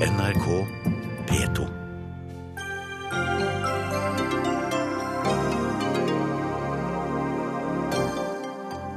NRK 0.00 0.66
P2. 1.26 1.66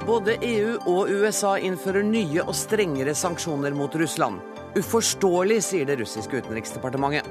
Både 0.05 0.37
EU 0.41 0.77
og 0.89 1.11
USA 1.11 1.51
innfører 1.61 2.01
nye 2.01 2.41
og 2.41 2.55
strengere 2.57 3.13
sanksjoner 3.13 3.77
mot 3.77 3.93
Russland. 3.93 4.41
Uforståelig, 4.73 5.59
sier 5.67 5.85
det 5.85 5.99
russiske 6.01 6.41
utenriksdepartementet. 6.41 7.29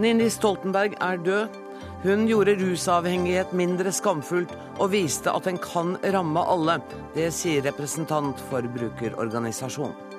Nini 0.00 0.30
Stoltenberg 0.32 0.96
er 1.04 1.20
død. 1.20 1.58
Hun 2.06 2.24
gjorde 2.30 2.56
rusavhengighet 2.62 3.52
mindre 3.52 3.92
skamfullt 3.92 4.56
og 4.78 4.94
viste 4.94 5.28
at 5.36 5.50
den 5.50 5.60
kan 5.60 5.98
ramme 6.16 6.46
alle. 6.48 6.78
Det 7.12 7.28
sier 7.36 7.60
representant 7.68 8.40
for 8.48 8.64
brukerorganisasjonen. 8.78 10.11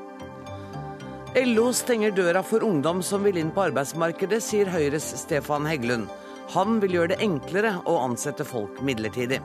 LO 1.34 1.72
stenger 1.74 2.12
døra 2.14 2.44
for 2.46 2.62
ungdom 2.62 3.00
som 3.02 3.24
vil 3.26 3.40
inn 3.42 3.50
på 3.50 3.64
arbeidsmarkedet, 3.64 4.38
sier 4.46 4.70
Høyres 4.70 5.08
Stefan 5.18 5.66
Heggelund. 5.66 6.06
Han 6.54 6.76
vil 6.84 6.94
gjøre 6.94 7.16
det 7.16 7.24
enklere 7.26 7.72
å 7.90 7.96
ansette 8.04 8.46
folk 8.46 8.78
midlertidig. 8.86 9.40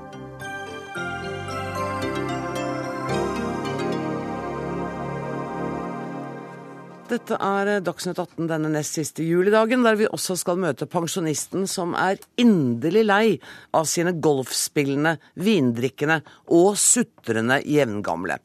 Dette 7.08 7.38
er 7.40 7.70
Dagsnytt 7.80 8.20
18 8.20 8.50
denne 8.52 8.68
nest 8.74 8.98
siste 9.00 9.24
julidagen, 9.24 9.80
der 9.80 9.96
vi 9.96 10.10
også 10.12 10.36
skal 10.36 10.60
møte 10.60 10.91
pensjonisten 10.92 11.64
som 11.64 11.96
er 11.96 12.20
inderlig 12.36 13.06
lei 13.08 13.24
av 13.72 13.88
sine 13.88 14.12
golfspillende, 14.12 15.16
vindrikkende 15.41 16.20
og 16.52 16.77
sutrende 16.77 17.62
jevngamle. 17.64 18.36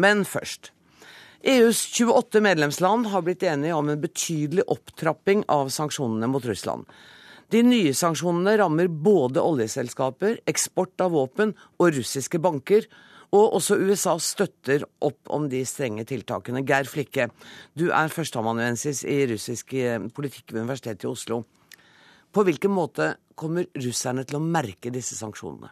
Men 0.00 0.24
først. 0.24 0.72
EUs 1.42 1.86
28 1.86 2.40
medlemsland 2.40 3.06
har 3.06 3.22
blitt 3.22 3.42
enige 3.42 3.74
om 3.74 3.88
en 3.88 4.00
betydelig 4.00 4.64
opptrapping 4.66 5.44
av 5.48 5.68
sanksjonene 5.70 6.26
mot 6.26 6.44
Russland. 6.44 6.88
De 7.48 7.62
nye 7.62 7.92
sanksjonene 7.94 8.56
rammer 8.58 8.88
både 8.90 9.40
oljeselskaper, 9.40 10.40
eksport 10.50 11.00
av 11.00 11.14
våpen 11.14 11.54
og 11.78 11.94
russiske 11.94 12.40
banker, 12.42 12.88
og 13.30 13.54
også 13.60 13.78
USA 13.78 14.16
støtter 14.18 14.82
opp 15.04 15.30
om 15.30 15.46
de 15.52 15.62
strenge 15.68 16.04
tiltakene. 16.08 16.64
Geir 16.66 16.88
Flikke, 16.88 17.28
du 17.76 17.88
er 17.94 18.12
førsteamanuensis 18.12 19.04
i 19.06 19.20
russisk 19.30 19.74
eh, 19.78 20.00
politikk 20.10 20.52
ved 20.52 20.64
Universitetet 20.64 21.06
i 21.06 21.12
Oslo. 21.12 21.42
På 22.32 22.44
hvilken 22.44 22.74
måte 22.74 23.12
kommer 23.38 23.68
russerne 23.78 24.26
til 24.26 24.40
å 24.40 24.44
merke 24.44 24.90
disse 24.92 25.14
sanksjonene? 25.16 25.70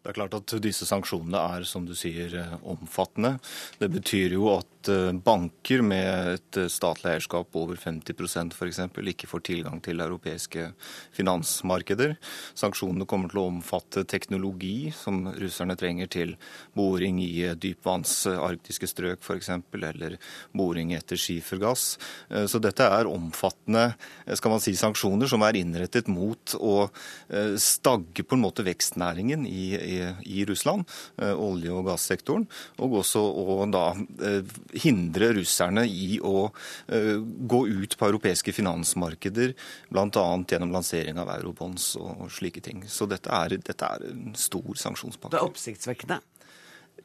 Det 0.00 0.14
er 0.14 0.16
klart 0.16 0.32
at 0.38 0.52
disse 0.64 0.86
sanksjonene 0.88 1.40
er, 1.56 1.64
som 1.68 1.84
du 1.84 1.92
sier, 1.98 2.32
eh, 2.32 2.52
omfattende. 2.64 3.34
Det 3.78 3.90
betyr 3.92 4.32
jo 4.38 4.48
at 4.54 4.79
Eh, 4.88 5.12
banker 5.12 5.82
med 5.84 6.34
et 6.34 6.56
eh, 6.56 6.68
statlig 6.72 7.10
eierskap 7.10 7.56
over 7.58 7.76
50 7.76 8.14
f.eks. 8.54 8.78
ikke 9.12 9.28
får 9.28 9.42
tilgang 9.44 9.80
til 9.84 10.00
europeiske 10.00 10.70
finansmarkeder. 11.12 12.14
Sanksjonene 12.56 13.04
kommer 13.04 13.28
til 13.28 13.42
å 13.42 13.48
omfatte 13.50 14.06
teknologi 14.08 14.88
som 14.96 15.26
russerne 15.36 15.76
trenger 15.76 16.08
til 16.08 16.32
boring 16.72 17.20
i 17.20 17.50
dypvannsarktiske 17.52 17.68
dypvanns 17.70 18.14
arktiske 18.30 18.88
strøk 18.88 19.20
f.eks., 19.24 19.50
eller 19.90 20.16
boring 20.56 20.94
etter 20.96 21.18
skifergass. 21.20 21.98
Så 22.48 22.60
dette 22.62 22.84
er 22.84 23.08
omfattende 23.08 23.92
skal 24.38 24.52
man 24.54 24.62
si, 24.62 24.74
sanksjoner 24.78 25.28
som 25.30 25.42
er 25.44 25.58
innrettet 25.60 26.08
mot 26.10 26.54
å 26.56 26.88
stagge 27.60 28.24
på 28.24 28.36
en 28.36 28.44
måte 28.44 28.64
vekstnæringen 28.66 29.46
i, 29.48 29.66
i, 29.76 29.98
i 30.40 30.44
Russland, 30.48 30.86
olje- 31.18 31.74
og 31.74 31.88
gassektoren, 31.90 32.46
og 32.80 33.00
også 33.02 33.22
å 33.22 33.60
da 33.70 33.86
hindre 34.84 35.32
russerne 35.36 35.84
i 35.86 36.18
å 36.22 36.48
uh, 36.50 37.16
gå 37.22 37.60
ut 37.68 37.96
på 37.98 38.08
europeiske 38.10 38.54
finansmarkeder, 38.56 39.54
bl.a. 39.90 40.26
gjennom 40.50 40.74
lansering 40.74 41.20
av 41.20 41.32
eurobonds 41.38 41.92
og 42.00 42.26
slike 42.32 42.62
ting. 42.64 42.84
Så 42.88 43.08
dette 43.10 43.32
er, 43.34 43.58
dette 43.58 43.94
er 43.96 44.06
en 44.10 44.34
stor 44.38 44.70
sanksjonspakke. 44.78 45.34
Det 45.34 45.42
er 45.42 45.50
oppsiktsvekkende. 45.50 46.20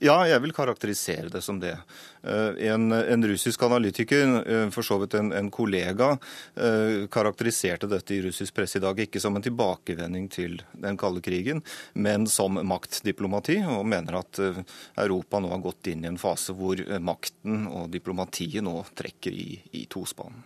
Ja, 0.03 0.15
jeg 0.27 0.41
vil 0.43 0.53
karakterisere 0.55 1.29
det 1.31 1.41
som 1.43 1.59
det. 1.61 1.75
Eh, 2.23 2.67
en, 2.67 2.91
en 2.91 3.27
russisk 3.27 3.63
analytiker, 3.63 4.33
eh, 4.43 4.69
for 4.73 4.83
så 4.83 4.97
vidt 4.99 5.13
en, 5.15 5.31
en, 5.35 5.51
kollega, 5.53 6.11
eh, 6.55 7.05
karakteriserte 7.11 7.87
dette 7.87 8.15
i 8.15 8.21
russisk 8.25 8.55
presse 8.57 8.79
i 8.79 8.83
dag 8.83 8.99
ikke 8.99 9.21
som 9.23 9.37
en 9.37 9.45
tilbakevending 9.45 10.27
til 10.33 10.57
den 10.73 10.99
kalde 10.99 11.23
krigen, 11.23 11.63
men 11.93 12.27
som 12.27 12.59
maktdiplomati, 12.67 13.61
og 13.71 13.85
mener 13.87 14.19
at 14.19 14.41
Europa 14.41 15.39
nå 15.39 15.53
har 15.53 15.63
gått 15.63 15.91
inn 15.93 16.03
i 16.03 16.11
en 16.11 16.19
fase 16.19 16.55
hvor 16.55 16.81
makten 16.99 17.65
og 17.69 17.87
diplomatiet 17.93 18.65
nå 18.65 18.81
trekker 18.97 19.31
i, 19.31 19.47
i 19.79 19.85
tospann. 19.91 20.43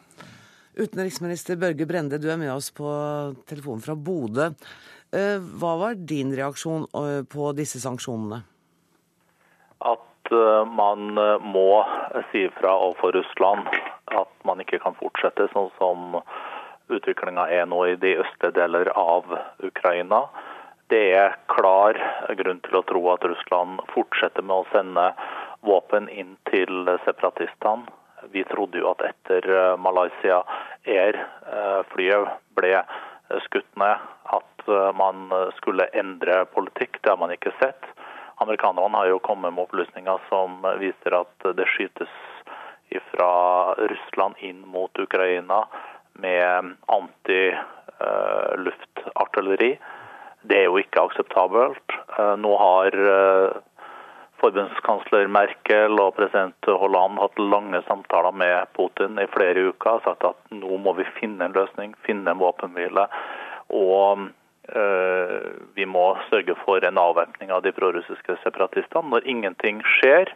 Utenriksminister 0.79 1.57
Børge 1.59 1.87
Brende, 1.89 2.21
du 2.21 2.29
er 2.31 2.37
med 2.39 2.53
oss 2.53 2.69
på 2.75 2.87
telefonen 3.49 3.83
fra 3.83 3.97
Bodø. 3.97 4.51
Hva 5.09 5.73
var 5.81 5.97
din 5.97 6.31
reaksjon 6.37 6.85
på 7.27 7.51
disse 7.57 7.81
sanksjonene? 7.81 8.43
At 9.79 10.31
eh, 10.31 10.65
man 10.65 11.17
eh, 11.17 11.39
må 11.39 11.85
si 12.31 12.49
fra 12.59 12.75
overfor 12.75 13.11
Russland 13.11 13.67
at 14.05 14.31
man 14.43 14.61
ikke 14.61 14.81
kan 14.83 14.97
fortsette 14.99 15.49
sånn 15.53 15.69
som 15.77 16.19
utviklinga 16.89 17.45
er 17.53 17.67
nå 17.69 17.83
i 17.85 17.97
de 18.01 18.15
østlige 18.23 18.55
deler 18.57 18.89
av 18.97 19.29
Ukraina. 19.63 20.23
Det 20.89 21.03
er 21.13 21.37
klar 21.53 21.99
grunn 22.39 22.63
til 22.65 22.79
å 22.79 22.85
tro 22.89 23.03
at 23.13 23.27
Russland 23.29 23.83
fortsetter 23.93 24.41
med 24.41 24.63
å 24.63 24.69
sende 24.73 25.11
våpen 25.61 26.09
inn 26.09 26.33
til 26.49 26.89
separatistene. 27.05 27.85
Vi 28.33 28.41
trodde 28.49 28.81
jo 28.81 28.89
at 28.91 29.05
etter 29.11 29.45
eh, 29.45 29.75
Malaysia 29.77 30.41
Air-flyet 30.89 32.33
ble 32.57 32.73
skutt 33.45 33.69
ned, 33.77 34.01
at 34.33 34.69
man 34.97 35.29
skulle 35.59 35.85
endre 35.97 36.41
politikk. 36.49 36.97
Det 37.01 37.11
har 37.11 37.19
man 37.21 37.33
ikke 37.33 37.53
sett. 37.59 37.85
Amerikanerne 38.39 38.97
har 38.97 39.07
jo 39.11 39.19
kommet 39.19 39.53
med 39.53 39.63
opplysninger 39.67 40.17
som 40.29 40.49
viser 40.79 41.11
at 41.17 41.35
det 41.57 41.67
skytes 41.73 42.13
fra 43.11 43.75
Russland 43.75 44.35
inn 44.39 44.67
mot 44.67 44.99
Ukraina 44.99 45.67
med 46.13 46.75
antiluftartilleri. 46.85 49.79
Det 50.41 50.57
er 50.57 50.63
jo 50.69 50.77
ikke 50.79 51.01
akseptabelt. 51.09 51.91
Eh, 52.17 52.35
nå 52.39 52.57
har 52.57 52.87
eh, 53.13 53.49
forbundskansler 54.39 55.27
Merkel 55.27 55.99
og 55.99 56.15
president 56.17 56.65
Hollande 56.81 57.21
hatt 57.25 57.39
lange 57.39 57.81
samtaler 57.87 58.31
med 58.31 58.65
Putin 58.77 59.19
i 59.19 59.27
flere 59.33 59.59
uker 59.71 59.91
og 59.97 60.03
sagt 60.07 60.23
at 60.31 60.39
nå 60.55 60.77
må 60.79 60.91
vi 60.99 61.05
finne 61.19 61.45
en 61.45 61.57
løsning, 61.57 61.89
finne 62.07 62.31
en 62.31 62.41
våpenhvile. 62.41 63.03
Og 63.75 64.17
vi 65.75 65.85
må 65.89 66.05
sørge 66.29 66.55
for 66.65 66.83
en 66.85 66.99
avvæpning 67.01 67.51
av 67.51 67.63
de 67.65 67.71
prorussiske 67.73 68.35
separatistene. 68.43 69.09
Når 69.09 69.25
ingenting 69.25 69.81
skjer, 69.97 70.29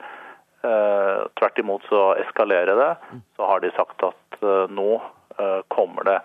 eh, 0.64 1.20
tvert 1.40 1.60
imot 1.60 1.86
så 1.90 2.16
eskalerer 2.24 2.76
det, 2.80 3.20
så 3.38 3.50
har 3.52 3.60
de 3.62 3.72
sagt 3.78 4.04
at 4.04 4.40
eh, 4.42 4.66
nå 4.70 5.02
kommer 5.74 6.06
det 6.06 6.20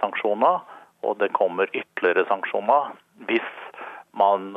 sanksjoner, 0.00 0.62
og 1.04 1.18
det 1.20 1.28
kommer 1.36 1.68
ytterligere 1.76 2.24
sanksjoner 2.30 2.94
hvis 3.28 3.50
man 4.16 4.54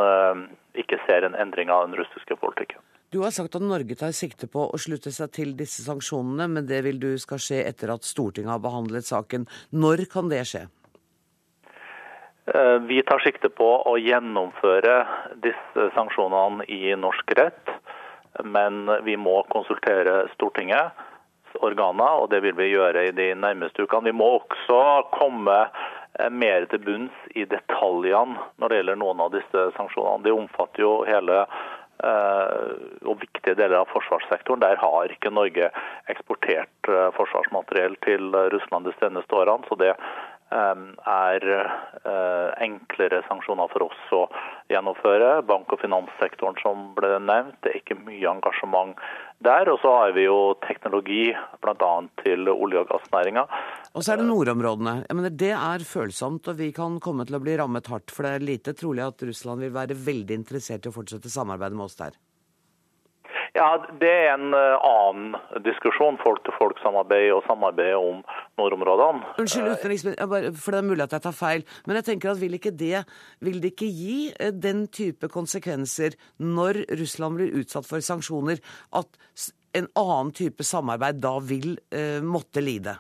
ikke 0.80 0.96
ser 1.04 1.28
en 1.28 1.36
endring 1.36 1.68
av 1.70 1.84
den 1.90 1.98
russiske 2.00 2.38
politikken. 2.40 2.80
Du 3.12 3.22
har 3.22 3.32
sagt 3.32 3.56
at 3.56 3.64
Norge 3.64 3.96
tar 3.96 4.12
sikte 4.12 4.48
på 4.52 4.64
å 4.66 4.80
slutte 4.82 5.12
seg 5.14 5.30
til 5.36 5.54
disse 5.60 5.86
sanksjonene, 5.86 6.48
men 6.52 6.66
det 6.68 6.82
vil 6.88 6.98
du 7.00 7.12
skal 7.22 7.40
skje 7.40 7.62
etter 7.68 7.94
at 7.94 8.08
Stortinget 8.08 8.56
har 8.56 8.64
behandlet 8.64 9.08
saken. 9.08 9.46
Når 9.72 10.08
kan 10.12 10.32
det 10.32 10.42
skje? 10.50 10.66
Eh, 12.54 12.80
vi 12.80 13.02
tar 13.02 13.20
sikte 13.20 13.50
på 13.50 13.68
å 13.90 13.96
gjennomføre 13.98 15.00
disse 15.42 15.88
sanksjonene 15.96 16.68
i 16.70 16.94
norsk 16.94 17.32
rett, 17.40 17.72
men 18.44 18.86
vi 19.08 19.16
må 19.18 19.40
konsultere 19.50 20.28
Stortingets 20.36 21.56
organer, 21.66 22.20
og 22.22 22.30
det 22.30 22.44
vil 22.46 22.54
vi 22.60 22.70
gjøre 22.76 23.08
i 23.08 23.16
de 23.18 23.32
nærmeste 23.40 23.88
ukene. 23.88 24.12
Vi 24.12 24.20
må 24.20 24.28
også 24.36 24.82
komme 25.16 25.56
eh, 25.64 26.30
mer 26.30 26.68
til 26.70 26.84
bunns 26.86 27.24
i 27.34 27.48
detaljene 27.50 28.38
når 28.62 28.70
det 28.70 28.80
gjelder 28.82 29.02
noen 29.02 29.26
av 29.26 29.34
disse 29.34 29.66
sanksjonene. 29.80 30.28
De 30.28 30.36
omfatter 30.36 30.86
jo 30.86 30.94
hele 31.10 31.42
eh, 31.42 32.62
og 33.10 33.26
viktige 33.26 33.58
deler 33.58 33.80
av 33.82 33.90
forsvarssektoren. 33.96 34.62
Der 34.62 34.78
har 34.86 35.18
ikke 35.18 35.34
Norge 35.34 35.74
eksportert 36.14 36.94
forsvarsmateriell 37.18 37.98
til 38.06 38.30
Russland 38.54 38.86
de 38.86 38.94
seneste 39.02 39.42
årene. 39.42 39.66
så 39.66 39.82
det 39.82 39.96
er 40.52 41.46
eh, 42.06 42.50
enklere 42.64 43.24
sanksjoner 43.28 43.70
for 43.72 43.88
oss 43.88 44.12
å 44.14 44.26
gjennomføre. 44.70 45.42
Bank- 45.48 45.72
og 45.74 45.82
finanssektoren 45.82 46.58
som 46.62 46.92
ble 46.98 47.16
nevnt, 47.20 47.58
det 47.64 47.72
er 47.72 47.80
ikke 47.82 47.98
mye 48.02 48.30
engasjement 48.30 48.94
der. 49.46 49.72
Og 49.74 49.80
så 49.82 49.94
har 50.00 50.14
vi 50.16 50.28
jo 50.28 50.56
teknologi 50.66 51.34
bl.a. 51.64 51.94
til 52.24 52.52
olje- 52.54 52.84
og 52.84 52.94
gassnæringa. 52.94 53.48
Og 53.96 54.04
så 54.04 54.14
er 54.14 54.22
det 54.22 54.30
nordområdene. 54.30 54.96
Jeg 55.08 55.20
mener, 55.20 55.36
det 55.46 55.54
er 55.58 55.88
følsomt, 55.88 56.48
og 56.52 56.62
vi 56.62 56.72
kan 56.76 57.00
komme 57.00 57.26
til 57.26 57.40
å 57.40 57.44
bli 57.44 57.58
rammet 57.58 57.90
hardt. 57.92 58.14
For 58.14 58.28
det 58.28 58.36
er 58.36 58.48
lite 58.54 58.78
trolig 58.78 59.06
at 59.06 59.26
Russland 59.26 59.66
vil 59.66 59.76
være 59.76 59.98
veldig 59.98 60.40
interessert 60.44 60.86
i 60.86 60.94
å 60.94 60.96
fortsette 60.96 61.32
samarbeidet 61.32 61.78
med 61.78 61.90
oss 61.90 62.00
der. 62.00 62.16
Ja, 63.56 63.70
Det 64.02 64.10
er 64.12 64.34
en 64.34 64.52
uh, 64.52 64.76
annen 64.84 65.36
diskusjon. 65.64 66.18
Folk-til-folk-samarbeid 66.20 67.30
og 67.38 67.46
samarbeid 67.48 67.96
om 67.96 68.20
nordområdene. 68.60 69.24
Unnskyld, 69.40 69.70
utenriksminister, 69.78 70.50
for 70.60 70.76
det 70.76 70.82
er 70.82 70.90
mulig 70.90 71.06
at 71.06 71.16
jeg 71.16 71.24
tar 71.24 71.38
feil. 71.38 71.64
Men 71.88 72.02
jeg 72.02 72.08
tenker 72.10 72.34
at 72.34 72.42
vil 72.42 72.58
ikke 72.60 72.74
det 72.76 73.06
vil 73.46 73.62
det 73.64 73.72
ikke 73.72 73.88
gi 73.88 74.18
uh, 74.36 74.52
den 74.52 74.86
type 74.92 75.32
konsekvenser 75.32 76.20
når 76.44 76.84
Russland 77.00 77.40
blir 77.40 77.56
utsatt 77.62 77.88
for 77.88 78.04
sanksjoner, 78.04 78.60
at 78.92 79.50
en 79.76 79.88
annen 80.00 80.36
type 80.36 80.64
samarbeid 80.64 81.18
da 81.24 81.34
vil 81.44 81.74
måtte 82.24 82.62
lide? 82.64 82.94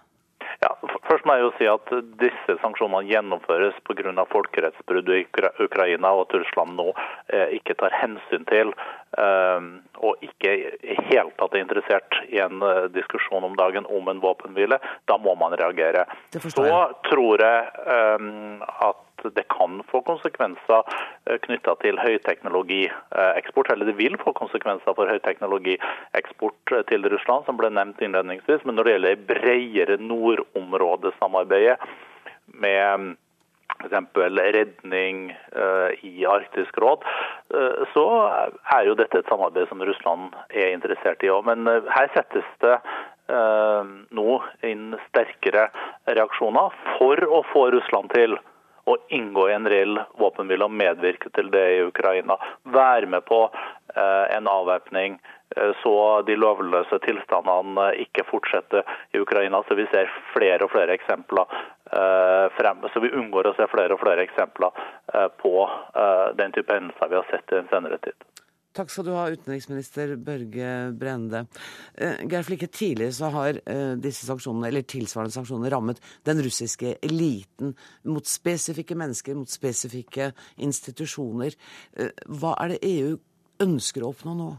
Ja, 0.60 0.74
Først 1.06 1.26
må 1.28 1.36
jeg 1.38 1.46
jo 1.46 1.52
si 1.60 1.68
at 1.70 1.92
disse 2.22 2.58
sanksjonene 2.64 3.06
gjennomføres 3.10 3.78
pga. 3.86 4.26
folkerettsbrudd 4.32 5.10
i 5.14 5.24
Ukraina, 5.64 6.12
og 6.12 6.26
at 6.26 6.38
Russland 6.40 6.76
nå 6.80 6.92
eh, 7.30 7.58
ikke 7.60 7.78
tar 7.80 7.94
hensyn 7.94 8.46
til 8.50 8.74
eh, 9.18 9.68
og 10.02 10.26
ikke 10.26 10.54
i 10.82 10.98
hele 11.10 11.32
tatt 11.38 11.56
er 11.56 11.64
interessert 11.64 12.20
i 12.30 12.42
en 12.44 12.62
eh, 12.66 12.88
diskusjon 12.96 13.46
om 13.46 13.56
dagen 13.60 13.86
om 13.86 14.10
en 14.10 14.22
våpenhvile. 14.24 14.80
Da 15.06 15.18
må 15.18 15.36
man 15.40 15.54
reagere. 15.54 16.06
Så 16.34 16.68
tror 17.10 17.46
jeg 17.46 17.70
at 18.90 19.15
det 19.34 19.48
kan 19.52 19.82
få 19.90 20.02
konsekvenser 20.06 20.84
eh, 21.26 21.40
knytta 21.48 21.76
til 21.82 22.00
høyteknologieksport. 22.02 23.72
Eller 23.74 23.90
det 23.90 23.98
vil 24.00 24.18
få 24.22 24.36
konsekvenser 24.38 24.96
for 24.98 25.10
høyteknologieksport 25.12 26.76
eh, 26.78 26.86
til 26.92 27.10
Russland, 27.12 27.46
som 27.48 27.60
ble 27.60 27.72
nevnt 27.74 28.02
innledningsvis. 28.04 28.66
Men 28.66 28.78
når 28.78 28.88
det 28.88 28.96
gjelder 28.96 29.28
bredere 29.34 30.00
nordområdesamarbeidet 30.02 31.78
med 32.54 33.16
f.eks. 33.76 33.98
redning 34.56 35.34
uh, 35.58 35.90
i 36.06 36.24
Arktisk 36.30 36.78
råd, 36.80 37.04
så 37.92 38.06
er 38.78 38.86
jo 38.88 38.96
dette 38.96 39.20
et 39.20 39.28
samarbeid 39.30 39.68
som 39.70 39.84
Russland 39.84 40.34
er 40.50 40.72
interessert 40.72 41.26
i 41.26 41.30
òg. 41.34 41.44
Men 41.50 41.68
her 41.68 42.08
settes 42.16 42.48
det 42.64 42.78
nå 44.16 44.32
inn 44.66 44.96
sterkere 45.10 45.68
reaksjoner 46.08 46.74
for 46.96 47.22
å 47.26 47.42
få 47.52 47.68
Russland 47.74 48.14
til 48.14 48.38
å 48.86 48.98
inngå 49.10 49.48
i 49.50 49.54
en 49.54 49.70
reell 49.70 50.00
våpenhvile 50.20 50.68
og 50.68 50.74
medvirke 50.78 51.32
til 51.34 51.50
det 51.54 51.64
i 51.78 51.82
Ukraina. 51.86 52.38
Være 52.76 53.10
med 53.10 53.26
på 53.26 53.40
eh, 53.50 54.26
en 54.38 54.50
avvæpning 54.50 55.18
eh, 55.56 55.72
så 55.82 55.96
de 56.28 56.38
lovløse 56.38 57.00
tilstandene 57.06 57.88
ikke 58.06 58.28
fortsetter 58.30 58.86
i 59.14 59.22
Ukraina. 59.22 59.64
Så 59.68 59.78
vi 59.80 59.88
ser 59.94 60.12
flere 60.36 60.68
og 60.68 60.74
flere 60.76 60.98
eksempler 60.98 61.50
eh, 61.56 62.46
frem. 62.60 62.86
Så 62.94 63.02
vi 63.02 63.14
unngår 63.14 63.50
å 63.50 63.56
se 63.58 63.70
flere 63.74 63.98
og 63.98 64.04
flere 64.06 64.28
eksempler 64.28 64.86
på 65.42 65.54
den 66.36 66.52
type 66.52 66.74
hendelser 66.74 67.10
vi 67.10 67.16
har 67.16 67.28
sett 67.30 67.52
i 67.54 67.56
den 67.56 67.70
senere 67.72 67.98
tid. 68.04 68.18
Takk 68.76 68.92
skal 68.92 69.06
du 69.08 69.14
ha, 69.16 69.30
utenriksminister 69.32 70.18
Børge 70.20 70.72
Brende. 71.00 71.46
Eh, 71.96 72.26
Geir 72.28 72.44
Flikke, 72.44 72.68
tidligere 72.68 73.16
så 73.16 73.30
har 73.32 73.60
eh, 73.64 73.94
disse 74.04 74.28
sanksjonene, 74.28 74.68
eller 74.68 74.84
tilsvarende 74.84 75.32
sanksjoner 75.32 75.72
rammet 75.72 76.02
den 76.28 76.42
russiske 76.44 76.98
eliten 77.06 77.72
mot 78.12 78.28
spesifikke 78.28 78.98
mennesker, 79.00 79.38
mot 79.40 79.52
spesifikke 79.52 80.34
institusjoner. 80.68 81.56
Eh, 81.96 82.12
hva 82.28 82.58
er 82.66 82.76
det 82.76 82.82
EU 82.92 83.16
ønsker 83.64 84.04
å 84.04 84.12
oppnå 84.12 84.36
nå? 84.36 84.52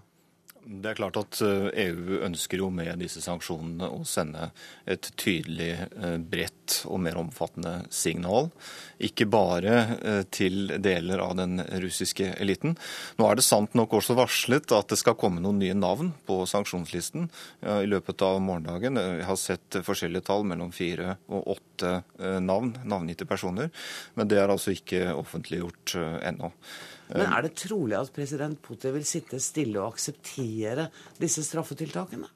Det 0.67 0.91
er 0.91 0.97
klart 0.99 1.17
at 1.21 1.39
EU 1.47 1.69
eh, 1.71 2.17
e 2.17 2.25
ønsker 2.27 2.59
jo 2.59 2.69
med 2.75 2.99
disse 2.99 3.21
sanksjonene 3.23 3.87
å 3.87 4.01
sende 4.09 4.49
et 4.89 5.07
tydelig, 5.15 5.77
eh, 5.79 6.17
bredt 6.19 6.81
og 6.91 6.99
mer 7.05 7.21
omfattende 7.21 7.85
signal. 7.95 8.51
Ikke 8.99 9.29
bare 9.31 9.77
eh, 10.01 10.23
til 10.35 10.75
deler 10.83 11.23
av 11.23 11.37
den 11.39 11.61
russiske 11.85 12.33
eliten. 12.43 12.75
Nå 13.21 13.29
er 13.29 13.39
det 13.39 13.47
sant 13.47 13.77
nok 13.79 13.95
også 14.01 14.17
varslet 14.19 14.75
at 14.75 14.91
det 14.91 14.99
skal 14.99 15.19
komme 15.21 15.45
noen 15.45 15.63
nye 15.63 15.77
navn 15.79 16.11
på 16.27 16.41
sanksjonslisten 16.51 17.31
i 17.62 17.87
løpet 17.87 18.25
av 18.27 18.41
morgendagen. 18.43 18.99
Jeg 18.99 19.29
har 19.29 19.39
sett 19.39 19.79
forskjellige 19.87 20.27
tall, 20.27 20.43
mellom 20.51 20.73
fire 20.75 21.17
og 21.31 21.47
åtte 21.57 22.01
navn, 22.43 22.75
navngitte 22.85 23.29
personer. 23.29 23.71
Men 24.19 24.31
det 24.31 24.41
er 24.43 24.51
altså 24.53 24.75
ikke 24.75 25.15
offentliggjort 25.15 25.97
ennå. 26.27 26.51
Men 27.12 27.31
er 27.31 27.47
det 27.47 27.55
trolig 27.58 27.97
at 27.99 28.11
president 28.14 28.58
Putin 28.62 28.97
vil 28.97 29.06
sitte 29.06 29.38
stille 29.43 29.79
og 29.79 29.94
akseptere 29.94 30.88
disse 31.20 31.44
straffetiltakene? 31.47 32.29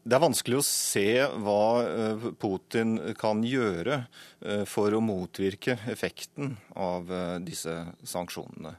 Det 0.00 0.16
er 0.16 0.22
vanskelig 0.22 0.56
å 0.56 0.64
se 0.64 1.08
hva 1.44 1.64
eh, 1.84 2.22
Putin 2.40 2.96
kan 3.20 3.42
gjøre 3.44 3.98
eh, 4.40 4.62
for 4.64 4.96
å 4.96 5.02
motvirke 5.04 5.76
effekten 5.92 6.54
av 6.72 7.12
eh, 7.12 7.36
disse 7.44 7.74
sanksjonene. 8.08 8.72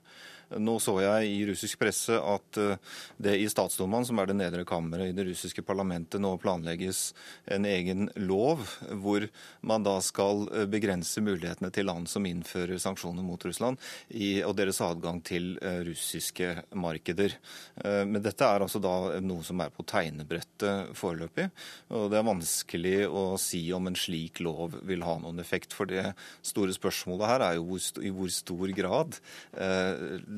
Nå 0.59 0.75
så 0.83 0.97
jeg 0.99 1.29
i 1.31 1.43
russisk 1.47 1.79
presse 1.79 2.17
at 2.17 2.59
eh, 2.59 2.79
det 3.21 3.37
i 3.39 3.47
statsdumaen, 3.49 4.05
som 4.07 4.19
er 4.19 4.29
det 4.29 4.37
nedre 4.39 4.65
kammeret 4.67 5.11
i 5.11 5.15
det 5.15 5.25
russiske 5.29 5.63
parlamentet, 5.63 6.19
nå 6.21 6.33
planlegges 6.41 7.11
en 7.51 7.67
egen 7.69 8.09
lov 8.19 8.65
hvor 9.03 9.27
man 9.67 9.85
da 9.85 9.97
skal 10.03 10.43
eh, 10.49 10.67
begrense 10.71 11.23
mulighetene 11.23 11.71
til 11.73 11.87
land 11.87 12.09
som 12.11 12.27
innfører 12.27 12.81
sanksjoner 12.81 13.23
mot 13.25 13.43
Russland, 13.47 13.79
og 14.45 14.55
deres 14.57 14.81
adgang 14.83 15.21
til 15.25 15.53
eh, 15.61 15.81
russiske 15.87 16.51
markeder. 16.75 17.37
Men 17.81 18.21
dette 18.23 18.45
er 18.45 18.63
altså 18.63 18.79
da 18.81 19.19
noe 19.23 19.43
som 19.45 19.61
er 19.63 19.71
på 19.73 19.83
tegnebrettet 19.87 20.91
foreløpig. 20.97 21.47
Og 21.95 22.09
det 22.11 22.19
er 22.19 22.27
vanskelig 22.27 22.95
å 23.07 23.23
si 23.41 23.61
om 23.75 23.87
en 23.89 23.97
slik 23.97 24.41
lov 24.43 24.75
vil 24.87 25.05
ha 25.05 25.15
noen 25.21 25.41
effekt. 25.41 25.75
For 25.75 25.89
det 25.89 26.11
store 26.45 26.75
spørsmålet 26.75 27.29
her 27.29 27.45
er 27.45 27.59
jo 27.59 27.79
i 28.01 28.13
hvor 28.13 28.31
stor 28.33 28.73
grad 28.77 29.17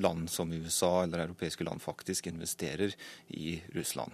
land 0.04 0.30
som 0.32 0.52
USA 0.54 1.04
eller 1.04 1.26
europeiske 1.26 1.66
land 1.68 1.82
faktisk 1.84 2.30
investerer 2.32 2.94
i 3.34 3.58
Russland. 3.76 4.12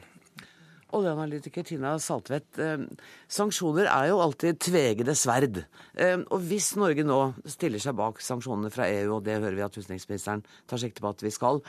Oljeanalytiker 0.98 1.66
Tina 1.68 1.92
Saltvedt, 2.02 2.58
eh, 2.58 2.82
sanksjoner 3.30 3.86
er 3.86 4.10
jo 4.10 4.22
alltid 4.24 4.58
tvegede 4.58 5.14
sverd. 5.14 5.66
Eh, 5.96 6.18
og 6.18 6.42
hvis 6.50 6.72
Norge 6.76 7.06
nå 7.06 7.20
stiller 7.46 7.82
seg 7.82 7.98
bak 8.00 8.22
sanksjonene 8.26 8.72
fra 8.74 8.88
EU, 8.90 9.18
og 9.18 9.26
det 9.28 9.38
hører 9.38 9.58
vi 9.58 9.66
at 9.68 9.78
utenriksministeren 9.78 10.42
tar 10.68 10.82
sikte 10.82 11.02
på 11.02 11.12
at 11.14 11.22
vi 11.22 11.30
skal, 11.30 11.62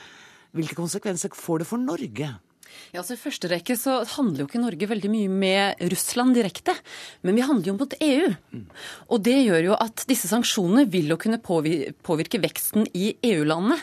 hvilke 0.57 0.79
konsekvenser 0.79 1.35
får 1.37 1.63
det 1.63 1.69
for 1.69 1.83
Norge? 1.83 2.31
Ja, 2.95 3.05
så 3.07 3.15
I 3.15 3.21
første 3.21 3.51
rekke 3.51 3.77
så 3.79 4.01
handler 4.17 4.43
jo 4.43 4.49
ikke 4.49 4.63
Norge 4.63 4.89
veldig 4.91 5.11
mye 5.13 5.31
med 5.31 5.83
Russland 5.93 6.35
direkte, 6.39 6.75
men 7.27 7.39
vi 7.39 7.45
handler 7.47 7.71
jo 7.71 7.77
mot 7.79 7.97
EU. 8.03 8.31
Og 9.11 9.23
det 9.27 9.37
gjør 9.45 9.71
jo 9.71 9.77
at 9.79 10.05
disse 10.11 10.31
sanksjonene 10.31 10.89
vil 10.91 11.13
jo 11.13 11.19
kunne 11.21 11.41
påvirke 11.43 12.43
veksten 12.43 12.89
i 12.95 13.13
EU-landene. 13.33 13.79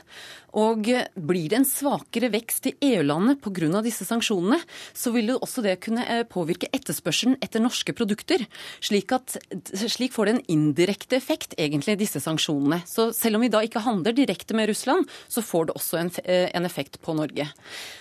Og 0.55 0.87
blir 0.87 1.49
det 1.51 1.57
en 1.59 1.67
svakere 1.67 2.29
vekst 2.31 2.69
i 2.69 2.73
EU-landet 2.93 3.41
pga. 3.43 3.81
disse 3.83 4.05
sanksjonene, 4.07 4.59
så 4.93 5.11
vil 5.11 5.33
jo 5.33 5.39
også 5.43 5.61
det 5.61 5.79
kunne 5.83 6.05
eh, 6.07 6.23
påvirke 6.23 6.69
etterspørselen 6.71 7.35
etter 7.41 7.59
norske 7.59 7.91
produkter. 7.93 8.45
Slik, 8.79 9.11
at, 9.11 9.35
slik 9.73 10.13
får 10.13 10.25
det 10.25 10.33
en 10.35 10.45
indirekte 10.47 11.17
effekt, 11.17 11.53
egentlig, 11.57 11.97
disse 11.99 12.21
sanksjonene. 12.23 12.81
Så 12.87 13.11
selv 13.13 13.35
om 13.37 13.43
vi 13.43 13.51
da 13.51 13.61
ikke 13.65 13.83
handler 13.83 14.15
direkte 14.15 14.55
med 14.55 14.69
Russland, 14.71 15.07
så 15.27 15.43
får 15.43 15.67
det 15.67 15.75
også 15.75 15.99
en, 15.99 16.11
eh, 16.23 16.49
en 16.55 16.65
effekt 16.65 17.01
på 17.01 17.13
Norge. 17.17 17.49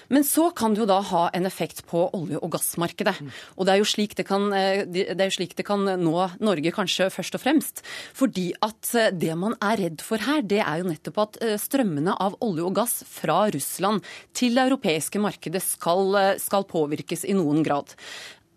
Men 0.08 0.22
så 0.22 0.54
kan 0.54 0.74
det 0.74 0.84
jo 0.84 0.86
da 0.86 1.00
ha 1.00 1.28
en 1.34 1.46
effekt 1.46 1.84
på 1.86 2.06
olje- 2.14 2.38
og 2.40 2.52
gassmarkedet. 2.54 3.16
Og 3.56 3.66
det 3.66 3.74
er 3.74 3.82
jo 3.82 3.90
slik 3.90 4.14
det 4.14 4.26
kan, 4.26 4.52
eh, 4.52 4.84
det 4.86 5.18
er 5.18 5.30
jo 5.30 5.38
slik 5.42 5.56
det 5.56 5.66
kan 5.66 5.82
nå 5.82 6.30
Norge 6.40 6.70
kanskje 6.70 7.10
først 7.10 7.34
og 7.34 7.42
fremst. 7.42 7.82
Fordi 8.14 8.52
at 8.62 9.18
det 9.18 9.34
man 9.36 9.56
er 9.60 9.76
redd 9.76 10.00
for 10.00 10.18
her, 10.18 10.42
det 10.42 10.62
er 10.62 10.78
jo 10.78 10.90
nettopp 10.90 11.18
at 11.18 11.60
strømmene 11.60 12.14
av 12.14 12.35
olje 12.44 12.66
og 12.66 12.74
gass 12.78 13.02
fra 13.08 13.44
Russland 13.54 14.04
til 14.36 14.56
det 14.56 14.66
europeiske 14.66 15.20
markedet 15.22 15.62
skal, 15.64 16.36
skal 16.42 16.68
påvirkes 16.68 17.24
i 17.28 17.36
noen 17.36 17.62
grad. 17.66 17.94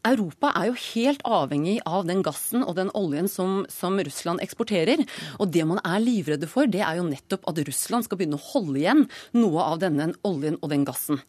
Europa 0.07 0.51
er 0.55 0.69
jo 0.69 0.77
helt 0.79 1.23
avhengig 1.27 1.79
av 1.87 2.05
den 2.07 2.21
gassen 2.23 2.63
og 2.63 2.77
den 2.77 2.91
oljen 2.95 3.27
som, 3.31 3.65
som, 3.71 3.97
Russland 3.99 4.39
eksporterer. 4.43 5.03
Og 5.43 5.51
det 5.51 5.65
man 5.67 5.81
er 5.83 5.99
livredde 6.03 6.47
for, 6.47 6.69
det 6.71 6.81
er 6.85 6.99
jo 6.99 7.07
nettopp 7.09 7.47
at 7.49 7.59
Russland 7.67 8.07
skal 8.07 8.19
begynne 8.19 8.39
å 8.39 8.47
holde 8.53 8.79
igjen 8.79 9.03
noe 9.35 9.65
av 9.65 9.81
denne 9.83 10.11
oljen 10.27 10.55
og 10.61 10.71
den 10.71 10.85
gassen. 10.87 11.19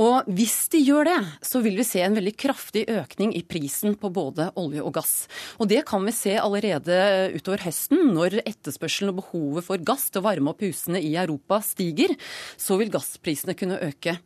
Og 0.00 0.28
hvis 0.32 0.56
de 0.72 0.80
gjør 0.80 1.08
det, 1.08 1.18
så 1.44 1.60
vil 1.64 1.76
vi 1.80 1.86
se 1.88 2.02
en 2.04 2.16
veldig 2.16 2.34
kraftig 2.40 2.86
økning 2.92 3.34
i 3.36 3.44
prisen 3.44 3.96
på 4.00 4.10
både 4.12 4.48
olje 4.60 4.84
og 4.84 4.94
gass. 4.96 5.14
Og 5.60 5.68
det 5.72 5.82
kan 5.88 6.04
vi 6.06 6.16
se 6.16 6.36
allerede 6.40 6.96
utover 7.36 7.66
høsten. 7.66 8.14
Når 8.16 8.40
etterspørselen 8.44 9.12
og 9.12 9.20
behovet 9.22 9.68
for 9.68 9.82
gass 9.84 10.08
til 10.10 10.22
å 10.22 10.26
varme 10.28 10.52
opp 10.52 10.64
husene 10.64 11.00
i 11.04 11.14
Europa 11.20 11.60
stiger, 11.64 12.16
så 12.56 12.78
vil 12.80 12.92
gassprisene 12.92 13.56
kunne 13.58 13.80
øke. 13.84 14.16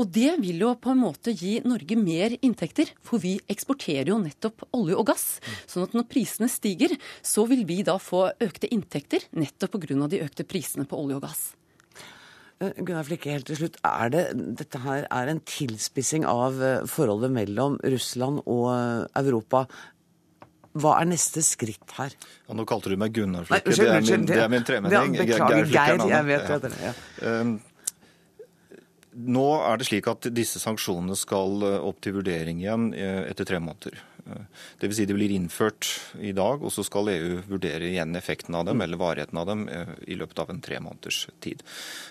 Og 0.00 0.08
det 0.12 0.36
vil 0.40 0.64
jo 0.64 0.74
på 0.80 0.92
en 0.92 1.02
måte 1.04 1.34
gi 1.36 1.58
Norge 1.64 1.98
mer 2.00 2.36
inntekter, 2.40 2.92
for 3.04 3.20
vi 3.22 3.33
eksporterer 3.50 4.12
jo 4.12 4.20
nettopp 4.22 4.66
olje 4.76 4.96
og 4.98 5.08
gass. 5.10 5.26
Sånn 5.70 5.86
at 5.88 5.96
når 5.96 6.08
prisene 6.10 6.48
stiger, 6.52 6.94
så 7.24 7.46
vil 7.50 7.64
vi 7.68 7.82
da 7.86 7.98
få 8.02 8.28
økte 8.44 8.70
inntekter 8.74 9.28
nettopp 9.36 9.78
pga. 9.80 10.08
de 10.08 10.22
økte 10.24 10.46
prisene 10.46 10.86
på 10.88 10.98
olje 11.00 11.18
og 11.18 11.26
gass. 11.26 11.44
Eh, 12.62 12.70
Gunnar 12.78 13.06
Flikke, 13.06 13.32
helt 13.34 13.48
til 13.50 13.58
slutt. 13.58 13.80
Er 13.86 14.12
det, 14.14 14.24
dette 14.60 14.80
her 14.84 15.08
er 15.10 15.32
en 15.32 15.42
tilspissing 15.48 16.26
av 16.28 16.60
eh, 16.62 16.86
forholdet 16.90 17.32
mellom 17.34 17.80
Russland 17.82 18.44
og 18.44 18.68
eh, 18.74 19.24
Europa. 19.24 19.64
Hva 20.74 20.96
er 20.98 21.06
neste 21.06 21.42
skritt 21.46 21.94
her? 21.98 22.14
Ja, 22.48 22.54
nå 22.58 22.64
kalte 22.66 22.90
du 22.90 22.98
meg 22.98 23.14
Gunnar 23.14 23.46
Flikke. 23.46 23.70
Nei, 23.70 23.74
unnskyld, 23.74 23.90
det, 23.90 23.94
er 23.94 24.18
min, 24.18 24.26
det 24.30 24.40
er 24.42 24.50
min 24.50 24.66
tremenning. 24.66 25.14
Beklager, 25.20 25.70
Geir. 25.70 26.08
Jeg 26.10 26.28
vet 26.30 26.50
ja. 26.50 26.58
det. 26.64 26.74
Ja. 26.82 27.44
Nå 29.14 29.46
er 29.62 29.78
det 29.78 29.86
slik 29.86 30.08
at 30.10 30.26
disse 30.34 30.58
sanksjonene 30.62 31.14
skal 31.18 31.62
opp 31.78 32.00
til 32.02 32.16
vurdering 32.18 32.58
igjen 32.62 32.88
etter 32.96 33.46
tre 33.46 33.60
måneder. 33.62 34.00
Dvs. 34.80 34.96
Si 34.96 35.04
de 35.04 35.14
blir 35.14 35.30
innført 35.30 35.86
i 36.20 36.32
dag, 36.32 36.62
og 36.64 36.72
så 36.72 36.84
skal 36.86 37.10
EU 37.12 37.42
vurdere 37.48 37.90
igjen 37.90 38.16
effekten 38.16 38.56
av 38.56 38.64
dem 38.68 38.80
eller 38.80 39.00
varigheten 39.00 39.38
av 39.40 39.48
dem 39.50 39.66
eh, 39.68 39.90
i 40.08 40.16
løpet 40.16 40.40
av 40.40 40.52
en 40.52 40.60
tre 40.64 40.78
måneders 40.80 41.26
tid. 41.44 41.60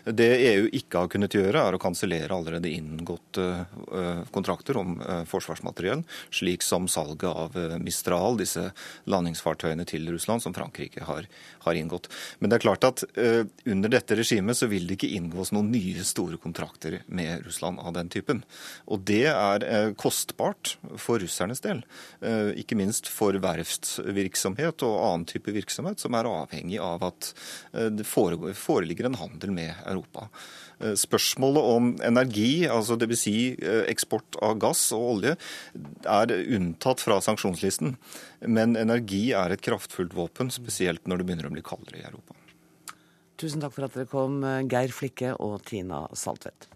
Det 0.06 0.30
EU 0.52 0.68
ikke 0.78 1.02
har 1.02 1.10
kunnet 1.14 1.34
gjøre, 1.34 1.64
er 1.64 1.78
å 1.78 1.82
kansellere 1.82 2.36
allerede 2.36 2.70
inngåtte 2.70 3.48
eh, 3.66 4.22
kontrakter 4.36 4.78
om 4.82 5.00
eh, 5.02 5.24
forsvarsmateriell, 5.30 6.04
slik 6.34 6.66
som 6.66 6.88
salget 6.92 7.26
av 7.30 7.58
Mistral, 7.82 8.38
disse 8.38 8.68
landingsfartøyene 9.10 9.86
til 9.90 10.06
Russland, 10.14 10.44
som 10.46 10.54
Frankrike 10.54 11.08
har, 11.08 11.26
har 11.66 11.80
inngått. 11.80 12.12
Men 12.40 12.52
det 12.52 12.60
er 12.60 12.66
klart 12.68 12.86
at 12.88 13.04
under 13.14 13.92
dette 13.92 14.16
regimet 14.18 14.58
så 14.58 14.68
vil 14.72 14.86
det 14.88 14.98
ikke 14.98 15.12
inngås 15.18 15.52
noen 15.56 15.72
nye 15.74 16.04
store 16.06 16.38
kontrakter 16.42 17.00
med 17.08 17.46
Russland 17.48 17.82
av 17.82 17.96
den 17.96 18.10
typen. 18.14 18.44
Og 18.92 19.04
det 19.08 19.26
er 19.32 19.94
kostbart 20.00 20.76
for 21.00 21.22
russernes 21.24 21.64
del. 21.64 21.84
Eh, 22.24 22.54
ikke 22.62 22.78
minst 22.80 23.10
for 23.12 23.36
verftsvirksomhet 23.44 24.84
og 24.88 25.00
annen 25.04 25.26
type 25.28 25.52
virksomhet 25.52 26.00
som 26.00 26.16
er 26.16 26.30
avhengig 26.30 26.80
av 26.80 27.04
at 27.10 27.32
eh, 27.74 27.90
det 27.92 28.06
foreligger 28.08 29.10
en 29.10 29.18
handel 29.20 29.52
med 29.56 29.74
Europa. 29.82 30.30
Eh, 30.80 30.96
spørsmålet 31.00 31.72
om 31.74 31.90
energi, 32.06 32.64
altså 32.72 32.96
dvs. 33.00 33.24
Si 33.24 33.36
eksport 33.92 34.40
av 34.44 34.58
gass 34.60 34.86
og 34.96 35.10
olje, 35.18 35.36
er 36.10 36.34
unntatt 36.58 37.04
fra 37.04 37.20
sanksjonslisten. 37.24 37.96
Men 38.48 38.78
energi 38.80 39.26
er 39.36 39.54
et 39.54 39.64
kraftfullt 39.64 40.16
våpen, 40.16 40.52
spesielt 40.52 41.08
når 41.08 41.22
det 41.22 41.28
begynner 41.30 41.52
å 41.52 41.54
bli 41.56 41.66
kaldere 41.66 42.02
i 42.02 42.08
Europa. 42.08 42.36
Tusen 43.40 43.64
takk 43.64 43.76
for 43.76 43.88
at 43.88 43.96
dere 43.98 44.12
kom, 44.12 44.44
Geir 44.72 44.94
Flikke 44.96 45.36
og 45.44 45.60
Tina 45.68 46.06
Saltvedt. 46.16 46.70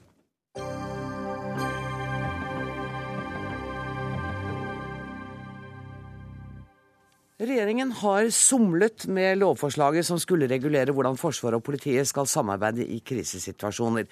Regjeringen 7.37 7.91
har 7.93 8.31
somlet 8.33 9.03
med 9.13 9.37
lovforslaget 9.37 10.07
som 10.07 10.17
skulle 10.17 10.47
regulere 10.49 10.89
hvordan 10.89 11.19
Forsvaret 11.21 11.59
og 11.59 11.65
politiet 11.67 12.09
skal 12.09 12.25
samarbeide 12.25 12.81
i 12.81 12.97
krisesituasjoner. 13.05 14.07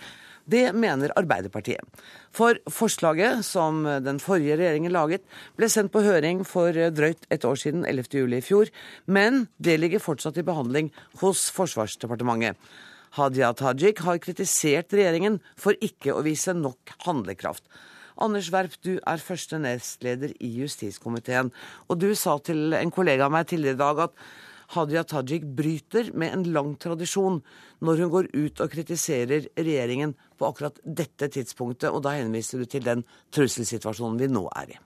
Det 0.46 0.67
mener 0.77 1.10
Arbeiderpartiet. 1.17 1.82
For 2.29 2.60
forslaget 2.70 3.41
som 3.48 3.79
den 4.05 4.22
forrige 4.22 4.60
regjeringen 4.60 4.94
laget, 4.94 5.25
ble 5.58 5.72
sendt 5.74 5.89
på 5.96 6.03
høring 6.05 6.44
for 6.46 6.70
drøyt 6.70 7.25
et 7.34 7.50
år 7.50 7.58
siden, 7.58 7.82
11. 7.89 8.13
juli 8.13 8.38
i 8.38 8.46
fjor, 8.46 8.70
men 9.10 9.48
det 9.58 9.79
ligger 9.82 10.05
fortsatt 10.05 10.38
i 10.38 10.46
behandling 10.46 10.94
hos 11.24 11.48
Forsvarsdepartementet. 11.58 12.62
Hadia 13.17 13.55
Tajik 13.58 14.05
har 14.05 14.22
kritisert 14.22 14.94
regjeringen 14.94 15.41
for 15.58 15.74
ikke 15.82 16.13
å 16.13 16.22
vise 16.22 16.53
nok 16.53 16.94
handlekraft. 17.08 17.65
Anders 18.15 18.48
Werp, 18.53 18.77
du 18.79 18.95
er 18.95 19.24
første 19.24 19.60
nestleder 19.60 20.31
i 20.39 20.50
justiskomiteen. 20.62 21.51
Og 21.89 22.00
du 22.00 22.10
sa 22.15 22.38
til 22.39 22.75
en 22.77 22.93
kollega 22.93 23.27
av 23.27 23.34
meg 23.36 23.50
tidligere 23.51 23.75
i 23.75 23.84
dag 23.84 24.03
at 24.07 24.25
Hadia 24.75 25.03
Tajik 25.05 25.45
bryter 25.57 26.10
med 26.17 26.34
en 26.34 26.48
lang 26.55 26.74
tradisjon 26.81 27.41
når 27.86 28.01
hun 28.01 28.13
går 28.15 28.31
ut 28.34 28.63
og 28.63 28.72
kritiserer 28.72 29.50
regjeringen 29.60 30.15
på 30.39 30.48
akkurat 30.48 30.79
dette 30.84 31.29
tidspunktet, 31.36 31.91
og 31.91 32.01
da 32.07 32.15
henviser 32.17 32.63
du 32.63 32.69
til 32.69 32.86
den 32.88 33.05
trusselsituasjonen 33.36 34.19
vi 34.22 34.31
nå 34.31 34.48
er 34.55 34.74
i. 34.74 34.79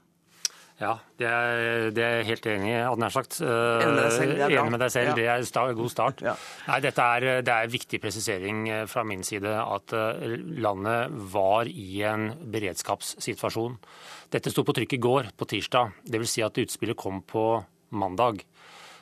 Ja, 0.80 0.94
det 1.20 1.28
er, 1.28 1.90
det 1.92 2.04
er 2.06 2.22
helt 2.24 2.46
enig 2.48 2.70
i, 2.72 2.76
hadde 2.80 3.04
nær 3.04 3.12
sagt. 3.12 3.42
Enig 3.44 3.90
med 3.92 4.00
deg 4.00 4.14
selv, 4.16 4.32
det 4.32 4.46
er, 4.46 4.54
enig 4.62 4.72
med 4.72 4.80
deg 4.80 4.94
selv, 4.94 5.12
det 5.18 5.26
er 5.28 5.44
en 5.44 5.76
god 5.76 5.92
start. 5.92 6.24
Ja. 6.24 6.36
Nei, 6.70 6.78
dette 6.86 7.08
er, 7.16 7.28
det 7.44 7.56
er 7.56 7.74
viktig 7.74 8.00
presisering 8.00 8.62
eh, 8.72 8.86
fra 8.88 9.04
min 9.08 9.26
side 9.28 9.52
at 9.60 9.96
eh, 9.98 10.38
landet 10.64 11.18
var 11.34 11.68
i 11.68 12.00
en 12.08 12.30
beredskapssituasjon. 12.56 13.76
Dette 14.32 14.54
sto 14.54 14.64
på 14.64 14.78
trykk 14.78 14.96
i 14.96 15.02
går, 15.04 15.32
på 15.36 15.50
tirsdag. 15.52 16.00
Dvs. 16.08 16.36
Si 16.38 16.46
at 16.48 16.64
utspillet 16.64 17.00
kom 17.00 17.20
på 17.28 17.46
mandag. 18.00 18.46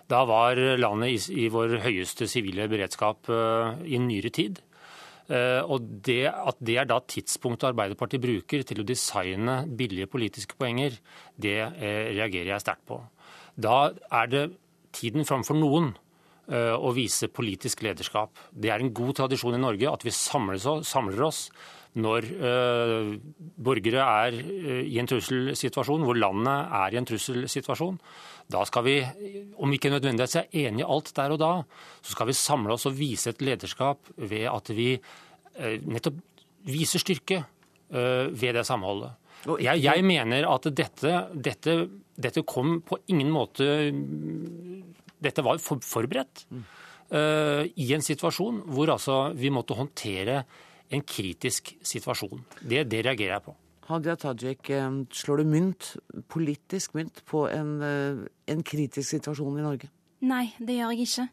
Da 0.10 0.24
var 0.26 0.58
landet 0.80 1.14
i, 1.14 1.46
i 1.46 1.50
vår 1.54 1.78
høyeste 1.84 2.26
sivile 2.32 2.66
beredskap 2.72 3.28
i 3.30 4.00
nyere 4.00 4.32
tid. 4.34 4.62
Eh, 5.28 5.60
og 5.68 5.84
det, 6.08 6.24
At 6.32 6.60
det 6.64 6.78
er 6.80 6.88
da 6.88 7.02
tidspunktet 7.04 7.74
Arbeiderpartiet 7.74 8.24
bruker 8.24 8.64
til 8.64 8.80
å 8.82 8.88
designe 8.88 9.60
billige 9.68 10.08
politiske 10.08 10.56
poenger, 10.56 10.96
det 11.36 11.60
eh, 11.60 12.14
reagerer 12.16 12.54
jeg 12.54 12.64
sterkt 12.64 12.86
på. 12.88 13.02
Da 13.60 13.92
er 13.92 14.30
det 14.32 14.44
tiden 14.96 15.28
framfor 15.28 15.58
noen 15.60 15.92
eh, 16.48 16.72
å 16.72 16.94
vise 16.96 17.28
politisk 17.28 17.84
lederskap. 17.84 18.40
Det 18.52 18.72
er 18.72 18.84
en 18.84 18.94
god 18.96 19.20
tradisjon 19.20 19.58
i 19.58 19.64
Norge 19.66 19.92
at 19.92 20.08
vi 20.08 20.16
samler 20.16 21.28
oss 21.28 21.50
når 21.98 22.28
borgere 23.58 24.04
er 24.06 24.36
i 24.86 25.00
en 25.02 25.08
trusselsituasjon, 25.10 26.04
hvor 26.06 26.20
landet 26.20 26.76
er 26.78 26.94
i 26.94 27.00
en 27.00 27.08
trusselsituasjon. 27.10 27.96
Da 28.48 28.64
skal 28.68 28.86
vi, 28.86 28.96
om 29.60 29.74
ikke 29.76 29.92
nødvendigvis 29.92 30.38
er 30.40 30.52
enige 30.64 30.86
i 30.86 30.88
alt 30.88 31.12
der 31.18 31.34
og 31.36 31.40
da, 31.42 31.52
så 32.00 32.16
skal 32.16 32.30
vi 32.30 32.36
samle 32.40 32.78
oss 32.78 32.88
og 32.88 32.96
vise 32.96 33.34
et 33.34 33.44
lederskap 33.44 34.08
ved 34.16 34.48
at 34.48 34.72
vi 34.76 34.94
eh, 34.96 35.82
nettopp 35.84 36.22
viser 36.68 37.04
styrke 37.04 37.42
eh, 37.42 38.28
ved 38.32 38.56
det 38.56 38.64
samholdet. 38.68 39.18
Jeg, 39.62 39.84
jeg 39.84 40.04
mener 40.08 40.48
at 40.50 40.66
dette, 40.76 41.14
dette, 41.34 41.76
dette, 42.18 42.44
kom 42.48 42.80
på 42.82 42.98
ingen 43.14 43.30
måte 43.32 43.68
Dette 45.22 45.44
var 45.46 45.62
forberedt 45.62 46.44
uh, 46.50 47.64
i 47.64 47.88
en 47.94 48.04
situasjon 48.04 48.64
hvor 48.74 48.92
altså 48.96 49.20
vi 49.38 49.54
måtte 49.54 49.78
håndtere 49.78 50.42
en 50.94 51.04
kritisk 51.06 51.76
situasjon. 51.86 52.44
Det, 52.62 52.84
det 52.90 53.06
reagerer 53.06 53.38
jeg 53.38 53.46
på. 53.46 53.56
Hadia 53.88 54.18
Tajik, 54.20 54.70
eh, 54.70 54.90
slår 55.12 55.38
du 55.38 55.44
mynt, 55.48 55.96
politisk 56.28 56.94
mynt, 56.94 57.22
på 57.26 57.48
en, 57.48 57.82
eh, 57.82 58.18
en 58.48 58.64
kritisk 58.64 59.10
situasjon 59.10 59.60
i 59.60 59.64
Norge? 59.64 59.90
Nei, 60.26 60.48
det 60.58 60.74
gjør 60.80 60.96
jeg 60.96 61.06
ikke. 61.06 61.24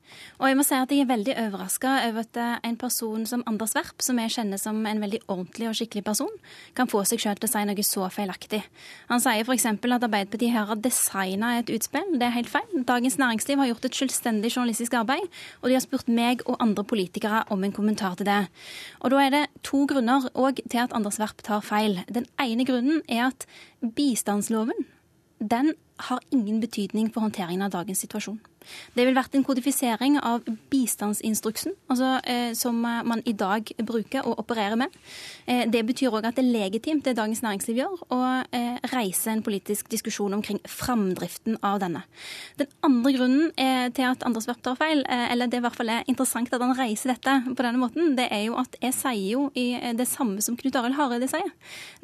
Og 0.42 0.50
jeg 0.50 0.56
må 0.58 0.64
si 0.66 0.76
at 0.76 0.90
jeg 0.92 1.00
er 1.00 1.08
veldig 1.08 1.34
overraska 1.40 1.92
over 2.04 2.20
at 2.20 2.36
eh, 2.36 2.56
en 2.68 2.76
person 2.76 3.22
som 3.24 3.40
Anders 3.48 3.72
Werp, 3.78 4.02
som 4.04 4.18
jeg 4.20 4.34
kjenner 4.34 4.60
som 4.60 4.82
en 4.84 5.00
veldig 5.00 5.22
ordentlig 5.24 5.70
og 5.70 5.78
skikkelig 5.78 6.02
person, 6.04 6.34
kan 6.76 6.90
få 6.92 7.00
seg 7.08 7.22
sjøl 7.22 7.40
til 7.40 7.48
å 7.48 7.52
si 7.54 7.62
noe 7.64 7.86
så 7.88 8.10
feilaktig. 8.12 8.60
Han 9.08 9.24
sier 9.24 9.40
f.eks. 9.40 9.64
at 9.72 9.88
Arbeiderpartiet 9.88 10.52
her 10.52 10.68
har 10.68 10.84
designa 10.84 11.54
et 11.62 11.72
utspill. 11.72 12.12
Det 12.20 12.28
er 12.28 12.36
helt 12.36 12.52
feil. 12.52 12.84
Dagens 12.84 13.16
Næringsliv 13.24 13.64
har 13.64 13.72
gjort 13.72 13.88
et 13.88 14.00
selvstendig 14.02 14.52
journalistisk 14.52 15.00
arbeid, 15.00 15.32
og 15.62 15.72
de 15.72 15.80
har 15.80 15.86
spurt 15.88 16.12
meg 16.20 16.44
og 16.44 16.60
andre 16.60 16.84
politikere 16.84 17.46
om 17.56 17.64
en 17.64 17.72
kommentar 17.72 18.20
til 18.20 18.28
det. 18.28 18.42
Og 19.00 19.16
da 19.16 19.24
er 19.24 19.36
det 19.38 19.44
to 19.64 19.86
grunner 19.88 20.28
òg 20.36 20.60
til 20.68 20.84
at 20.84 20.92
Anders 20.92 21.22
Werp 21.24 21.40
tar 21.40 21.64
feil. 21.64 22.02
Den 22.12 22.28
ene 22.36 22.68
grunnen 22.68 23.00
er 23.08 23.30
at 23.30 23.48
bistandsloven 23.96 24.90
den 25.40 25.72
har 26.10 26.20
ingen 26.32 26.60
betydning 26.60 27.08
for 27.14 27.24
håndteringen 27.24 27.64
av 27.64 27.72
dagens 27.72 28.04
situasjon. 28.04 28.42
Det 28.94 29.06
vil 29.06 29.16
vært 29.16 29.34
en 29.36 29.44
kodifisering 29.46 30.18
av 30.22 30.44
bistandsinstruksen, 30.70 31.74
altså, 31.90 32.18
eh, 32.24 32.52
som 32.58 32.80
man 32.80 33.22
i 33.24 33.32
dag 33.32 33.70
bruker 33.84 34.26
og 34.26 34.38
opererer 34.42 34.76
med. 34.78 34.94
Eh, 35.46 35.64
det 35.70 35.84
betyr 35.86 36.12
òg 36.12 36.28
at 36.28 36.38
det 36.38 36.44
er 36.44 36.52
legitimt, 36.54 37.04
det 37.04 37.16
Dagens 37.18 37.42
Næringsliv 37.44 37.80
gjør, 37.82 38.02
å 38.14 38.20
eh, 38.54 38.78
reise 38.92 39.32
en 39.32 39.42
politisk 39.44 39.88
diskusjon 39.92 40.34
omkring 40.36 40.60
framdriften 40.68 41.58
av 41.62 41.80
denne. 41.82 42.04
Den 42.60 42.70
andre 42.86 43.12
grunnen 43.16 43.50
eh, 43.60 43.88
til 43.94 44.08
at 44.08 44.24
Anders 44.26 44.48
Werp 44.48 44.62
tar 44.64 44.78
feil, 44.80 45.04
eh, 45.08 45.26
eller 45.32 45.50
det 45.50 45.60
i 45.60 45.64
hvert 45.64 45.78
fall 45.78 45.92
er 45.92 46.08
interessant 46.10 46.52
at 46.52 46.64
han 46.64 46.76
reiser 46.78 47.14
dette 47.14 47.36
på 47.50 47.66
denne 47.66 47.80
måten, 47.80 48.14
det 48.18 48.28
er 48.32 48.46
jo 48.48 48.58
at 48.60 48.78
jeg 48.82 48.96
sier 48.96 49.28
jo 49.34 49.46
i 49.58 49.66
eh, 49.78 49.94
det 49.96 50.08
samme 50.10 50.42
som 50.44 50.58
Knut 50.60 50.78
Arild 50.80 50.98
Hareide 50.98 51.28
sier, 51.30 51.50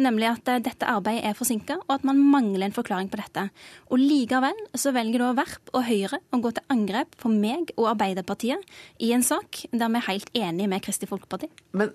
nemlig 0.00 0.30
at 0.30 0.52
dette 0.64 0.88
arbeidet 0.88 1.24
er 1.28 1.38
forsinka, 1.38 1.80
og 1.86 1.96
at 1.98 2.06
man 2.06 2.20
mangler 2.20 2.68
en 2.68 2.76
forklaring 2.76 3.10
på 3.12 3.20
dette. 3.20 3.48
Og 3.90 4.00
likevel 4.00 4.56
så 4.78 4.94
velger 4.96 5.24
da 5.24 5.32
Werp 5.38 5.72
og 5.74 5.86
Høyre 5.88 6.20
å 6.30 6.42
gå 6.42 6.49
til 6.56 6.66
angrep 6.72 7.16
på 7.20 7.30
meg 7.32 7.72
og 7.76 7.92
Arbeiderpartiet 7.94 8.64
i 9.02 9.12
en 9.14 9.24
sak 9.26 9.62
der 9.70 9.90
vi 9.90 9.98
er 10.00 10.06
helt 10.06 10.30
enige 10.36 10.70
med 10.70 10.82
Kristelig 10.84 11.10
Folkeparti. 11.10 11.48
Men 11.76 11.90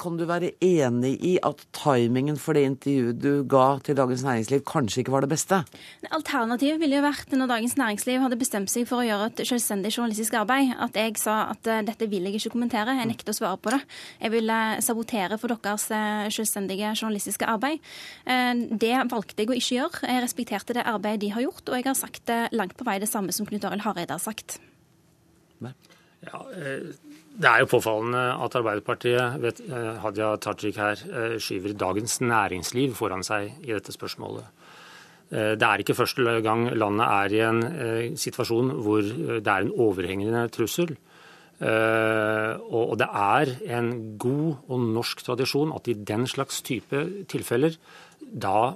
kan 0.00 0.16
du 0.18 0.24
være 0.28 0.52
enig 0.64 1.14
i 1.24 1.34
at 1.44 1.64
timingen 1.76 2.38
for 2.40 2.56
det 2.56 2.64
intervjuet 2.68 3.18
du 3.20 3.44
ga 3.48 3.66
til 3.84 3.98
Dagens 3.98 4.24
Næringsliv 4.24 4.62
kanskje 4.68 5.02
ikke 5.02 5.14
var 5.14 5.24
det 5.24 5.32
beste? 5.32 5.60
Alternativet 6.14 6.80
ville 6.80 6.98
jo 7.00 7.04
vært 7.04 7.34
når 7.36 7.50
Dagens 7.52 7.76
Næringsliv 7.80 8.22
hadde 8.24 8.40
bestemt 8.40 8.72
seg 8.72 8.86
for 8.88 9.02
å 9.02 9.06
gjøre 9.08 9.30
et 9.30 9.42
selvstendig 9.48 9.92
journalistisk 9.94 10.38
arbeid, 10.38 10.72
at 10.78 10.96
jeg 10.96 11.16
sa 11.20 11.38
at 11.52 11.68
uh, 11.68 11.80
dette 11.84 12.08
vil 12.10 12.28
jeg 12.28 12.38
ikke 12.38 12.54
kommentere, 12.54 12.96
jeg 12.98 13.10
nekter 13.10 13.34
å 13.34 13.38
svare 13.40 13.60
på 13.60 13.74
det. 13.74 13.80
Jeg 14.22 14.34
vil 14.36 14.54
sabotere 14.84 15.38
for 15.40 15.52
deres 15.52 15.88
uh, 15.92 16.28
selvstendige 16.32 16.94
journalistiske 16.94 17.48
arbeid. 17.48 17.82
Det 18.24 18.94
valgte 19.10 19.42
jeg 19.42 19.50
å 19.50 19.56
ikke 19.56 19.76
gjøre. 19.76 20.02
Jeg 20.08 20.22
respekterte 20.24 20.76
det 20.76 20.84
arbeidet 20.88 21.22
de 21.24 21.32
har 21.34 21.44
gjort, 21.44 21.64
og 21.68 21.76
jeg 21.76 21.86
har 21.86 21.96
sagt 21.98 22.32
langt 22.54 22.76
på 22.78 22.86
vei 22.86 22.98
det 23.02 23.08
samme 23.10 23.32
som 23.34 23.46
Knut 23.48 23.64
Arild 23.66 23.84
Hareide 23.84 23.97
har 24.06 24.22
sagt. 24.22 24.60
Ja, 26.26 26.40
eh, 26.50 26.94
det 27.38 27.46
er 27.46 27.62
jo 27.62 27.70
påfallende 27.70 28.22
at 28.42 28.56
Arbeiderpartiet, 28.58 29.38
vet, 29.42 29.60
eh, 29.60 29.98
Hadia 30.02 30.36
Tajik 30.36 30.76
her, 30.76 30.98
eh, 30.98 31.38
skyver 31.38 31.76
Dagens 31.78 32.20
Næringsliv 32.20 32.94
foran 32.94 33.22
seg 33.22 33.52
i 33.62 33.72
dette 33.72 33.92
spørsmålet. 33.92 34.44
Det 35.30 35.60
er 35.60 35.76
ikke 35.76 35.94
første 35.94 36.40
gang 36.40 36.70
landet 36.72 37.04
er 37.04 37.32
i 37.36 37.40
en 37.44 38.16
situasjon 38.16 38.70
hvor 38.80 39.02
det 39.02 39.46
er 39.46 39.60
en 39.60 39.72
overhengende 39.76 40.48
trussel. 40.48 40.96
Og 41.60 42.96
det 42.96 43.08
er 43.12 43.76
en 43.76 44.16
god 44.16 44.56
og 44.70 44.80
norsk 44.80 45.22
tradisjon 45.22 45.74
at 45.76 45.86
i 45.86 45.92
den 45.92 46.26
slags 46.26 46.62
type 46.62 47.26
tilfeller, 47.28 47.76
da 48.32 48.72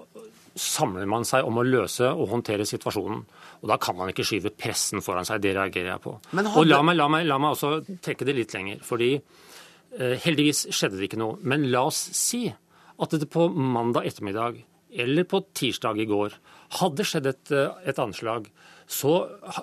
samler 0.58 1.06
man 1.08 1.24
seg 1.28 1.46
om 1.46 1.60
å 1.60 1.64
løse 1.66 2.08
og 2.10 2.28
håndtere 2.32 2.66
situasjonen. 2.68 3.22
Og 3.62 3.70
Da 3.70 3.78
kan 3.80 3.96
man 3.96 4.10
ikke 4.12 4.26
skyve 4.26 4.52
pressen 4.54 5.04
foran 5.04 5.26
seg. 5.28 5.42
Det 5.44 5.54
reagerer 5.56 5.94
jeg 5.94 6.04
på. 6.04 6.16
Hadde... 6.32 6.52
Og 6.58 6.66
la 6.68 6.82
meg, 6.84 6.98
la, 6.98 7.08
meg, 7.12 7.26
la 7.28 7.38
meg, 7.42 7.56
også 7.56 7.98
trekke 8.04 8.28
det 8.28 8.36
litt 8.36 8.56
lenger. 8.56 8.82
fordi 8.84 9.14
eh, 9.16 10.18
Heldigvis 10.24 10.66
skjedde 10.70 10.98
det 10.98 11.08
ikke 11.08 11.22
noe. 11.22 11.38
Men 11.42 11.70
la 11.72 11.86
oss 11.88 12.02
si 12.18 12.46
at 12.52 13.16
det 13.18 13.30
på 13.32 13.48
mandag 13.48 14.06
ettermiddag 14.10 14.60
eller 14.92 15.24
på 15.24 15.40
tirsdag 15.56 16.02
i 16.02 16.08
går 16.08 16.34
hadde 16.80 17.06
skjedd 17.08 17.30
et, 17.30 17.54
eh, 17.54 17.88
et 17.88 18.02
anslag 18.02 18.50
så, 18.86 19.12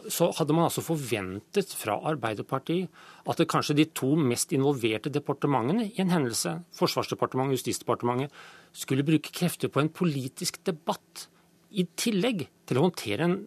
så, 0.08 0.30
hadde 0.38 0.56
man 0.56 0.68
altså 0.68 0.84
forventet 0.86 1.74
fra 1.76 1.98
Arbeiderpartiet 2.12 2.90
at 3.30 3.42
det 3.42 3.50
kanskje 3.52 3.78
de 3.78 3.88
to 3.96 4.14
mest 4.20 4.54
involverte 4.56 5.12
departementene 5.14 5.90
i 5.90 6.02
en 6.04 6.14
hendelse, 6.14 6.56
Forsvarsdepartementet 6.78 7.54
og 7.54 7.60
Justisdepartementet, 7.60 8.34
skulle 8.74 9.06
bruke 9.08 9.34
krefter 9.36 9.72
på 9.72 9.84
en 9.84 9.92
politisk 9.94 10.62
debatt 10.68 11.28
i 11.70 11.86
tillegg 12.00 12.48
til 12.70 12.80
å 12.80 12.88
håndtere 12.88 13.28
en 13.28 13.40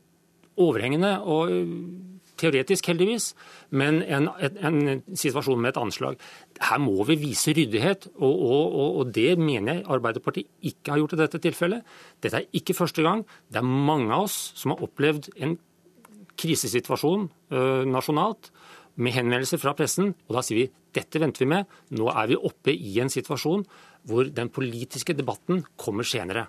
overhengende 0.60 1.14
og 1.24 1.52
teoretisk, 2.40 2.88
heldigvis, 2.90 3.32
men 3.70 4.00
en, 4.02 4.28
en, 4.42 4.78
en, 4.88 5.02
situasjon 5.18 5.60
med 5.60 5.72
et 5.72 5.80
anslag. 5.82 6.20
Her 6.62 6.80
må 6.82 7.04
vi 7.08 7.18
vise 7.20 7.54
ryddighet, 7.56 8.08
og, 8.16 8.32
og, 8.32 8.76
og, 9.00 9.12
det 9.14 9.36
mener 9.38 9.78
jeg 9.78 9.86
Arbeiderpartiet 9.96 10.70
ikke 10.72 10.94
har 10.94 11.02
gjort 11.02 11.16
i 11.16 11.20
dette 11.22 11.42
tilfellet. 11.42 11.92
Dette 12.24 12.42
er 12.42 12.58
ikke 12.58 12.76
første 12.78 13.04
gang. 13.04 13.26
Det 13.52 13.60
er 13.60 13.68
mange 13.68 14.12
av 14.12 14.26
oss 14.28 14.38
som 14.58 14.74
har 14.74 14.84
opplevd 14.86 15.32
en 15.42 15.58
krisesituasjon 16.42 17.28
øh, 17.52 17.84
nasjonalt 17.88 18.50
med 19.02 19.14
henvendelser 19.16 19.60
fra 19.60 19.74
pressen, 19.76 20.12
og 20.28 20.36
da 20.36 20.42
sier 20.44 20.62
vi 20.62 20.70
dette 20.92 21.20
venter 21.20 21.44
vi 21.44 21.52
med. 21.54 21.68
Nå 21.96 22.08
er 22.12 22.32
vi 22.32 22.40
oppe 22.40 22.74
i 22.74 22.98
en 23.00 23.12
situasjon 23.12 23.64
hvor 24.08 24.28
den 24.34 24.50
politiske 24.52 25.14
debatten 25.16 25.62
kommer 25.78 26.06
senere. 26.06 26.48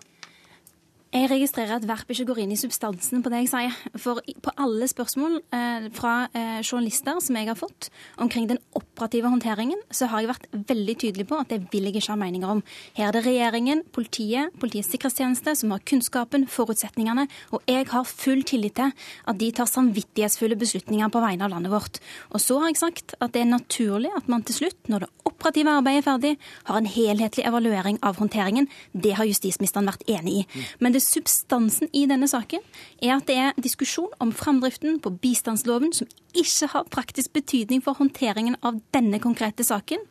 Jeg 1.14 1.28
registrerer 1.30 1.76
at 1.78 1.84
Verp 1.86 2.10
ikke 2.10 2.26
går 2.26 2.40
inn 2.42 2.56
i 2.56 2.58
substansen 2.58 3.22
på 3.22 3.30
det 3.30 3.44
jeg 3.44 3.50
sier. 3.52 3.74
For 4.02 4.18
på 4.18 4.52
alle 4.58 4.88
spørsmål 4.90 5.36
eh, 5.54 5.84
fra 5.94 6.14
eh, 6.34 6.64
journalister 6.66 7.20
som 7.22 7.38
jeg 7.38 7.52
har 7.52 7.58
fått 7.60 7.92
omkring 8.24 8.48
den 8.50 8.58
operative 8.74 9.30
håndteringen, 9.30 9.78
så 9.94 10.08
har 10.10 10.24
jeg 10.24 10.32
vært 10.32 10.48
veldig 10.72 10.96
tydelig 11.04 11.28
på 11.30 11.38
at 11.38 11.52
det 11.54 11.60
vil 11.70 11.86
jeg 11.86 12.00
ikke 12.00 12.16
ha 12.16 12.18
meninger 12.18 12.56
om. 12.56 12.64
Her 12.98 13.12
er 13.12 13.18
det 13.20 13.24
regjeringen, 13.28 13.84
politiet, 13.94 14.56
Politiets 14.58 14.90
sikkerhetstjeneste 14.90 15.54
som 15.60 15.76
har 15.76 15.84
kunnskapen, 15.86 16.48
forutsetningene, 16.50 17.28
og 17.54 17.62
jeg 17.70 17.86
har 17.92 18.10
full 18.10 18.42
tillit 18.50 18.80
til 18.80 18.90
at 19.30 19.38
de 19.38 19.52
tar 19.54 19.70
samvittighetsfulle 19.70 20.58
beslutninger 20.58 21.14
på 21.14 21.22
vegne 21.22 21.46
av 21.46 21.54
landet 21.54 21.74
vårt. 21.76 22.02
Og 22.34 22.42
så 22.42 22.58
har 22.64 22.74
jeg 22.74 22.82
sagt 22.82 23.16
at 23.20 23.36
det 23.36 23.44
er 23.44 23.52
naturlig 23.52 24.10
at 24.18 24.34
man 24.34 24.42
til 24.48 24.64
slutt, 24.64 24.82
når 24.90 25.06
det 25.06 25.12
operative 25.30 25.78
arbeidet 25.78 26.02
er 26.02 26.10
ferdig, 26.10 26.34
har 26.72 26.82
en 26.82 26.90
helhetlig 26.90 27.46
evaluering 27.46 28.02
av 28.02 28.18
håndteringen. 28.18 28.70
Det 28.98 29.14
har 29.20 29.30
justisministeren 29.30 29.92
vært 29.92 30.08
enig 30.10 30.42
i. 30.42 30.46
Men 30.82 30.96
det 30.96 31.03
substansen 31.04 31.92
i 31.94 32.06
denne 32.10 32.28
saken 32.30 32.64
er 33.04 33.16
at 33.18 33.28
det 33.30 33.38
er 33.40 33.62
diskusjon 33.62 34.12
om 34.24 34.34
framdriften 34.36 35.00
på 35.04 35.12
bistandsloven 35.24 35.94
som 35.96 36.10
ikke 36.34 36.70
har 36.72 36.88
praktisk 36.90 37.34
betydning 37.36 37.84
for 37.86 37.98
håndteringen 38.00 38.56
av 38.66 38.80
denne 38.96 39.20
konkrete 39.22 39.66
saken. 39.66 40.02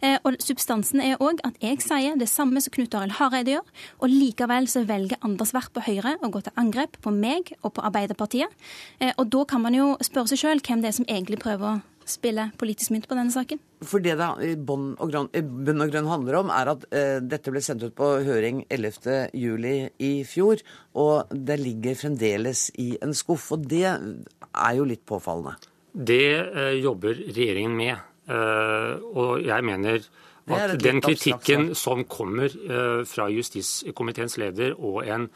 Eh, 0.00 0.18
og 0.22 0.38
substansen 0.42 1.02
er 1.02 1.18
òg 1.22 1.42
at 1.46 1.58
jeg 1.62 1.82
sier 1.82 2.18
det 2.18 2.30
samme 2.30 2.62
som 2.62 2.74
Knut 2.74 2.94
Arild 2.94 3.16
Hareide 3.18 3.56
gjør, 3.56 3.72
og 3.98 4.12
likevel 4.12 4.68
så 4.70 4.84
velger 4.86 5.18
Anders 5.26 5.54
Werp 5.56 5.72
på 5.74 5.82
Høyre 5.86 6.16
å 6.22 6.30
gå 6.30 6.44
til 6.44 6.54
angrep 6.60 7.00
på 7.02 7.14
meg 7.14 7.54
og 7.62 7.74
på 7.76 7.86
Arbeiderpartiet. 7.88 8.52
Eh, 9.00 9.14
og 9.16 9.32
da 9.34 9.46
kan 9.48 9.64
man 9.64 9.74
jo 9.74 9.94
spørre 10.04 10.30
seg 10.30 10.44
sjøl 10.44 10.62
hvem 10.62 10.84
det 10.84 10.92
er 10.92 11.00
som 11.00 11.08
egentlig 11.08 11.42
prøver 11.42 11.72
å 11.72 11.80
spille 12.12 12.48
politisk 12.60 12.92
mynt 12.94 13.08
på 13.10 13.16
denne 13.18 13.34
saken? 13.34 13.60
For 13.82 14.04
Det 14.04 14.14
det 14.20 14.28
i 14.46 14.54
bunn 14.54 14.92
og, 15.02 15.14
og 15.16 15.90
grunn 15.90 16.10
handler 16.10 16.38
om, 16.38 16.52
er 16.54 16.70
at 16.74 16.86
eh, 16.94 17.18
dette 17.24 17.50
ble 17.50 17.62
sendt 17.64 17.86
ut 17.86 17.96
på 17.98 18.08
høring 18.26 18.62
11.07 18.70 19.34
i 19.98 20.12
fjor, 20.28 20.62
og 20.94 21.32
det 21.32 21.58
ligger 21.60 21.98
fremdeles 21.98 22.68
i 22.78 22.92
en 23.02 23.16
skuff. 23.16 23.50
Og 23.56 23.66
det 23.68 23.86
er 23.88 24.74
jo 24.78 24.88
litt 24.88 25.04
påfallende. 25.08 25.56
Det 25.92 26.24
eh, 26.38 26.74
jobber 26.80 27.16
regjeringen 27.32 27.76
med. 27.76 27.96
Eh, 28.30 28.92
og 29.18 29.42
jeg 29.42 29.66
mener 29.66 30.04
at 30.50 30.76
den 30.82 31.00
kritikken 31.02 31.74
som 31.78 32.04
kommer 32.10 32.50
uh, 32.50 33.04
fra 33.06 33.28
justiskomiteens 33.30 34.36
leder 34.40 34.74
og 34.74 35.06
en 35.06 35.28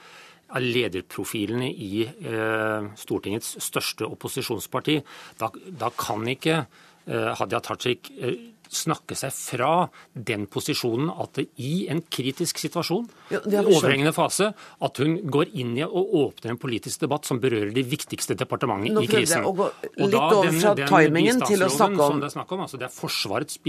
lederprofilene 0.55 1.69
i 1.71 2.05
eh, 2.07 2.91
Stortingets 2.99 3.57
største 3.65 4.07
opposisjonsparti. 4.09 5.01
Da, 5.41 5.51
da 5.51 5.91
kan 5.99 6.27
ikke 6.31 6.61
eh, 6.63 7.33
Hadia 7.39 7.61
Tajik 7.65 8.13
eh, 8.17 8.39
snakke 8.73 9.17
seg 9.19 9.35
fra 9.35 9.73
den 10.13 10.47
posisjonen 10.51 11.11
at 11.13 11.39
det 11.39 11.47
i 11.63 11.87
en 11.93 12.03
kritisk 12.03 12.61
situasjon, 12.63 13.07
ja, 13.33 13.41
overhengende 13.63 14.13
fase, 14.17 14.51
at 14.55 15.01
hun 15.03 15.19
går 15.31 15.53
inn 15.59 15.75
i 15.79 15.85
og 15.87 16.15
åpner 16.21 16.55
en 16.55 16.61
politisk 16.61 17.05
debatt 17.05 17.29
som 17.29 17.41
berører 17.43 17.73
de 17.75 17.85
viktigste 17.87 18.37
departementene 18.39 19.05
i 19.05 19.11
krisen. 19.11 19.43
Nå 19.45 19.53
prøvde 19.53 19.71
jeg 19.71 19.97
å 19.97 20.03
gå 20.03 20.07
litt 20.07 20.19
over 20.21 20.53
fra 20.61 20.75
den, 20.79 20.91
timingen 20.91 21.43
til 21.45 21.67
å 21.67 21.71
snakke 21.73 22.01
om... 22.01 22.17
Som 22.17 22.23
det 22.23 22.31
er 22.31 22.35
snakk 22.37 22.55
om 22.57 22.65
altså 22.67 22.81
det 22.81 22.89
er 22.89 22.95
Forsvarets 22.97 23.61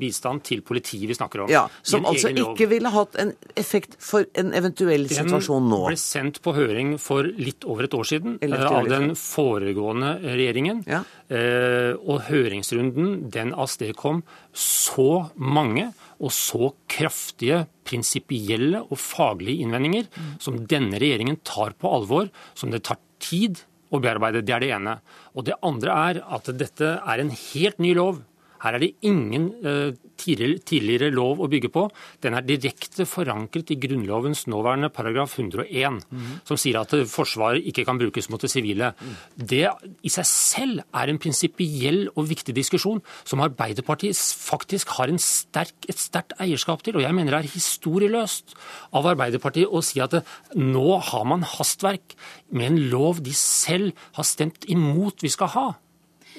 bistand 0.00 0.44
til 0.46 0.64
politiet 0.66 1.08
vi 1.10 1.16
snakker 1.16 1.44
om. 1.44 1.52
Ja, 1.52 1.66
Som 1.82 2.06
altså 2.08 2.32
ikke 2.32 2.68
ville 2.70 2.92
hatt 2.94 3.18
en 3.20 3.34
effekt 3.58 3.96
for 4.02 4.26
en 4.38 4.54
eventuell 4.56 5.08
den 5.08 5.24
situasjon 5.24 5.68
nå. 5.70 5.82
Den 5.86 5.96
ble 5.96 6.02
sendt 6.02 6.40
på 6.44 6.54
høring 6.56 6.94
for 7.02 7.26
litt 7.26 7.66
over 7.68 7.88
et 7.88 7.96
år 7.96 8.08
siden 8.12 8.38
av 8.40 8.88
den 8.90 9.14
foregående 9.18 10.16
regjeringen. 10.24 10.84
Ja. 10.90 11.02
Eh, 11.30 11.92
og 12.00 12.24
høringsrunden 12.30 13.30
den 13.32 13.54
avstedkom 13.54 14.22
så 14.56 15.30
mange 15.36 15.90
og 16.20 16.32
så 16.34 16.72
kraftige 16.90 17.64
prinsipielle 17.86 18.82
og 18.82 18.98
faglige 19.00 19.64
innvendinger 19.64 20.08
som 20.42 20.58
denne 20.70 20.98
regjeringen 21.00 21.38
tar 21.46 21.76
på 21.78 21.92
alvor, 22.00 22.30
som 22.54 22.72
det 22.74 22.82
tar 22.88 23.00
tid 23.22 23.62
å 23.90 24.00
bearbeide. 24.02 24.42
Det 24.46 24.54
er 24.54 24.64
det 24.64 24.72
ene. 24.74 24.96
Og 25.34 25.46
det 25.48 25.58
andre 25.66 25.94
er 26.10 26.20
at 26.36 26.50
dette 26.58 26.96
er 26.98 27.22
en 27.22 27.32
helt 27.34 27.80
ny 27.82 27.94
lov. 27.98 28.22
Her 28.60 28.76
er 28.76 28.82
det 28.82 28.92
ingen 29.06 29.50
uh, 29.64 29.90
tidligere 30.20 31.10
lov 31.14 31.40
å 31.40 31.48
bygge 31.50 31.70
på. 31.72 31.86
Den 32.20 32.36
er 32.36 32.44
direkte 32.44 33.06
forankret 33.08 33.72
i 33.72 33.78
Grunnlovens 33.80 34.44
nåværende 34.50 34.90
paragraf 34.92 35.38
101, 35.38 36.00
mm. 36.10 36.30
som 36.48 36.60
sier 36.60 36.80
at 36.80 36.92
Forsvaret 37.08 37.64
ikke 37.70 37.86
kan 37.88 38.00
brukes 38.00 38.28
mot 38.32 38.42
det 38.42 38.50
sivile. 38.52 38.92
Mm. 39.00 39.16
Det 39.52 39.62
i 40.04 40.12
seg 40.12 40.28
selv 40.28 40.84
er 40.96 41.12
en 41.12 41.20
prinsipiell 41.22 42.02
og 42.14 42.28
viktig 42.30 42.54
diskusjon 42.56 43.02
som 43.24 43.44
Arbeiderpartiet 43.44 44.18
faktisk 44.20 44.96
har 44.98 45.12
sterk, 45.20 45.74
et 45.88 46.00
sterkt 46.00 46.36
eierskap 46.40 46.84
til. 46.84 46.98
Og 46.98 47.04
jeg 47.04 47.16
mener 47.16 47.36
det 47.36 47.42
er 47.44 47.54
historieløst 47.56 48.56
av 48.96 49.08
Arbeiderpartiet 49.14 49.70
å 49.70 49.82
si 49.84 50.02
at 50.04 50.20
nå 50.56 50.88
har 51.10 51.28
man 51.28 51.46
hastverk 51.46 52.16
med 52.52 52.72
en 52.72 52.82
lov 52.92 53.22
de 53.24 53.34
selv 53.36 53.96
har 54.18 54.26
stemt 54.28 54.68
imot 54.70 55.24
vi 55.24 55.32
skal 55.32 55.54
ha. 55.56 55.68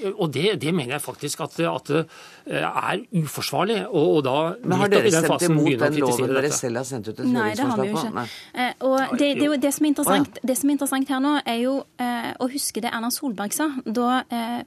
Og 0.09 0.31
det, 0.33 0.55
det, 0.61 0.73
mener 0.73 0.95
jeg 0.95 1.03
faktisk 1.03 1.43
at, 1.45 1.57
at 1.59 1.91
det 1.91 2.01
eh, 2.47 2.63
er 2.63 3.03
uforsvarlig. 3.21 3.77
Og, 3.89 4.15
og 4.17 4.23
da 4.25 4.35
Men 4.63 4.81
har 4.81 4.91
dere 4.91 5.11
stemt 5.13 5.45
imot 5.47 5.69
den 5.83 5.99
loven 6.01 6.33
dere 6.35 6.51
selv 6.55 6.81
har 6.81 6.87
sendt 6.87 7.11
ut 7.11 7.19
et 7.19 7.29
Nei, 7.29 7.51
det 7.57 7.67
har 7.69 7.81
vi 7.81 7.89
jo 7.91 8.01
ikke. 8.01 8.25
Eh, 8.53 8.73
og 8.87 9.15
det, 9.19 9.29
det, 9.39 9.49
det, 9.63 9.73
som 9.75 9.87
det, 9.91 10.57
som 10.57 10.71
er 10.71 10.75
interessant 10.75 11.13
her 11.13 11.23
nå, 11.23 11.35
er 11.45 11.61
jo 11.61 11.77
eh, 12.01 12.31
å 12.41 12.49
huske 12.51 12.83
det 12.83 12.91
Erna 12.91 13.11
Solberg 13.13 13.55
sa 13.55 13.69
da 13.85 14.09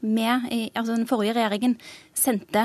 vi, 0.00 0.24
altså 0.74 0.94
den 0.94 1.06
forrige 1.08 1.34
regjeringen, 1.36 1.74
sendte 2.14 2.62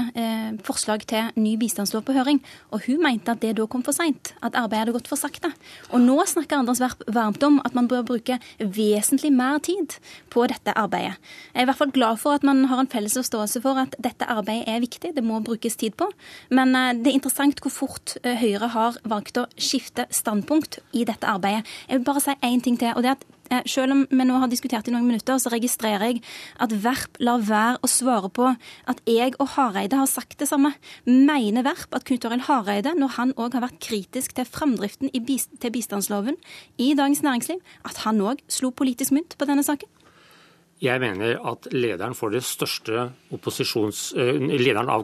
forslag 0.66 1.04
til 1.10 1.32
ny 1.40 1.56
bistandslov 1.60 2.04
på 2.08 2.14
høring. 2.16 2.40
Og 2.76 2.86
hun 2.86 3.02
mente 3.04 3.34
at 3.34 3.42
det 3.44 3.56
da 3.58 3.66
kom 3.70 3.84
for 3.86 3.96
seint, 3.96 4.34
at 4.46 4.58
arbeidet 4.58 4.86
hadde 4.86 4.96
gått 5.00 5.10
for 5.10 5.20
sakte. 5.20 5.52
Og 5.94 6.04
nå 6.04 6.18
snakker 6.30 6.60
Anders 6.60 6.82
Werp 6.84 7.04
varmt 7.12 7.44
om 7.46 7.60
at 7.66 7.76
man 7.78 7.90
bør 7.90 8.06
bruke 8.08 8.40
vesentlig 8.60 9.32
mer 9.36 9.60
tid 9.64 9.98
på 10.34 10.46
dette 10.52 10.76
arbeidet. 10.78 11.18
Jeg 11.54 11.62
er 11.62 11.68
i 11.68 11.70
hvert 11.70 11.82
fall 11.82 11.94
glad 11.96 12.22
for 12.22 12.38
at 12.38 12.46
man 12.48 12.59
har 12.67 12.82
en 12.82 12.89
felles 12.91 13.15
forståelse 13.15 13.62
for 13.63 13.80
at 13.82 13.95
dette 14.02 14.28
arbeidet 14.28 14.67
er 14.67 14.84
viktig, 14.84 15.13
det 15.15 15.24
må 15.26 15.39
brukes 15.45 15.78
tid 15.80 15.95
på. 16.00 16.10
Men 16.52 16.76
eh, 16.76 16.93
det 16.98 17.12
er 17.12 17.19
interessant 17.19 17.62
hvor 17.63 17.74
fort 17.74 18.17
eh, 18.24 18.38
Høyre 18.39 18.72
har 18.76 19.00
valgt 19.08 19.39
å 19.39 19.48
skifte 19.56 20.08
standpunkt 20.13 20.82
i 20.91 21.06
dette 21.08 21.28
arbeidet. 21.30 21.67
Jeg 21.88 22.00
vil 22.00 22.08
bare 22.08 22.24
si 22.24 22.36
én 22.45 22.63
ting 22.63 22.80
til. 22.80 22.93
og 22.95 23.06
det 23.06 23.13
er 23.13 23.17
at 23.17 23.28
eh, 23.52 23.63
selv 23.69 23.95
om 23.95 24.06
vi 24.10 24.28
nå 24.28 24.39
har 24.41 24.52
diskutert 24.52 24.89
i 24.89 24.93
noen 24.95 25.08
minutter, 25.08 25.39
så 25.39 25.52
registrerer 25.54 26.08
jeg 26.10 26.24
at 26.60 26.74
Verp 26.84 27.19
lar 27.24 27.43
være 27.45 27.78
å 27.84 27.91
svare 27.91 28.32
på 28.34 28.50
at 28.52 29.04
jeg 29.10 29.36
og 29.39 29.54
Hareide 29.56 30.00
har 30.02 30.10
sagt 30.10 30.39
det 30.41 30.50
samme. 30.50 30.74
Mener 31.06 31.67
Verp 31.67 31.95
at 31.95 32.08
Knut 32.10 32.28
Arild 32.28 32.48
Hareide, 32.50 32.95
når 32.98 33.15
han 33.19 33.36
òg 33.38 33.58
har 33.58 33.67
vært 33.67 33.82
kritisk 33.84 34.36
til 34.38 34.50
framdriften 34.50 35.13
til 35.13 35.74
bistandsloven 35.76 36.39
i 36.78 36.93
Dagens 36.98 37.24
Næringsliv, 37.26 37.63
at 37.86 38.04
han 38.06 38.22
òg 38.22 38.43
slo 38.52 38.72
politisk 38.72 39.15
mynt 39.15 39.38
på 39.39 39.50
denne 39.50 39.65
saken? 39.65 39.89
Jeg 40.80 41.02
mener 41.04 41.36
at 41.50 41.68
lederen 41.76 42.15
for 42.15 42.32
det 42.32 42.42
største. 42.48 43.10
Eh, 43.30 44.46
lederen 44.60 44.89
av 44.89 45.04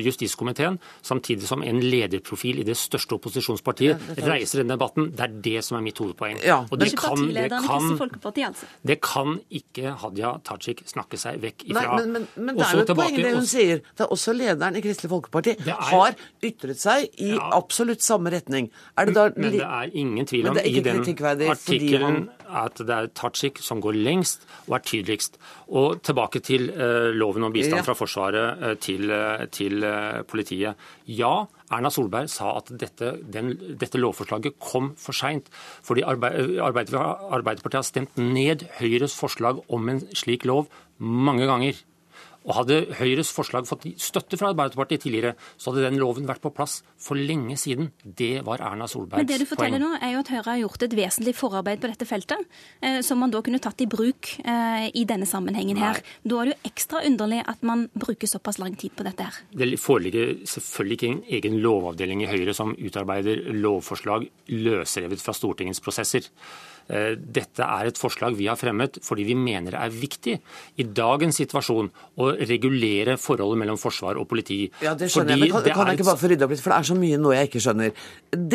justiskomiteen, 0.00 0.78
samtidig 1.02 1.48
som 1.48 1.62
en 1.62 1.80
lederprofil 1.82 2.60
i 2.62 2.64
det 2.66 2.76
største 2.78 3.16
opposisjonspartiet, 3.18 4.00
ja, 4.16 4.26
reiser 4.26 4.62
denne 4.62 4.76
debatten. 4.78 5.10
Det 5.16 5.26
er 5.26 5.36
det 5.44 5.64
som 5.66 5.78
er 5.78 5.84
mitt 5.84 6.00
hovedpoeng. 6.00 6.40
Ja, 6.46 6.62
og 6.64 6.80
det 6.80 6.92
kan, 6.98 7.26
det, 7.34 7.48
kan, 7.52 7.90
altså. 8.00 8.68
det 8.86 8.98
kan 9.04 9.38
ikke 9.60 9.94
Hadia 10.00 10.32
Tajik 10.46 10.82
snakke 10.88 11.20
seg 11.20 11.40
vekk 11.44 11.66
ifra. 11.68 11.84
Nei, 11.84 12.00
men, 12.00 12.12
men, 12.16 12.28
men 12.48 12.58
det 12.58 12.66
er 12.66 12.80
jo 12.80 12.86
et 12.86 12.94
poeng 12.96 13.20
det 13.20 13.34
hun 13.36 13.48
sier. 13.48 13.84
Det 13.92 14.06
er 14.06 14.14
også 14.16 14.34
lederen 14.36 14.78
i 14.80 14.84
Kristelig 14.84 15.12
Folkeparti 15.12 15.56
er, 15.58 15.74
har 15.92 16.16
ytret 16.46 16.80
seg 16.80 17.08
i 17.20 17.34
ja, 17.34 17.50
absolutt 17.60 18.04
samme 18.04 18.32
retning. 18.32 18.70
Er 18.96 19.10
det 19.10 19.16
da, 19.18 19.28
men 19.36 19.56
det 19.58 19.66
er 19.66 19.92
ingen 19.92 20.28
tvil 20.28 20.50
om 20.50 20.60
i 20.64 20.80
den 20.84 21.04
artikkelen 21.50 22.22
at 22.50 22.80
det 22.82 22.94
er 22.94 23.08
Tajik 23.16 23.60
som 23.62 23.80
går 23.82 23.98
lengst 23.98 24.46
og 24.68 24.76
er 24.78 24.84
tydeligst. 24.86 25.38
Og 25.68 26.00
tilbake 26.06 26.42
til 26.44 26.68
uh, 26.74 27.10
loven 27.14 27.46
om 27.48 27.54
bistand 27.54 27.84
fra 27.86 27.96
Forsvaret 27.98 28.62
uh, 28.62 28.74
til, 28.80 29.10
uh, 29.14 29.46
til 29.52 29.84
politiet. 30.30 30.78
Ja, 31.06 31.46
Erna 31.70 31.90
Solberg 31.94 32.30
sa 32.32 32.56
at 32.58 32.72
dette, 32.80 33.14
den, 33.22 33.52
dette 33.78 34.00
lovforslaget 34.00 34.58
kom 34.58 34.92
for 34.98 35.16
seint. 35.16 35.50
Fordi 35.86 36.02
Arbeiderpartiet 36.06 37.78
har 37.78 37.86
stemt 37.86 38.18
ned 38.18 38.66
Høyres 38.80 39.14
forslag 39.18 39.62
om 39.70 39.92
en 39.92 40.02
slik 40.16 40.48
lov 40.48 40.66
mange 40.98 41.46
ganger. 41.46 41.78
Og 42.48 42.54
Hadde 42.56 42.78
Høyres 42.96 43.30
forslag 43.34 43.66
fått 43.68 43.84
støtte 44.00 44.38
fra 44.40 44.50
Arbeiderpartiet 44.54 45.04
tidligere, 45.04 45.34
så 45.60 45.70
hadde 45.70 45.84
den 45.88 45.98
loven 46.00 46.28
vært 46.28 46.40
på 46.44 46.52
plass 46.54 46.78
for 47.00 47.18
lenge 47.18 47.56
siden. 47.60 47.90
Det 48.02 48.40
var 48.46 48.62
Erna 48.64 48.88
Solbergs 48.88 49.18
poeng. 49.18 49.26
Men 49.26 49.28
det 49.28 49.40
du 49.42 49.48
forteller 49.50 49.76
poeng. 49.76 49.92
nå, 49.92 50.00
er 50.00 50.14
jo 50.14 50.22
at 50.22 50.32
Høyre 50.32 50.46
har 50.48 50.60
gjort 50.62 50.86
et 50.86 50.96
vesentlig 50.96 51.34
forarbeid 51.36 51.82
på 51.82 51.90
dette 51.92 52.08
feltet, 52.08 52.48
eh, 52.80 53.00
som 53.04 53.20
man 53.20 53.34
da 53.34 53.42
kunne 53.44 53.60
tatt 53.62 53.84
i 53.84 53.88
bruk 53.90 54.32
eh, 54.40 54.88
i 54.96 55.04
denne 55.08 55.28
sammenhengen 55.28 55.76
Nei. 55.76 55.90
her. 55.90 56.00
Da 56.24 56.40
er 56.40 56.50
det 56.50 56.56
jo 56.56 56.72
ekstra 56.72 57.04
underlig 57.10 57.42
at 57.44 57.62
man 57.66 57.86
bruker 57.92 58.30
såpass 58.30 58.60
lang 58.62 58.76
tid 58.80 58.96
på 58.96 59.04
dette 59.04 59.28
her. 59.28 59.42
Det 59.52 59.70
foreligger 59.80 60.34
selvfølgelig 60.48 60.98
ikke 60.98 61.12
en 61.12 61.22
egen 61.40 61.60
lovavdeling 61.60 62.24
i 62.24 62.30
Høyre 62.30 62.56
som 62.56 62.72
utarbeider 62.78 63.44
lovforslag 63.52 64.28
løsrevet 64.48 65.20
fra 65.20 65.36
Stortingets 65.36 65.84
prosesser. 65.84 66.32
Eh, 66.90 67.14
dette 67.14 67.62
er 67.62 67.86
et 67.86 67.98
forslag 67.98 68.34
vi 68.34 68.48
har 68.50 68.58
fremmet 68.58 68.96
fordi 69.06 69.22
vi 69.28 69.36
mener 69.38 69.76
det 69.76 69.78
er 69.78 69.92
viktig 69.94 70.32
i 70.82 70.86
dagens 70.90 71.38
situasjon 71.38 71.90
å 72.18 72.30
regulere 72.50 73.14
forholdet 73.20 73.60
mellom 73.62 73.78
forsvar 73.78 74.18
og 74.18 74.26
politi. 74.30 74.64
Ja, 74.82 74.96
det 74.98 75.10
skjønner 75.12 75.36
fordi 75.36 75.46
jeg, 75.46 75.54
men 75.54 75.68
kan, 75.68 75.76
kan 75.76 75.92
jeg 75.92 76.00
ikke 76.00 76.08
bare 76.08 76.22
få 76.22 76.30
rydde 76.32 76.46
opp 76.46 76.54
litt, 76.54 76.62
for 76.64 76.74
det 76.74 76.78
er 76.80 76.88
så 76.90 76.96
mye 76.98 77.20
nå 77.20 77.34
jeg 77.36 77.50
ikke 77.50 77.62
skjønner. 77.66 78.06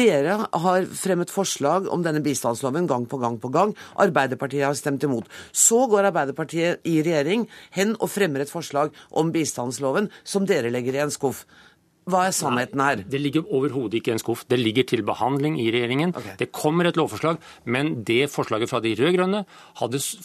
Dere 0.01 0.37
har 0.65 0.89
fremmet 1.05 1.31
forslag 1.31 1.87
om 1.95 2.03
denne 2.03 2.23
bistandsloven 2.25 2.89
gang 2.91 3.07
på 3.11 3.21
gang 3.21 3.39
på 3.39 3.53
gang. 3.55 3.71
Arbeiderpartiet 4.03 4.67
har 4.67 4.75
stemt 4.79 5.05
imot. 5.07 5.31
Så 5.55 5.85
går 5.91 6.09
Arbeiderpartiet 6.11 6.83
i 6.83 6.97
regjering 7.05 7.47
hen 7.77 7.95
og 8.01 8.11
fremmer 8.11 8.43
et 8.43 8.51
forslag 8.51 8.91
om 9.15 9.31
bistandsloven 9.35 10.11
som 10.27 10.47
dere 10.49 10.73
legger 10.73 10.99
i 10.99 11.05
en 11.05 11.13
skuff. 11.13 11.45
Hva 12.05 12.27
er 12.27 12.33
sannheten 12.37 12.81
her? 12.83 12.99
Nei, 13.01 13.09
det 13.09 13.19
ligger 13.21 13.47
overhodet 13.49 13.97
ikke 13.97 14.11
i 14.11 14.15
en 14.15 14.21
skuff. 14.21 14.43
Det 14.45 14.59
ligger 14.59 14.85
til 14.85 15.01
behandling 15.05 15.57
i 15.61 15.71
regjeringen. 15.73 16.13
Okay. 16.13 16.35
Det 16.37 16.51
kommer 16.53 16.85
et 16.85 16.99
lovforslag, 16.99 17.39
men 17.65 18.03
det 18.05 18.27
forslaget 18.29 18.69
fra 18.69 18.81
de 18.83 18.93
rød-grønne 18.99 19.41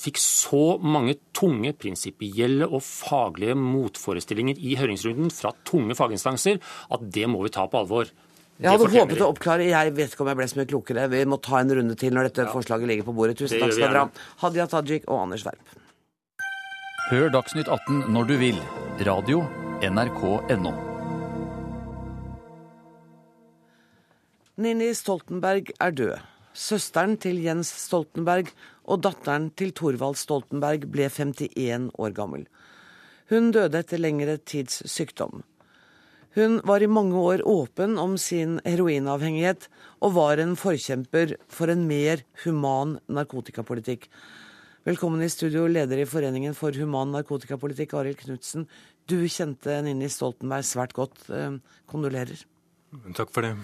fikk 0.01 0.21
så 0.21 0.77
mange 0.85 1.16
tunge 1.37 1.73
prinsipielle 1.73 2.69
og 2.69 2.85
faglige 2.85 3.57
motforestillinger 3.57 4.61
i 4.61 4.77
høringsrunden 4.77 5.33
fra 5.33 5.55
tunge 5.64 5.97
faginstanser 5.97 6.61
at 6.93 7.07
det 7.16 7.25
må 7.33 7.40
vi 7.47 7.55
ta 7.55 7.64
på 7.64 7.81
alvor. 7.81 8.12
Jeg 8.61 8.75
hadde 8.75 8.90
håpet 8.93 9.23
å 9.25 9.31
oppklare, 9.33 9.71
jeg 9.71 9.95
vet 9.97 10.12
ikke 10.12 10.27
om 10.27 10.29
jeg 10.29 10.37
ble 10.37 10.49
så 10.53 10.61
mye 10.61 10.69
klokere. 10.69 11.07
Vi 11.09 11.23
må 11.33 11.40
ta 11.40 11.62
en 11.62 11.73
runde 11.81 11.97
til 11.97 12.12
når 12.12 12.29
dette 12.29 12.45
ja. 12.45 12.53
forslaget 12.53 12.93
ligger 12.93 13.09
på 13.09 13.16
bordet. 13.16 13.38
Tusen 13.40 13.57
takk 13.57 13.73
skal 13.73 13.88
dere 13.88 14.05
ha. 14.05 14.27
Hadia 14.45 14.69
Tajik 14.69 15.09
og 15.09 15.25
Anders 15.25 15.47
Werp. 15.49 15.81
Hør 17.09 17.33
Dagsnytt 17.33 17.73
18 17.73 18.05
når 18.12 18.29
du 18.29 18.37
vil. 18.45 18.62
Radio 19.09 19.43
NRK.no. 19.81 20.89
Nini 24.61 24.90
Stoltenberg 24.92 25.70
er 25.81 25.92
død. 25.96 26.18
Søsteren 26.53 27.14
til 27.16 27.38
Jens 27.40 27.70
Stoltenberg 27.87 28.51
og 28.85 29.01
datteren 29.07 29.46
til 29.57 29.70
Thorvald 29.73 30.18
Stoltenberg 30.20 30.85
ble 30.92 31.07
51 31.09 31.87
år 31.96 32.12
gammel. 32.12 32.44
Hun 33.33 33.49
døde 33.57 33.81
etter 33.81 34.03
lengre 34.03 34.37
tids 34.37 34.83
sykdom. 34.85 35.40
Hun 36.37 36.61
var 36.68 36.85
i 36.85 36.90
mange 36.92 37.16
år 37.16 37.46
åpen 37.49 37.96
om 38.03 38.18
sin 38.20 38.59
heroinavhengighet, 38.66 39.64
og 40.05 40.16
var 40.18 40.42
en 40.42 40.53
forkjemper 40.61 41.38
for 41.49 41.73
en 41.73 41.88
mer 41.88 42.20
human 42.44 42.99
narkotikapolitikk. 43.09 44.11
Velkommen 44.85 45.25
i 45.25 45.33
studio, 45.33 45.64
leder 45.73 46.05
i 46.05 46.09
Foreningen 46.11 46.53
for 46.59 46.77
human 46.77 47.14
narkotikapolitikk, 47.16 47.96
Arild 47.96 48.20
Knutsen. 48.27 48.68
Du 49.09 49.23
kjente 49.25 49.81
Nini 49.88 50.12
Stoltenberg 50.12 50.68
svært 50.68 50.92
godt. 50.92 51.31
Eh, 51.33 51.57
kondolerer. 51.88 52.44
Takk 53.16 53.33
for 53.33 53.49
det. 53.49 53.57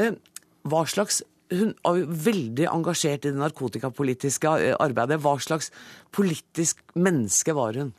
Eh, 0.00 0.16
hva 0.64 0.84
slags 0.88 1.22
hun 1.52 1.74
er 1.86 1.98
jo 2.00 2.14
veldig 2.24 2.68
engasjert 2.70 3.26
i 3.26 3.32
det 3.32 3.40
narkotikapolitiske 3.40 4.54
eh, 4.62 4.78
arbeidet. 4.80 5.20
Hva 5.22 5.36
slags 5.42 5.70
politisk 6.14 6.80
menneske 6.96 7.54
var 7.56 7.78
hun? 7.78 7.92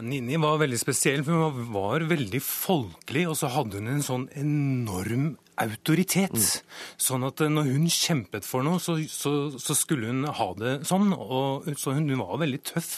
Nini 0.00 0.38
var 0.40 0.60
veldig 0.62 0.78
spesiell, 0.80 1.22
for 1.26 1.50
hun 1.50 1.72
var 1.74 2.06
veldig 2.08 2.40
folkelig, 2.40 3.26
og 3.28 3.36
så 3.36 3.50
hadde 3.52 3.80
hun 3.80 3.90
en 3.90 4.04
sånn 4.06 4.26
enorm 4.38 5.32
autoritet. 5.60 6.32
Mm. 6.32 6.94
Sånn 7.08 7.26
at 7.26 7.42
eh, 7.44 7.52
når 7.52 7.72
hun 7.74 7.88
kjempet 7.92 8.46
for 8.48 8.64
noe, 8.64 8.80
så, 8.82 8.96
så, 9.10 9.34
så 9.60 9.76
skulle 9.76 10.08
hun 10.12 10.24
ha 10.24 10.48
det 10.58 10.76
sånn. 10.88 11.12
Og, 11.12 11.68
så 11.76 11.96
hun, 11.96 12.08
hun, 12.08 12.22
var 12.22 12.40
veldig 12.40 12.62
tøff. 12.72 12.94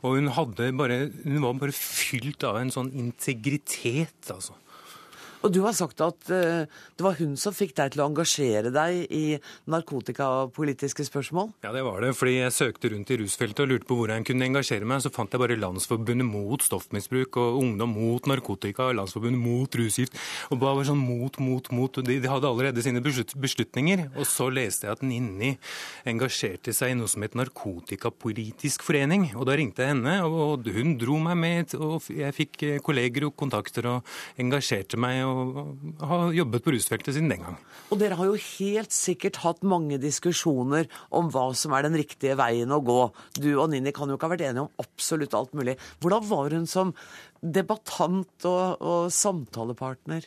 Og 0.00 0.16
hun, 0.16 0.30
bare, 0.78 1.02
hun 1.26 1.42
var 1.44 1.60
bare 1.60 1.76
fylt 1.76 2.46
av 2.48 2.62
en 2.62 2.72
sånn 2.72 2.94
integritet, 2.96 4.32
altså. 4.32 4.56
Og 5.46 5.52
du 5.54 5.60
har 5.62 5.74
sagt 5.76 6.00
at 6.02 6.30
uh, 6.32 6.66
det 6.66 7.04
var 7.04 7.16
hun 7.20 7.36
som 7.38 7.54
fikk 7.54 7.76
deg 7.78 7.94
til 7.94 8.02
å 8.02 8.08
engasjere 8.10 8.72
deg 8.74 9.12
i 9.14 9.38
narkotikapolitiske 9.70 11.06
spørsmål? 11.06 11.52
Ja, 11.64 11.72
det 11.74 11.84
var 11.86 12.02
det. 12.02 12.14
Fordi 12.18 12.38
jeg 12.40 12.54
søkte 12.56 12.90
rundt 12.92 13.12
i 13.14 13.18
rusfeltet 13.20 13.62
og 13.64 13.70
lurte 13.72 13.88
på 13.88 13.98
hvor 13.98 14.12
jeg 14.12 14.26
kunne 14.26 14.48
engasjere 14.48 14.88
meg. 14.88 15.02
Så 15.04 15.12
fant 15.14 15.32
jeg 15.32 15.42
bare 15.42 15.58
Landsforbundet 15.58 16.26
mot 16.26 16.64
stoffmisbruk 16.64 17.38
og 17.40 17.60
Ungdom 17.62 17.94
mot 17.94 18.26
narkotika 18.30 18.88
og 18.88 18.98
Landsforbundet 18.98 19.42
mot 19.42 19.78
rusgift. 19.80 20.18
Og 20.50 20.62
bare 20.62 20.86
sånn 20.88 21.00
mot, 21.00 21.38
mot, 21.42 21.70
mot. 21.74 22.00
De, 22.02 22.18
de 22.18 22.32
hadde 22.32 22.50
allerede 22.50 22.82
sine 22.84 23.02
beslutninger. 23.04 24.08
Og 24.18 24.26
så 24.28 24.48
leste 24.50 24.88
jeg 24.88 24.98
at 24.98 25.06
Ninni 25.06 25.54
engasjerte 26.08 26.74
seg 26.74 26.94
i 26.94 26.98
noe 26.98 27.10
som 27.10 27.22
het 27.22 27.38
Narkotikapolitisk 27.38 28.82
forening. 28.86 29.30
Og 29.38 29.46
da 29.48 29.56
ringte 29.58 29.86
jeg 29.86 29.94
henne, 29.94 30.18
og 30.26 30.66
hun 30.74 30.96
dro 30.98 31.18
meg 31.22 31.38
med, 31.38 31.78
og 31.78 32.10
jeg 32.10 32.34
fikk 32.34 32.62
eh, 32.66 32.78
kolleger 32.84 33.28
og 33.28 33.36
kontakter 33.38 33.86
og 33.90 34.14
engasjerte 34.40 34.98
meg 35.00 35.27
og 35.28 36.06
har 36.10 36.32
jobbet 36.36 36.64
på 36.64 36.74
rusfeltet 36.74 37.16
siden 37.16 37.32
den 37.32 37.44
gang. 37.44 37.58
Og 37.92 38.00
dere 38.00 38.18
har 38.18 38.30
jo 38.30 38.38
helt 38.40 38.94
sikkert 38.94 39.40
hatt 39.44 39.62
mange 39.66 40.00
diskusjoner 40.02 40.88
om 41.14 41.30
hva 41.34 41.48
som 41.58 41.76
er 41.76 41.86
den 41.86 41.98
riktige 42.00 42.38
veien 42.38 42.72
å 42.74 42.80
gå. 42.84 43.00
Du 43.38 43.50
og 43.56 43.70
Nini 43.72 43.94
kan 43.96 44.10
jo 44.10 44.18
ikke 44.18 44.28
ha 44.30 44.34
vært 44.34 44.46
enige 44.48 44.66
om 44.66 44.84
absolutt 44.84 45.36
alt 45.38 45.54
mulig. 45.58 45.78
Hvordan 46.02 46.28
var 46.30 46.56
hun 46.56 46.66
som 46.70 46.94
debattant 47.42 48.48
og, 48.48 48.82
og 48.82 49.14
samtalepartner? 49.14 50.26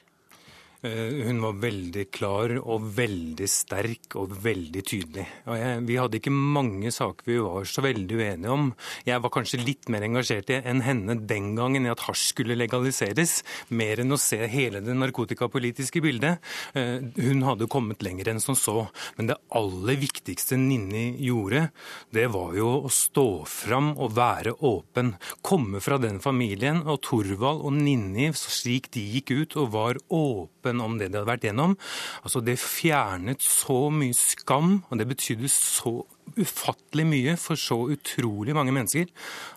Eh, 0.83 1.25
hun 1.27 1.43
var 1.43 1.59
veldig 1.61 2.07
klar 2.09 2.55
og 2.57 2.87
veldig 2.97 3.45
sterk 3.45 4.15
og 4.17 4.31
veldig 4.41 4.81
tydelig. 4.81 5.27
Og 5.45 5.59
jeg, 5.59 5.81
vi 5.85 5.97
hadde 6.01 6.17
ikke 6.17 6.33
mange 6.33 6.89
saker 6.89 7.27
vi 7.27 7.35
var 7.37 7.67
så 7.69 7.83
veldig 7.85 8.17
uenige 8.17 8.49
om. 8.55 8.71
Jeg 9.05 9.21
var 9.21 9.33
kanskje 9.35 9.59
litt 9.61 9.91
mer 9.93 10.01
engasjert 10.07 10.49
i 10.49 10.57
enn 10.57 10.81
henne 10.81 11.19
den 11.29 11.51
gangen 11.59 11.85
i 11.85 11.91
at 11.91 12.01
hasj 12.07 12.31
skulle 12.31 12.57
legaliseres, 12.57 13.43
mer 13.69 14.01
enn 14.01 14.15
å 14.15 14.17
se 14.17 14.39
hele 14.49 14.81
det 14.81 14.95
narkotikapolitiske 14.97 16.01
bildet. 16.01 16.41
Eh, 16.73 16.97
hun 17.27 17.45
hadde 17.45 17.69
kommet 17.69 18.01
lenger 18.01 18.31
enn 18.33 18.41
som 18.41 18.57
så. 18.57 18.87
Men 19.19 19.29
det 19.29 19.37
aller 19.53 20.01
viktigste 20.01 20.57
Ninni 20.57 21.11
gjorde, 21.21 21.67
det 22.09 22.25
var 22.33 22.57
jo 22.57 22.71
å 22.87 22.93
stå 22.95 23.27
fram 23.45 23.93
og 24.01 24.17
være 24.17 24.55
åpen. 24.65 25.13
Komme 25.45 25.77
fra 25.85 26.01
den 26.01 26.17
familien, 26.25 26.81
og 26.89 27.03
Torvald 27.05 27.61
og 27.69 27.77
Ninni, 27.77 28.31
slik 28.33 28.89
de 28.97 29.05
gikk 29.19 29.35
ut 29.37 29.59
og 29.61 29.73
var 29.77 30.01
åpen 30.09 30.70
åpen 30.71 30.81
om 30.81 30.97
det 30.97 31.11
de 31.11 31.19
hadde 31.19 31.29
vært 31.29 31.45
gjennom. 31.45 31.75
Altså 32.23 32.41
Det 32.41 32.57
fjernet 32.59 33.41
så 33.41 33.89
mye 33.91 34.13
skam, 34.13 34.83
og 34.89 34.97
det 34.97 35.07
betydde 35.07 35.49
så 35.49 36.05
ufattelig 36.37 37.05
mye 37.05 37.35
for 37.37 37.55
så 37.55 37.89
utrolig 37.91 38.55
mange 38.55 38.71
mennesker 38.71 39.09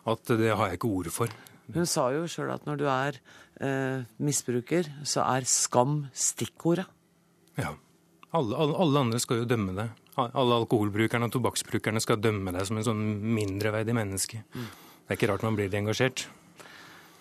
at 0.07 0.27
det 0.27 0.55
har 0.55 0.69
jeg 0.69 0.79
ikke 0.79 0.91
ordet 0.91 1.13
for. 1.13 1.29
Hun 1.73 1.87
sa 1.87 2.11
jo 2.13 2.27
sjøl 2.27 2.53
at 2.53 2.67
når 2.67 2.77
du 2.77 2.87
er 2.89 3.19
eh, 3.61 4.05
misbruker, 4.19 4.85
så 5.05 5.25
er 5.25 5.47
skam 5.47 6.09
stikkordet. 6.13 6.87
Ja. 7.57 7.77
Alle, 8.35 8.57
alle, 8.59 8.75
alle, 8.75 8.99
andre 8.99 9.21
skal 9.23 9.45
jo 9.45 9.47
dømme 9.47 9.77
deg. 9.77 9.93
Alle 10.19 10.57
alkoholbrukerne 10.59 11.29
og 11.29 11.35
tobakksbrukerne 11.35 12.03
skal 12.03 12.19
dømme 12.19 12.51
deg 12.55 12.67
som 12.67 12.79
en 12.79 12.87
sånn 12.87 13.05
mindreverdig 13.35 13.95
menneske. 13.95 14.43
Mm. 14.55 14.67
Det 15.05 15.15
er 15.15 15.19
ikke 15.19 15.31
rart 15.31 15.47
man 15.47 15.59
blir 15.59 15.71
engasjert. 15.79 16.27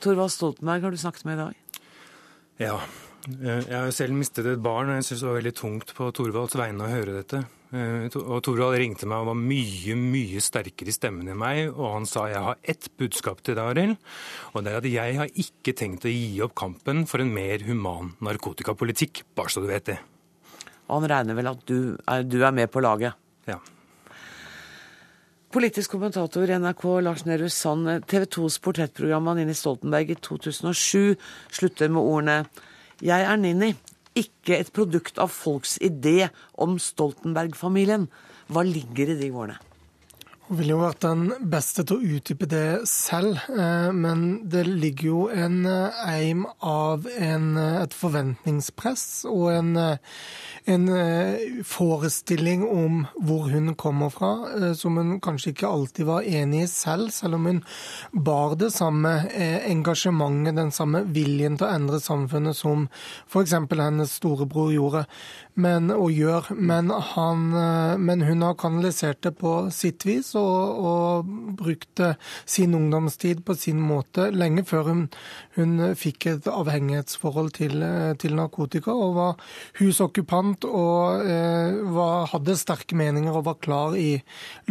Torvald 0.01 0.34
Stoltenberg 0.34 0.88
har 0.88 0.93
du 0.93 0.99
snakket 0.99 1.27
med 1.29 1.38
i 1.38 1.43
dag? 1.43 1.86
Ja, 2.62 2.79
jeg 3.24 3.72
har 3.72 3.86
jo 3.88 3.96
selv 3.96 4.18
mistet 4.20 4.48
et 4.52 4.64
barn, 4.64 4.90
og 4.92 4.98
jeg 5.00 5.06
syns 5.08 5.22
det 5.24 5.28
var 5.30 5.38
veldig 5.38 5.54
tungt 5.56 5.92
på 5.96 6.08
Thorvalds 6.16 6.58
vegne 6.60 6.84
å 6.84 6.92
høre 6.92 7.20
dette. 7.22 7.44
Eh, 7.74 8.06
og 8.20 8.42
Thorvald 8.46 8.76
ringte 8.78 9.08
meg 9.10 9.24
og 9.24 9.32
var 9.32 9.38
mye 9.40 9.96
mye 9.98 10.42
sterkere 10.44 10.92
i 10.92 10.96
stemmen 10.96 11.30
enn 11.32 11.40
meg. 11.40 11.72
Og 11.72 11.88
han 11.88 12.08
sa 12.10 12.28
jeg 12.30 12.44
har 12.46 12.60
ett 12.62 12.90
budskap 13.00 13.40
til 13.42 13.56
deg, 13.58 13.64
Arild. 13.64 14.10
Og 14.54 14.66
det 14.66 14.74
er 14.74 14.82
at 14.82 14.90
jeg 14.92 15.20
har 15.22 15.38
ikke 15.46 15.76
tenkt 15.80 16.06
å 16.06 16.12
gi 16.12 16.42
opp 16.46 16.56
kampen 16.60 17.06
for 17.10 17.24
en 17.24 17.32
mer 17.34 17.64
human 17.66 18.12
narkotikapolitikk. 18.24 19.24
Bare 19.38 19.54
så 19.54 19.64
du 19.64 19.70
vet 19.72 19.88
det. 19.90 20.02
Han 20.92 21.08
regner 21.10 21.38
vel 21.38 21.50
at 21.54 21.64
du 21.70 21.78
er, 21.96 22.28
du 22.28 22.42
er 22.44 22.54
med 22.54 22.70
på 22.70 22.84
laget? 22.84 23.16
Ja. 23.48 23.58
Politisk 25.54 25.96
kommentator 25.96 26.50
i 26.50 26.60
NRK 26.60 26.84
Lars 27.06 27.24
Nehru 27.30 27.48
Sand, 27.50 27.88
TV 28.10 28.28
2s 28.36 28.60
portrettprogram 28.62 29.32
av 29.32 29.40
Nini 29.40 29.56
Stoltenberg 29.58 30.12
i 30.12 30.20
2007 30.20 31.16
slutter 31.54 31.94
med 31.94 32.04
ordene 32.04 32.38
Jeg 33.04 33.26
er 33.28 33.36
Nini, 33.36 33.74
ikke 34.16 34.56
et 34.62 34.70
produkt 34.72 35.18
av 35.20 35.28
folks 35.34 35.74
idé 35.84 36.30
om 36.56 36.78
Stoltenberg-familien. 36.80 38.06
Hva 38.48 38.63
ligger 38.63 39.12
i 39.12 39.18
de 39.20 39.28
ordene? 39.34 39.58
Hun 40.54 40.60
ville 40.60 40.76
jo 40.76 40.84
vært 40.84 41.02
den 41.02 41.22
beste 41.50 41.82
til 41.82 41.98
å 41.98 42.13
utdype 42.13 42.46
det 42.46 42.84
selv, 42.86 43.39
eh, 43.50 43.88
men 43.89 44.20
det 44.46 44.68
ligger 44.68 45.08
jo 45.08 45.22
en 45.34 45.63
eh, 45.66 46.04
eim 46.12 46.44
av 46.62 47.08
en, 47.10 47.48
eh, 47.58 47.80
et 47.82 47.96
forventningspress 47.98 49.24
og 49.32 49.48
en, 49.50 49.72
en, 50.70 50.86
forestilling 51.66 52.68
om 52.70 53.00
hvor 53.18 53.50
hun 53.50 53.74
kommer 53.74 54.13
fra, 54.13 54.30
som 54.78 55.00
hun 55.02 55.18
kanskje 55.24 55.56
ikke 55.56 55.72
alltid 55.74 56.06
var 56.06 56.28
enig 56.30 56.68
i 56.68 56.70
selv, 56.70 57.10
selv 57.16 57.39
om 57.39 57.50
hun 57.50 57.63
bar 58.13 58.54
det 58.62 58.70
samme 58.76 59.16
engasjementet, 59.34 60.54
den 60.60 60.72
samme 60.76 61.02
viljen 61.18 61.58
til 61.58 61.66
å 61.66 61.74
endre 61.80 62.00
samfunnet 62.04 62.56
som 62.56 62.86
f.eks. 63.26 63.58
hennes 63.74 64.13
storebror 64.22 64.70
gjorde 64.76 65.08
men, 65.60 65.89
og 65.94 66.13
gjør. 66.13 66.54
Men, 66.56 66.94
han, 67.13 67.50
men 68.02 68.24
hun 68.26 68.46
har 68.46 68.58
kanalisert 68.60 69.24
det 69.26 69.36
på 69.42 69.58
sitt 69.74 70.06
vis 70.08 70.34
og, 70.39 70.42
og 70.43 71.29
brukte 71.60 72.13
sin 72.45 72.75
ungdomstid 72.77 73.43
på 73.45 73.56
sin 73.58 73.82
måte 73.84 74.29
lenge 74.34 74.65
før 74.67 74.89
hun, 74.89 75.03
hun 75.58 75.93
fikk 75.99 76.27
et 76.32 76.49
avhengighetsforhold 76.51 77.53
til, 77.60 77.86
til, 78.21 78.36
narkotika 78.38 78.93
og 78.93 79.15
var 79.17 79.53
husokkupant 79.79 80.67
og 80.69 81.23
eh, 81.27 81.79
var, 81.95 82.27
hadde 82.34 82.58
sterke 82.60 82.97
meninger 82.99 83.34
og 83.34 83.47
var 83.49 83.62
klar 83.63 83.97
i 83.99 84.17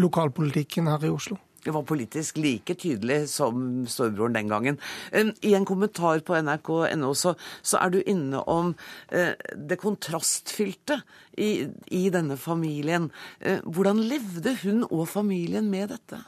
lokalpolitikken 0.01 0.91
her 0.91 1.09
i 1.09 1.13
Oslo 1.13 1.39
var 1.71 1.85
politisk 1.87 2.41
like 2.43 2.75
tydelig 2.75 3.29
som 3.31 3.85
storebroren 3.87 4.35
den 4.35 4.51
gangen. 4.51 4.79
I 5.13 5.55
en 5.55 5.67
kommentar 5.69 6.25
på 6.27 6.35
nrk.no 6.41 7.13
så, 7.15 7.35
så, 7.63 7.79
er 7.79 7.95
du 7.95 8.01
inne 8.03 8.43
om 8.51 8.75
eh, 9.15 9.39
det 9.55 9.79
kontrastfylte 9.83 11.03
i, 11.39 11.69
i 11.95 12.09
denne 12.11 12.37
familien. 12.41 13.11
Eh, 13.41 13.63
hvordan 13.63 14.03
levde 14.03 14.57
hun 14.65 14.83
og 14.91 15.07
familien 15.13 15.71
med 15.71 15.95
dette? 15.95 16.23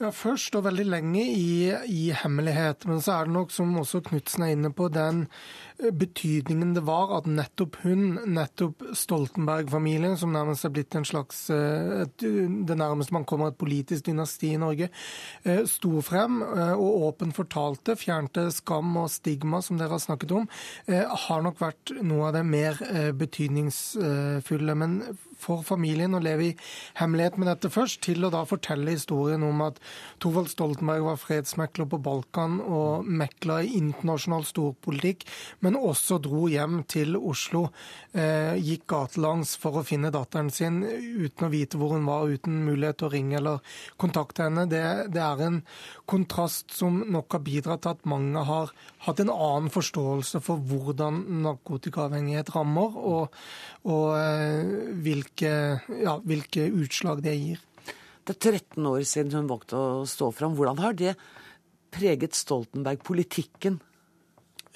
Ja, 0.00 0.08
Først 0.16 0.54
og 0.56 0.62
veldig 0.64 0.86
lenge 0.88 1.20
i, 1.28 1.68
i, 1.92 2.06
hemmelighet. 2.16 2.86
Men 2.88 3.02
så 3.04 3.18
er 3.18 3.26
det 3.28 3.34
nok, 3.34 3.50
som 3.52 3.74
også 3.76 4.00
Knutsen 4.06 4.46
er 4.46 4.54
inne 4.54 4.70
på, 4.72 4.86
den 4.88 5.26
eh, 5.76 5.90
betydningen 5.92 6.72
det 6.72 6.86
var 6.86 7.12
at 7.18 7.28
nettopp 7.28 7.76
hun, 7.82 8.14
nettopp 8.24 8.80
Stoltenberg-familien, 8.96 10.16
som 10.16 10.32
nærmest 10.32 10.64
er 10.64 10.72
blitt 10.72 10.96
en 10.96 11.04
slags 11.04 11.42
eh, 11.52 12.06
et, 12.06 12.24
Det 12.24 12.78
nærmeste 12.80 13.12
man 13.12 13.28
kommer 13.28 13.52
et 13.52 13.60
politisk 13.60 14.08
dynasti 14.08 14.54
i 14.54 14.62
Norge, 14.62 14.88
eh, 15.44 15.66
sto 15.68 16.00
frem 16.00 16.40
og 16.48 17.04
åpent 17.10 17.36
fortalte, 17.36 17.98
fjernte 18.00 18.46
skam 18.56 18.96
og 19.02 19.12
stigma, 19.12 19.60
som 19.60 19.76
dere 19.76 19.98
har 19.98 20.00
snakket 20.00 20.32
om, 20.32 20.48
har 20.88 21.44
nok 21.44 21.60
vært 21.60 21.92
noe 22.00 22.30
av 22.30 22.38
det 22.38 22.46
mer 22.48 22.80
betydningsfulle. 23.20 24.76
Men 24.80 25.02
for 25.40 25.64
familien 25.66 26.14
å 26.16 26.22
leve 26.22 26.50
i 26.50 26.56
hemmelighet 27.00 27.38
med 27.40 27.50
dette 27.50 27.70
først, 27.72 28.02
til 28.04 28.26
å 28.26 28.32
da 28.32 28.44
fortelle 28.48 28.94
historien 28.94 29.42
om 29.46 29.64
at 29.66 29.80
Thorvald 30.22 30.50
Stoltenberg 30.52 31.06
var 31.06 31.20
fredsmekler 31.20 31.88
på 31.90 32.00
Balkan 32.04 32.58
og 32.60 33.08
mekla 33.08 33.60
i 33.64 33.74
internasjonal 33.78 34.46
storpolitikk, 34.48 35.26
men 35.64 35.78
også 35.78 36.20
dro 36.22 36.46
hjem 36.50 36.82
til 36.90 37.16
Oslo, 37.18 37.68
eh, 38.12 38.56
gikk 38.60 38.86
gatelangs 38.90 39.56
for 39.60 39.80
å 39.80 39.86
finne 39.86 40.12
datteren 40.14 40.50
sin 40.52 40.82
uten 40.84 41.46
å 41.46 41.52
vite 41.52 41.80
hvor 41.80 41.96
hun 41.96 42.08
var, 42.08 42.28
uten 42.28 42.62
mulighet 42.66 43.00
til 43.00 43.10
å 43.10 43.14
ringe 43.14 43.38
eller 43.40 43.76
kontakte 44.00 44.46
henne. 44.46 44.66
Det, 44.70 44.82
det 45.14 45.22
er 45.24 45.44
en 45.46 45.60
kontrast 46.10 46.74
som 46.74 47.00
nok 47.14 47.36
har 47.36 47.42
bidratt 47.46 47.84
til 47.84 47.94
at 47.94 48.06
mange 48.10 48.42
har 48.46 48.72
hatt 49.06 49.22
en 49.22 49.32
annen 49.32 49.70
forståelse 49.72 50.42
for 50.44 50.62
hvordan 50.70 51.22
narkotikaavhengighet 51.44 52.52
rammer, 52.54 52.96
og, 52.98 53.36
og 53.86 54.06
eh, 54.18 54.72
hvilke, 55.04 55.52
ja, 56.02 56.16
hvilke 56.26 56.66
utslag 56.82 57.22
det 57.26 57.36
gir. 57.38 57.66
Det 58.26 58.36
er 58.36 58.58
13 58.58 58.90
år 58.90 59.04
siden 59.08 59.38
hun 59.38 59.50
valgte 59.50 59.78
å 59.78 60.02
stå 60.08 60.30
fram. 60.34 60.56
Hvordan 60.58 60.82
har 60.82 60.98
det 60.98 61.14
preget 61.94 62.36
Stoltenberg-politikken 62.38 63.80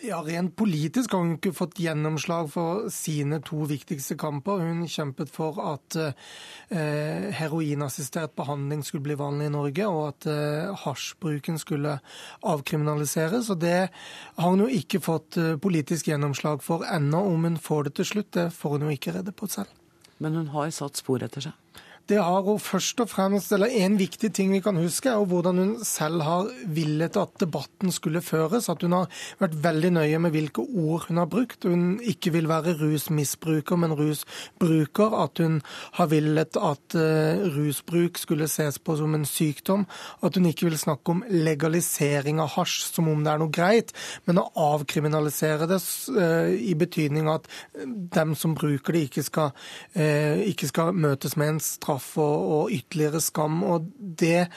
ja, 0.04 0.18
Rent 0.22 0.56
politisk 0.56 1.12
har 1.12 1.22
hun 1.22 1.36
ikke 1.36 1.52
fått 1.56 1.78
gjennomslag 1.80 2.48
for 2.52 2.88
sine 2.92 3.38
to 3.44 3.64
viktigste 3.68 4.16
kamper. 4.20 4.62
Hun 4.62 4.84
kjempet 4.90 5.32
for 5.32 5.60
at 5.64 5.96
eh, 6.00 7.30
heroinassistert 7.38 8.34
behandling 8.36 8.84
skulle 8.84 9.06
bli 9.06 9.16
vanlig 9.18 9.48
i 9.48 9.54
Norge, 9.54 9.88
og 9.88 10.02
at 10.10 10.28
eh, 10.30 10.84
hasjbruken 10.84 11.60
skulle 11.60 11.96
avkriminaliseres. 12.44 13.50
og 13.54 13.62
Det 13.64 13.78
har 13.88 14.50
hun 14.50 14.66
jo 14.66 14.70
ikke 14.80 15.02
fått 15.04 15.40
eh, 15.40 15.54
politisk 15.56 16.12
gjennomslag 16.12 16.62
for 16.64 16.86
ennå. 16.88 17.24
Om 17.34 17.48
hun 17.50 17.60
får 17.60 17.88
det 17.88 17.96
til 18.00 18.10
slutt, 18.12 18.32
det 18.36 18.50
får 18.54 18.76
hun 18.76 18.88
jo 18.88 18.94
ikke 18.98 19.16
redde 19.18 19.32
på 19.32 19.48
selv. 19.50 19.72
Men 20.18 20.36
hun 20.38 20.52
har 20.54 20.70
satt 20.74 21.00
spor 21.00 21.24
etter 21.24 21.48
seg? 21.48 21.83
Det 22.08 22.18
har 22.20 22.42
hun 22.44 22.58
først 22.60 23.00
og 23.00 23.08
fremst, 23.08 23.52
eller 23.52 23.72
En 23.84 23.96
viktig 23.96 24.28
ting 24.34 24.52
vi 24.52 24.60
kan 24.60 24.76
huske, 24.76 25.08
er 25.08 25.24
hvordan 25.24 25.58
hun 25.58 25.84
selv 25.84 26.22
har 26.22 26.48
villet 26.68 27.16
at 27.16 27.38
debatten 27.40 27.92
skulle 27.92 28.20
føres. 28.20 28.68
At 28.68 28.82
hun 28.82 28.92
har 28.92 29.08
vært 29.40 29.56
veldig 29.64 29.90
nøye 29.96 30.18
med 30.20 30.34
hvilke 30.34 30.60
ord 30.60 31.06
hun 31.08 31.16
har 31.16 31.30
brukt. 31.32 31.64
Hun 31.64 31.98
ikke 32.04 32.32
vil 32.34 32.48
være 32.48 32.76
rusmisbruker, 32.80 33.76
men 33.80 33.96
rusbruker. 33.96 35.16
At 35.22 35.40
hun 35.40 35.62
har 35.96 36.10
villet 36.12 36.58
at 36.60 36.96
uh, 36.98 37.40
rusbruk 37.56 38.20
skulle 38.20 38.48
ses 38.52 38.78
på 38.78 38.98
som 39.00 39.14
en 39.16 39.24
sykdom. 39.24 39.86
At 40.22 40.36
hun 40.36 40.50
ikke 40.50 40.68
vil 40.68 40.78
snakke 40.78 41.16
om 41.16 41.24
legalisering 41.30 42.40
av 42.40 42.52
hasj 42.58 42.92
som 42.92 43.08
om 43.08 43.24
det 43.24 43.32
er 43.32 43.40
noe 43.40 43.52
greit, 43.54 43.94
men 44.28 44.42
å 44.42 44.50
avkriminalisere 44.74 45.70
det 45.70 45.80
uh, 46.12 46.52
i 46.52 46.76
betydning 46.76 47.32
at 47.32 47.48
dem 47.84 48.36
som 48.36 48.52
bruker 48.54 48.92
det, 48.92 49.06
ikke 49.08 49.22
skal, 49.24 49.50
ikke 49.94 50.68
skal 50.68 50.92
møtes 50.96 51.36
med 51.40 51.54
en 51.54 51.60
straff 51.62 51.93
straff 51.94 52.18
og, 52.18 52.52
og 52.54 52.72
ytterligere 52.72 53.20
skam. 53.20 53.62
Og 53.62 53.88
det, 53.98 54.48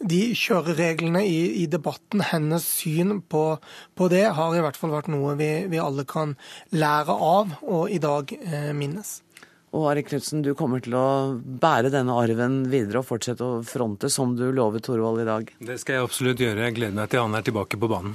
de 0.00 0.34
kjørereglene 0.34 1.24
i, 1.26 1.62
i 1.62 1.66
debatten, 1.66 2.22
hennes 2.22 2.64
syn 2.64 3.20
på, 3.22 3.58
på, 3.94 4.08
det, 4.08 4.34
har 4.34 4.54
i 4.54 4.62
hvert 4.62 4.76
fall 4.76 4.94
vært 4.94 5.08
noe 5.08 5.36
vi, 5.36 5.66
vi 5.68 5.78
alle 5.78 6.04
kan 6.04 6.36
lære 6.72 7.12
av 7.12 7.54
og 7.62 7.90
i 7.90 7.98
dag 7.98 8.32
eh, 8.40 8.72
minnes. 8.72 9.20
Og 9.74 9.88
Ari 9.90 10.04
Knutsen, 10.06 10.42
du 10.42 10.54
kommer 10.54 10.78
til 10.78 10.94
å 10.94 11.34
bære 11.34 11.90
denne 11.90 12.14
arven 12.14 12.62
videre 12.70 13.00
og 13.00 13.08
fortsette 13.08 13.42
å 13.42 13.62
fronte 13.66 14.06
som 14.08 14.36
du 14.38 14.52
lovet 14.54 14.84
Torvald 14.86 15.24
i 15.24 15.26
dag? 15.26 15.50
Det 15.58 15.80
skal 15.82 15.98
jeg 15.98 16.06
absolutt 16.06 16.42
gjøre. 16.44 16.68
Jeg 16.68 16.76
gleder 16.78 17.00
meg 17.00 17.10
til 17.10 17.24
han 17.24 17.34
er 17.34 17.42
tilbake 17.42 17.80
på 17.80 17.90
banen. 17.90 18.14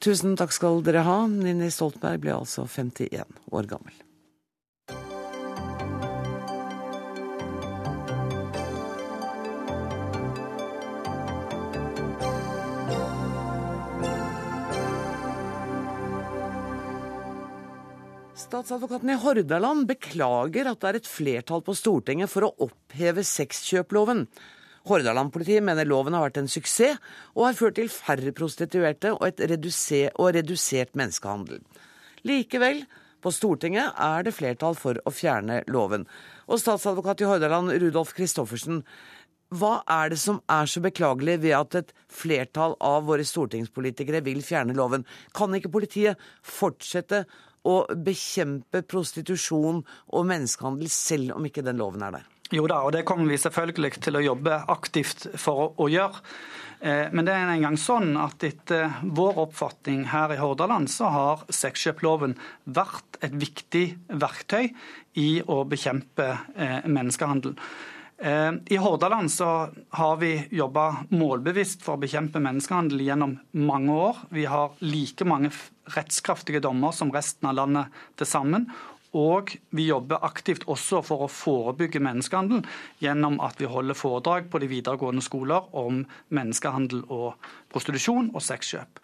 Tusen 0.00 0.38
takk 0.40 0.54
skal 0.56 0.80
dere 0.80 1.04
ha. 1.04 1.18
Nini 1.28 1.68
Stoltenberg 1.68 2.22
ble 2.22 2.38
altså 2.38 2.64
51 2.64 3.28
år 3.52 3.68
gammel. 3.68 3.92
Statsadvokaten 18.50 19.12
i 19.12 19.14
Hordaland 19.14 19.84
beklager 19.86 20.66
at 20.66 20.80
det 20.82 20.88
er 20.88 20.96
et 20.98 21.06
flertall 21.06 21.60
på 21.62 21.74
Stortinget 21.78 22.32
for 22.32 22.48
å 22.48 22.66
oppheve 22.66 23.22
sexkjøploven. 23.22 24.24
Hordaland-politiet 24.90 25.62
mener 25.62 25.86
loven 25.86 26.16
har 26.16 26.24
vært 26.24 26.40
en 26.40 26.50
suksess, 26.50 26.98
og 27.38 27.44
har 27.46 27.54
ført 27.54 27.76
til 27.78 27.92
færre 27.94 28.32
prostituerte 28.34 29.12
og, 29.14 29.38
reduser 29.52 30.10
og 30.16 30.32
redusert 30.34 30.98
menneskehandel. 30.98 31.60
Likevel, 32.26 32.82
på 33.22 33.30
Stortinget 33.30 33.94
er 34.02 34.26
det 34.26 34.34
flertall 34.34 34.74
for 34.74 34.98
å 35.06 35.12
fjerne 35.14 35.60
loven. 35.70 36.08
Og 36.50 36.58
statsadvokat 36.58 37.22
i 37.22 37.28
Hordaland, 37.30 37.70
Rudolf 37.78 38.16
Christoffersen, 38.16 38.80
hva 39.60 39.76
er 39.90 40.10
det 40.10 40.18
som 40.22 40.40
er 40.50 40.66
så 40.70 40.82
beklagelig 40.82 41.36
ved 41.44 41.54
at 41.54 41.78
et 41.78 41.94
flertall 42.10 42.74
av 42.82 43.06
våre 43.06 43.22
stortingspolitikere 43.26 44.24
vil 44.26 44.42
fjerne 44.46 44.74
loven? 44.78 45.06
Kan 45.34 45.54
ikke 45.54 45.72
politiet 45.74 46.18
fortsette 46.42 47.24
å 47.68 47.82
bekjempe 47.92 48.82
prostitusjon 48.88 49.82
og 49.82 50.28
menneskehandel, 50.28 50.90
selv 50.92 51.36
om 51.36 51.48
ikke 51.48 51.64
den 51.66 51.80
loven 51.80 52.06
er 52.06 52.20
der? 52.20 52.28
Jo 52.50 52.64
da, 52.66 52.80
og 52.82 52.90
det 52.96 53.04
kommer 53.06 53.30
vi 53.30 53.38
selvfølgelig 53.38 54.00
til 54.02 54.18
å 54.18 54.24
jobbe 54.24 54.56
aktivt 54.72 55.28
for 55.38 55.76
å, 55.78 55.86
gjøre. 55.86 56.18
Eh, 56.82 57.06
men 57.14 57.28
det 57.28 57.36
er 57.36 57.52
en 57.52 57.62
gang 57.62 57.76
sånn 57.78 58.16
at 58.18 58.42
etter 58.42 58.96
vår 59.06 59.38
oppfatning 59.44 60.08
her 60.10 60.34
i 60.34 60.40
Hordaland, 60.40 60.90
så 60.90 61.12
har 61.14 61.44
sexkjøploven 61.46 62.34
vært 62.66 63.20
et 63.22 63.36
viktig 63.38 63.84
verktøy 64.10 64.72
i 65.22 65.28
å 65.46 65.62
bekjempe 65.70 66.26
eh, 66.56 66.90
menneskehandel. 66.90 67.54
Eh, 68.20 68.52
I 68.66 68.76
Hordaland 68.76 69.32
så 69.32 69.68
har 69.90 70.16
vi 70.16 70.46
jobba 70.50 70.96
målbevisst 71.08 71.80
for 71.82 71.96
å 71.96 72.02
bekjempe 72.02 72.42
menneskehandel 72.42 73.00
gjennom 73.06 73.38
mange 73.56 73.96
år. 73.96 74.18
Vi 74.28 74.44
har 74.44 74.74
like 74.84 75.24
mange 75.24 75.48
rettskraftige 75.94 76.60
dommer 76.60 76.92
som 76.92 77.12
resten 77.14 77.48
av 77.48 77.56
landet 77.56 78.02
til 78.20 78.28
sammen. 78.28 78.68
Og 79.16 79.56
vi 79.74 79.88
jobber 79.88 80.20
aktivt 80.22 80.68
også 80.70 81.00
for 81.02 81.24
å 81.24 81.32
forebygge 81.32 82.02
menneskehandel 82.04 82.60
gjennom 83.02 83.40
at 83.42 83.58
vi 83.58 83.70
holder 83.72 83.98
foredrag 83.98 84.52
på 84.52 84.60
de 84.62 84.68
videregående 84.70 85.24
skoler 85.24 85.72
om 85.74 86.04
menneskehandel 86.28 87.02
og 87.08 87.50
prostitusjon 87.72 88.30
og 88.34 88.44
sexkjøp. 88.44 89.00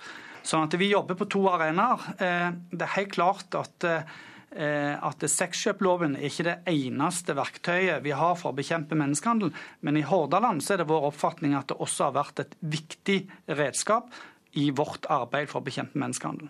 Sånn 0.46 0.68
at 0.68 0.76
vi 0.78 0.92
jobber 0.92 1.16
på 1.18 1.26
to 1.32 1.48
arenaer. 1.50 2.04
Eh, 2.20 2.50
det 2.70 2.84
er 2.84 2.96
helt 3.00 3.16
klart 3.16 3.56
at 3.58 3.88
eh, 3.88 4.16
at 4.56 5.24
sexkjøploven 5.28 6.14
er 6.16 6.30
ikke 6.30 6.46
det 6.46 6.54
eneste 6.72 7.34
verktøyet 7.36 8.00
vi 8.04 8.14
har 8.16 8.38
for 8.40 8.52
å 8.54 8.56
bekjempe 8.56 8.96
menneskehandel, 8.96 9.50
men 9.84 9.98
i 10.00 10.04
Hordaland 10.08 10.64
så 10.64 10.74
er 10.74 10.80
det 10.80 10.88
vår 10.88 11.10
oppfatning 11.10 11.52
at 11.58 11.68
det 11.68 11.76
også 11.76 12.08
har 12.08 12.16
vært 12.16 12.42
et 12.46 12.56
viktig 12.64 13.18
redskap 13.58 14.08
i 14.56 14.70
vårt 14.72 15.04
arbeid 15.12 15.50
for 15.50 15.60
å 15.60 15.66
bekjempe 15.66 16.00
menneskehandel. 16.00 16.48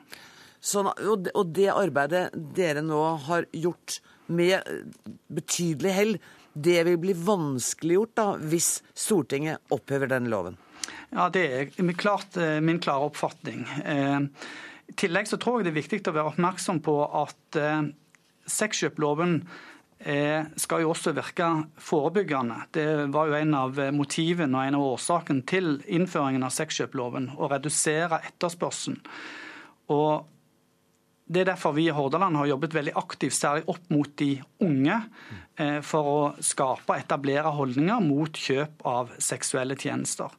Sånn, 0.63 0.89
og 0.91 1.51
det 1.55 1.69
arbeidet 1.75 2.29
dere 2.57 2.83
nå 2.83 3.03
har 3.27 3.47
gjort 3.55 4.01
med 4.27 4.63
betydelig 5.31 5.93
hell, 5.95 6.15
det 6.57 6.79
vil 6.89 6.97
bli 6.99 7.15
vanskeliggjort 7.15 8.15
da, 8.17 8.29
hvis 8.41 8.81
Stortinget 8.97 9.75
opphever 9.75 10.09
den 10.11 10.31
loven? 10.33 10.57
Ja, 11.11 11.29
Det 11.29 11.45
er 11.45 11.93
klart 11.99 12.37
eh, 12.41 12.61
min 12.61 12.81
klare 12.81 13.11
oppfatning. 13.11 13.67
Eh, 13.85 14.21
tillegg 14.99 15.31
så 15.31 15.39
tror 15.41 15.61
jeg 15.61 15.69
det 15.69 15.73
er 15.75 15.81
viktig 15.81 16.03
å 16.11 16.17
være 16.17 16.33
oppmerksom 16.35 16.83
på 16.85 16.99
at 17.23 17.59
eh, 17.61 17.89
sexkjøploven 18.59 19.41
skal 19.97 20.83
jo 20.83 20.91
også 20.93 21.15
virke 21.17 21.47
forebyggende. 21.81 22.59
Det 22.77 23.07
var 23.15 23.31
jo 23.31 23.37
en 23.39 23.55
av 23.57 23.79
motivene 23.97 24.53
og 24.53 24.69
en 24.69 24.77
av 24.77 24.83
årsaken 24.91 25.39
til 25.49 25.71
innføringen 25.89 26.45
av 26.45 26.53
sexkjøploven, 26.53 27.31
å 27.41 27.49
redusere 27.49 28.19
etterspørselen. 28.29 28.99
Og 29.97 30.29
det 31.27 31.43
er 31.43 31.49
derfor 31.49 31.75
vi 31.75 31.89
i 31.89 31.95
Hordaland 31.95 32.39
har 32.39 32.47
jobbet 32.53 32.75
veldig 32.77 32.93
aktivt, 33.01 33.35
særlig 33.35 33.67
opp 33.73 33.89
mot 33.91 34.13
de 34.21 34.37
unge, 34.63 35.01
eh, 35.59 35.81
for 35.83 36.11
å 36.11 36.21
skape 36.39 36.93
og 36.93 37.01
etablere 37.01 37.51
holdninger 37.51 38.05
mot 38.05 38.31
kjøp 38.31 38.85
av 38.87 39.11
seksuelle 39.19 39.75
tjenester. 39.75 40.31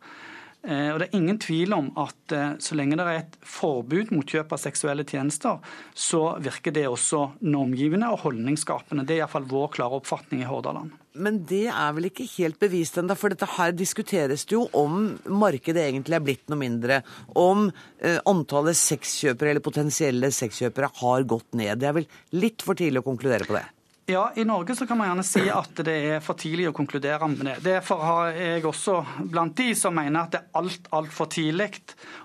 Eh, 0.66 0.90
og 0.92 1.00
Det 1.00 1.08
er 1.08 1.18
ingen 1.18 1.38
tvil 1.40 1.74
om 1.76 1.92
at 2.02 2.34
eh, 2.34 2.56
så 2.60 2.76
lenge 2.76 2.98
det 2.98 3.06
er 3.06 3.20
et 3.22 3.36
forbud 3.46 4.10
mot 4.16 4.26
kjøp 4.28 4.56
av 4.56 4.62
seksuelle 4.62 5.06
tjenester, 5.08 5.60
så 5.94 6.22
virker 6.44 6.74
det 6.74 6.88
også 6.90 7.22
normgivende 7.46 8.10
og 8.12 8.24
holdningsskapende. 8.26 9.06
Det 9.06 9.16
er 9.16 9.22
iallfall 9.24 9.46
vår 9.48 9.70
klare 9.78 10.00
oppfatning 10.02 10.42
i 10.42 10.50
Hordaland. 10.50 10.96
Men 11.18 11.40
det 11.50 11.66
er 11.72 11.94
vel 11.98 12.10
ikke 12.10 12.28
helt 12.36 12.60
bevist 12.62 12.98
ennå, 13.00 13.16
for 13.18 13.34
dette 13.34 13.50
her 13.58 13.72
diskuteres 13.74 14.46
det 14.46 14.58
jo 14.58 14.66
om 14.78 15.16
markedet 15.30 15.88
egentlig 15.88 16.18
er 16.18 16.26
blitt 16.26 16.46
noe 16.52 16.62
mindre. 16.62 17.00
Om 17.38 17.70
eh, 17.70 18.20
antallet 18.30 18.78
sexkjøpere 18.78 19.54
eller 19.54 19.66
potensielle 19.66 20.34
sexkjøpere 20.34 20.92
har 21.04 21.30
gått 21.30 21.58
ned. 21.58 21.78
Det 21.82 21.90
er 21.90 22.00
vel 22.02 22.12
litt 22.38 22.66
for 22.66 22.78
tidlig 22.78 23.06
å 23.06 23.10
konkludere 23.12 23.48
på 23.48 23.58
det? 23.58 23.66
Ja, 24.10 24.32
I 24.36 24.46
Norge 24.46 24.76
så 24.76 24.88
kan 24.88 24.98
man 24.98 25.10
gjerne 25.10 25.24
si 25.28 25.42
at 25.52 25.82
det 25.84 25.94
er 26.14 26.22
for 26.24 26.40
tidlig 26.40 26.70
å 26.70 26.76
konkludere 26.76 27.28
med 27.28 27.42
det. 27.44 27.56
Derfor 27.66 28.04
har 28.08 28.38
jeg 28.40 28.64
også 28.64 29.02
blant 29.34 29.58
de 29.60 29.74
som 29.76 29.98
mener 30.00 30.22
at 30.22 30.32
det 30.32 30.40
er 30.46 30.62
alt 30.62 30.88
altfor 30.96 31.28
tidlig 31.34 31.68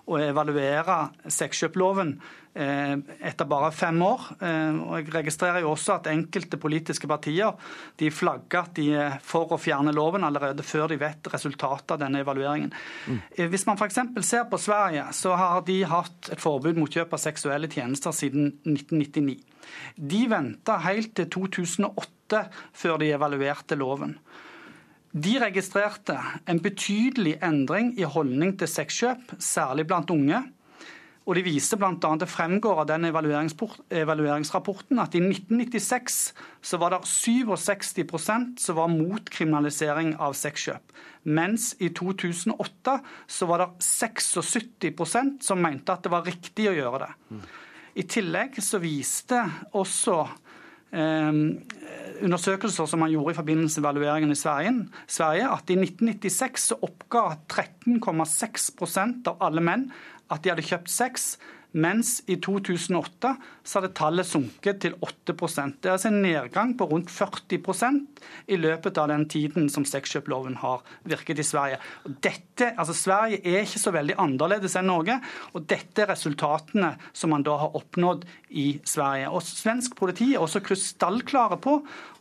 å 0.07 0.21
evaluere 0.23 1.01
sexkjøploven 1.27 2.13
etter 2.53 3.49
bare 3.49 3.71
fem 3.73 3.97
år. 4.05 4.27
Eh, 4.45 4.81
og 4.85 4.99
Jeg 4.99 5.15
registrerer 5.15 5.65
jo 5.65 5.71
også 5.73 5.97
at 5.97 6.11
enkelte 6.13 6.59
politiske 6.61 7.09
partier 7.09 7.55
de 8.01 8.11
flagger 8.13 8.67
at 8.67 8.75
de 8.77 8.91
er 8.93 9.17
for 9.25 9.55
å 9.55 9.61
fjerne 9.61 9.95
loven 9.97 10.25
allerede 10.27 10.65
før 10.67 10.91
de 10.93 11.01
vet 11.01 11.33
resultatet 11.33 11.97
av 11.97 12.03
denne 12.05 12.21
evalueringen. 12.21 12.73
Mm. 13.09 13.23
Hvis 13.53 13.67
man 13.69 13.81
f.eks. 13.81 14.03
ser 14.21 14.45
på 14.51 14.61
Sverige, 14.61 15.07
så 15.17 15.37
har 15.39 15.65
de 15.67 15.81
hatt 15.89 16.33
et 16.33 16.43
forbud 16.43 16.77
mot 16.77 16.93
kjøp 16.93 17.17
av 17.17 17.23
seksuelle 17.25 17.71
tjenester 17.73 18.13
siden 18.13 18.53
1999. 18.69 19.41
De 19.97 20.23
venta 20.29 20.79
helt 20.85 21.15
til 21.17 21.31
2008 21.33 22.47
før 22.77 23.01
de 23.01 23.13
evaluerte 23.15 23.77
loven. 23.79 24.17
De 25.13 25.35
registrerte 25.37 26.17
en 26.49 26.61
betydelig 26.65 27.35
endring 27.45 27.93
i 28.01 28.09
holdning 28.09 28.55
til 28.61 28.69
sexkjøp, 28.71 29.35
særlig 29.41 29.85
blant 29.91 30.11
unge. 30.13 30.41
Og 31.23 31.37
de 31.39 31.45
viser 31.47 31.79
bl.a. 31.79 31.95
det 32.19 32.27
fremgår 32.31 32.83
av 32.83 32.89
den 32.91 33.07
evalueringsrapporten 33.07 34.99
at 34.99 35.15
i 35.15 35.23
1996 35.23 36.19
så 36.65 36.81
var 36.83 36.97
det 36.97 37.03
67% 37.07 38.59
som 38.59 38.79
var 38.81 38.91
mot 38.91 39.31
kriminalisering 39.31 40.17
av 40.19 40.35
sexkjøp. 40.39 40.95
Mens 41.31 41.73
i 41.79 41.93
2008 41.95 42.97
så 43.31 43.47
var 43.51 43.63
det 43.63 43.71
76% 43.87 45.39
som 45.47 45.63
mente 45.63 45.95
at 45.95 46.03
det 46.03 46.15
var 46.15 46.27
riktig 46.27 46.67
å 46.71 46.75
gjøre 46.75 47.05
det. 47.07 47.43
I 48.03 48.07
tillegg 48.09 48.57
så 48.65 48.81
viste 48.83 49.45
også 49.79 50.17
eh, 50.91 51.31
undersøkelser 52.25 52.89
som 52.89 53.03
man 53.05 53.13
gjorde 53.13 53.35
i 53.35 53.39
forbindelse 53.39 53.79
med 53.79 53.87
evalueringen 53.87 54.35
i 54.35 54.39
Sverige, 54.39 54.73
Sverige 55.07 55.51
at 55.55 55.71
i 55.71 55.79
1996 55.79 56.67
så 56.73 56.81
oppga 56.83 57.29
13,6% 57.47 59.31
av 59.31 59.47
alle 59.47 59.63
menn 59.63 59.87
at 60.31 60.45
de 60.45 60.53
hadde 60.53 60.67
kjøpt 60.67 60.93
sex 60.93 61.35
mens 61.73 62.19
i 62.29 62.37
2008 62.37 63.31
så 63.65 63.79
hadde 63.79 63.93
tallet 63.97 64.29
sunket 64.29 64.83
til 64.85 64.97
8% 65.01 65.79
Det 65.81 65.89
er 65.89 65.95
altså 65.95 66.11
en 66.11 66.21
nedgang 66.25 66.75
på 66.77 66.89
rundt 66.91 67.09
40% 67.13 68.21
i 68.53 68.59
løpet 68.61 69.01
av 69.01 69.09
den 69.09 69.25
tiden 69.31 69.71
som 69.73 69.87
sexkjøploven 69.89 70.59
har 70.61 70.83
virket 71.09 71.41
i 71.41 71.47
Sverige. 71.47 71.79
Dette, 72.05 72.73
altså 72.77 72.95
Sverige 72.97 73.41
er 73.41 73.65
ikke 73.65 73.81
så 73.81 73.95
veldig 73.95 74.19
annerledes 74.21 74.77
enn 74.79 74.91
Norge, 74.91 75.17
og 75.57 75.65
dette 75.71 76.05
er 76.05 76.13
resultatene 76.13 76.95
som 77.17 77.33
man 77.33 77.47
da 77.47 77.57
har 77.65 77.77
oppnådd 77.79 78.27
i 78.51 78.67
Sverige. 78.85 79.31
Og 79.33 79.45
Svensk 79.47 79.97
politi 79.99 80.33
er 80.35 80.45
også 80.45 80.63
krystallklare 80.65 81.59
på 81.63 81.79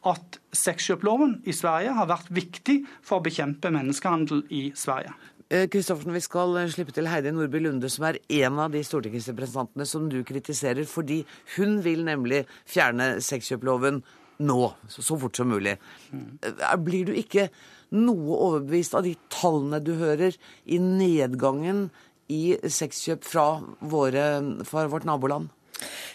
at 0.07 0.39
sexkjøploven 0.55 1.41
i 1.45 1.53
Sverige 1.55 1.93
har 1.97 2.09
vært 2.09 2.31
viktig 2.33 2.81
for 3.03 3.19
å 3.19 3.25
bekjempe 3.25 3.71
menneskehandel 3.73 4.45
i 4.49 4.69
Sverige. 4.77 5.13
Eh, 5.51 5.67
Kristoffersen, 5.67 6.13
vi 6.15 6.23
skal 6.23 6.53
eh, 6.61 6.69
slippe 6.71 6.93
til 6.95 7.09
Heidi 7.11 7.31
Nordby 7.35 7.59
Lunde, 7.59 7.89
som 7.91 8.05
er 8.07 8.21
en 8.37 8.59
av 8.63 8.71
de 8.71 8.79
stortingsrepresentantene 8.87 9.83
som 9.89 10.05
du 10.07 10.21
kritiserer, 10.23 10.85
fordi 10.87 11.25
hun 11.57 11.81
vil 11.83 12.05
nemlig 12.07 12.45
fjerne 12.63 13.17
sexkjøploven 13.19 13.99
nå, 14.47 14.59
så 14.87 15.17
fort 15.19 15.35
som 15.35 15.51
mulig. 15.51 15.73
Eh, 16.15 16.71
blir 16.79 17.09
du 17.09 17.11
ikke 17.19 17.49
noe 17.91 18.37
overbevist 18.47 18.95
av 18.95 19.03
de 19.03 19.17
tallene 19.33 19.81
du 19.83 19.91
hører 19.99 20.39
i 20.71 20.79
nedgangen 20.79 21.89
i 22.31 22.55
sexkjøp 22.63 23.27
fra, 23.27 23.49
våre, 23.83 24.29
fra 24.63 24.87
vårt 24.87 25.09
naboland? 25.09 25.51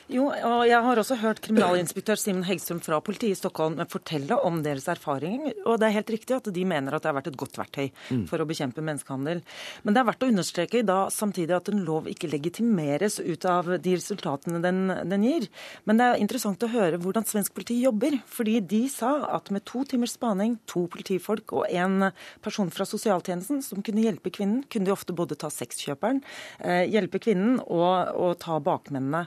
Jo, 0.06 0.28
og 0.30 0.60
jeg 0.68 0.78
har 0.84 1.00
også 1.00 1.16
hørt 1.18 1.40
kriminalinspektør 1.42 2.18
Simen 2.20 2.44
Hegstrøm 2.46 2.78
fra 2.84 3.00
politiet 3.02 3.34
i 3.34 3.38
Stockholm 3.38 3.80
fortelle 3.90 4.36
om 4.46 4.60
deres 4.62 4.86
erfaringer. 4.92 5.56
Og 5.66 5.80
det 5.82 5.88
er 5.88 5.96
helt 5.96 6.12
riktig 6.14 6.36
at 6.36 6.50
de 6.54 6.64
mener 6.68 6.94
at 6.94 7.02
det 7.02 7.10
har 7.10 7.16
vært 7.16 7.30
et 7.32 7.38
godt 7.40 7.58
verktøy 7.58 7.88
mm. 7.90 8.20
for 8.30 8.38
å 8.38 8.46
bekjempe 8.46 8.84
menneskehandel. 8.86 9.42
Men 9.82 9.96
det 9.96 10.02
er 10.02 10.06
verdt 10.06 10.22
å 10.22 10.28
understreke 10.30 10.84
da 10.86 10.98
samtidig 11.10 11.56
at 11.56 11.70
en 11.72 11.82
lov 11.86 12.06
ikke 12.10 12.30
legitimeres 12.30 13.18
ut 13.18 13.48
av 13.50 13.72
de 13.82 13.96
resultatene 13.96 14.60
den, 14.62 14.84
den 15.10 15.26
gir. 15.26 15.48
Men 15.90 15.98
det 15.98 16.06
er 16.06 16.22
interessant 16.22 16.62
å 16.62 16.70
høre 16.70 17.02
hvordan 17.02 17.26
svensk 17.26 17.56
politi 17.56 17.80
jobber. 17.82 18.20
Fordi 18.30 18.60
de 18.62 18.84
sa 18.92 19.12
at 19.34 19.50
med 19.54 19.66
to 19.66 19.82
timers 19.90 20.14
spaning, 20.14 20.58
to 20.70 20.86
politifolk 20.92 21.56
og 21.56 21.66
en 21.66 22.12
person 22.46 22.70
fra 22.70 22.86
sosialtjenesten 22.86 23.58
som 23.66 23.82
kunne 23.82 24.06
hjelpe 24.06 24.30
kvinnen, 24.38 24.62
kunne 24.70 24.86
de 24.86 24.94
ofte 24.94 25.16
både 25.16 25.34
ta 25.40 25.50
sexkjøperen, 25.50 26.22
eh, 26.62 26.84
hjelpe 26.94 27.18
kvinnen 27.26 27.58
og, 27.66 28.14
og 28.14 28.38
ta 28.42 28.60
bakmennene. 28.62 29.26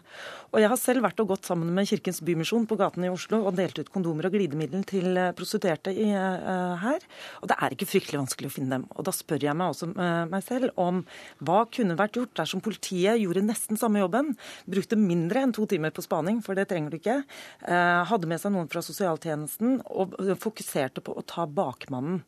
Og 0.50 0.58
jeg 0.63 0.70
har 0.72 0.80
selv 0.82 1.06
vært 1.06 1.20
og 1.22 1.30
gått 1.30 1.46
sammen 1.46 1.70
med 1.76 1.86
Kirkens 1.89 2.24
Bymisjon 2.26 2.65
på 2.70 2.78
gaten 2.80 3.04
i 3.06 3.12
Oslo 3.12 3.44
og 3.46 3.54
delt 3.58 3.78
ut 3.78 3.89
kondomer 3.94 4.26
og 4.26 4.34
glidemiddel 4.34 4.82
til 4.89 5.13
eh, 5.13 5.30
prostituerte 5.38 5.92
i, 5.94 6.08
uh, 6.10 6.74
her. 6.82 7.04
Og 7.44 7.52
det 7.52 7.58
er 7.60 7.76
ikke 7.76 7.88
fryktelig 7.89 8.22
vanskelig 8.24 8.50
å 8.50 8.56
finne 8.56 8.80
dem. 8.80 8.88
Og 8.98 9.06
da 9.06 9.13
spør 9.13 9.46
jeg 9.46 9.58
meg 9.58 9.74
også 9.76 9.92
uh, 9.94 10.26
meg 10.32 10.46
selv 10.48 10.74
om 10.82 11.04
hva 11.46 11.60
kunne 11.70 11.98
vært 12.00 12.18
gjort 12.18 12.34
dersom 12.42 12.63
politiet 12.65 13.22
gjorde 13.22 13.44
nesten 13.46 13.78
samme 13.80 14.02
jobben, 14.02 14.32
brukte 14.70 14.98
mindre 15.00 15.44
enn 15.46 15.54
to 15.56 15.68
timer 15.70 15.94
på 15.94 16.06
spaning, 16.06 16.42
for 16.46 16.58
det 16.58 16.65
trenger 16.72 16.94
du 16.94 16.98
ikke, 16.98 17.20
uh, 17.68 18.02
hadde 18.10 18.32
med 18.32 18.42
seg 18.42 18.56
noen 18.56 18.72
fra 18.74 18.82
sosialtjenesten 18.86 19.80
og 19.86 20.18
fokuserte 20.42 21.06
på 21.06 21.13
å 21.13 21.26
ta 21.30 21.46
bakmannen. 21.46 22.24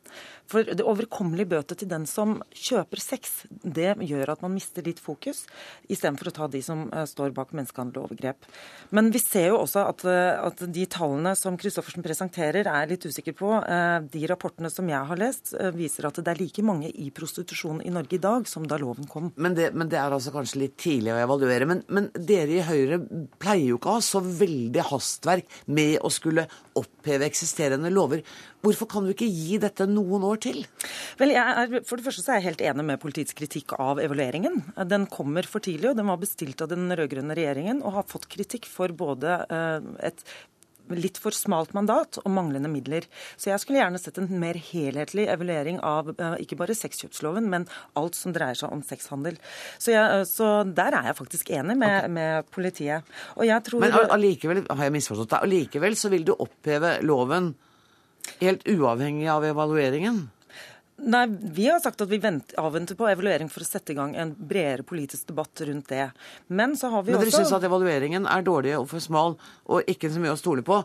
For 0.50 0.66
det 0.66 0.86
overkommelige 0.86 1.56
bøtet 1.56 1.82
til 1.82 1.90
den 1.90 2.06
som 2.06 2.38
kjøper 2.54 3.02
sex, 3.02 3.42
det 3.50 3.96
gjør 4.06 4.36
at 4.36 4.46
man 4.46 4.54
mister 4.54 4.86
litt 4.86 5.02
fokus, 5.02 5.44
istedenfor 5.90 6.30
å 6.30 6.36
ta 6.38 6.50
de 6.52 6.62
som 6.62 6.86
står 7.08 7.34
bak 7.34 7.54
menneskehandel 7.56 7.91
og 7.98 8.08
overgrep. 8.08 8.48
Men 8.92 9.10
vi 9.12 9.20
ser 9.22 9.50
jo 9.50 9.60
også 9.62 9.86
at, 9.88 10.04
eh, 10.08 10.36
at 10.36 10.62
de 10.74 10.84
tallene 10.90 11.34
som 11.38 11.56
Christoffersen 11.58 12.04
presenterer, 12.04 12.68
er 12.68 12.90
litt 12.90 13.06
usikker 13.06 13.36
på. 13.36 13.52
Eh, 13.64 13.98
de 14.12 14.26
rapportene 14.28 14.70
som 14.70 14.88
jeg 14.88 15.08
har 15.08 15.20
lest, 15.20 15.54
eh, 15.58 15.70
viser 15.70 16.06
at 16.06 16.20
det 16.20 16.28
er 16.28 16.40
like 16.42 16.62
mange 16.62 16.90
i 16.92 17.10
prostitusjon 17.10 17.80
i 17.84 17.90
Norge 17.90 18.18
i 18.18 18.22
dag 18.22 18.46
som 18.46 18.66
da 18.66 18.76
loven 18.76 19.08
kom. 19.08 19.32
Men 19.36 19.54
det, 19.54 19.72
men 19.74 19.88
det 19.88 19.98
er 19.98 20.10
altså 20.12 20.32
kanskje 20.32 20.60
litt 20.66 20.76
tidlig 20.76 21.14
å 21.14 21.22
evaluere. 21.22 21.66
Men, 21.66 21.82
men, 21.88 22.10
dere 22.12 22.58
i 22.58 22.66
Høyre 22.66 23.00
pleier 23.40 23.72
jo 23.72 23.78
ikke 23.78 23.94
å 23.94 23.98
ha 23.98 24.04
så 24.04 24.20
veldig 24.20 24.86
hastverk 24.90 25.48
med 25.66 25.98
å 26.02 26.10
skulle 26.12 26.46
oppheve 26.78 27.26
eksisterende 27.28 27.90
lover. 27.92 28.22
Hvorfor 28.62 28.86
kan 28.90 29.06
du 29.06 29.10
ikke 29.10 29.26
gi 29.26 29.58
dette 29.62 29.88
noen 29.90 30.22
år 30.26 30.38
til? 30.44 30.60
Vel, 31.18 31.34
er, 31.34 31.80
For 31.82 31.98
det 31.98 32.06
første 32.06 32.22
så 32.22 32.34
er 32.34 32.40
jeg 32.40 32.52
helt 32.52 32.64
enig 32.70 32.86
med 32.92 33.02
politiets 33.02 33.34
kritikk 33.34 33.74
av 33.82 33.98
evalueringen. 34.02 34.60
Den 34.86 35.08
kommer 35.10 35.46
for 35.50 35.64
tidlig, 35.64 35.90
og 35.90 35.98
den 35.98 36.10
var 36.10 36.20
bestilt 36.22 36.62
av 36.62 36.70
den 36.70 36.86
rød-grønne 36.86 37.34
regjeringen 37.38 37.82
og 37.82 37.98
har 37.98 38.08
fått 38.10 38.30
kritikk 38.30 38.68
for 38.70 38.94
både 38.94 39.40
eh, 39.50 39.92
et 40.10 40.22
litt 40.98 41.18
for 41.20 41.34
smalt 41.34 41.72
mandat 41.76 42.18
og 42.22 42.30
manglende 42.34 42.70
midler. 42.70 43.06
Så 43.40 43.50
jeg 43.50 43.62
skulle 43.62 43.80
gjerne 43.80 44.00
sett 44.00 44.18
en 44.20 44.30
mer 44.40 44.58
helhetlig 44.70 45.26
evaluering 45.32 45.80
av 45.86 46.12
eh, 46.14 46.38
ikke 46.44 46.58
bare 46.60 46.76
sexkjøpsloven, 46.76 47.48
men 47.50 47.66
alt 47.98 48.18
som 48.18 48.34
dreier 48.34 48.58
seg 48.58 48.70
om 48.74 48.84
sexhandel. 48.86 49.38
Så, 49.78 49.92
jeg, 49.94 50.04
eh, 50.04 50.24
så 50.28 50.52
der 50.68 50.98
er 51.00 51.10
jeg 51.10 51.18
faktisk 51.18 51.50
enig 51.54 51.78
med, 51.82 51.98
okay. 51.98 52.14
med 52.14 52.54
politiet. 52.54 53.12
Tror... 53.66 53.82
Men 53.82 53.98
allikevel, 54.06 54.64
har 54.70 54.86
jeg 54.86 54.96
misforstått 55.00 55.34
deg, 55.34 55.50
allikevel 55.50 55.98
så 55.98 56.12
vil 56.12 56.30
du 56.30 56.34
oppheve 56.36 56.96
loven 57.02 57.52
Helt 58.40 58.64
uavhengig 58.68 59.28
av 59.30 59.44
evalueringen? 59.46 60.24
Nei, 61.02 61.26
Vi 61.26 61.66
har 61.66 61.80
sagt 61.82 62.00
at 62.04 62.10
vi 62.10 62.20
avventer 62.60 62.94
på 62.98 63.08
evaluering 63.10 63.48
for 63.50 63.64
å 63.64 63.66
sette 63.66 63.94
i 63.94 63.96
gang 63.98 64.14
en 64.14 64.34
bredere 64.38 64.84
politisk 64.86 65.32
debatt 65.32 65.64
rundt 65.66 65.88
det. 65.90 66.10
Men 66.46 66.76
så 66.78 66.92
har 66.92 67.02
vi 67.02 67.14
men 67.14 67.22
også... 67.22 67.30
dere 67.30 67.40
syns 67.40 67.56
at 67.56 67.66
evalueringen 67.66 68.28
er 68.30 68.44
dårlig 68.46 68.76
og 68.78 68.86
for 68.92 69.02
smal 69.02 69.34
og 69.66 69.90
ikke 69.90 70.12
så 70.12 70.22
mye 70.22 70.36
å 70.36 70.38
stole 70.38 70.62
på? 70.66 70.82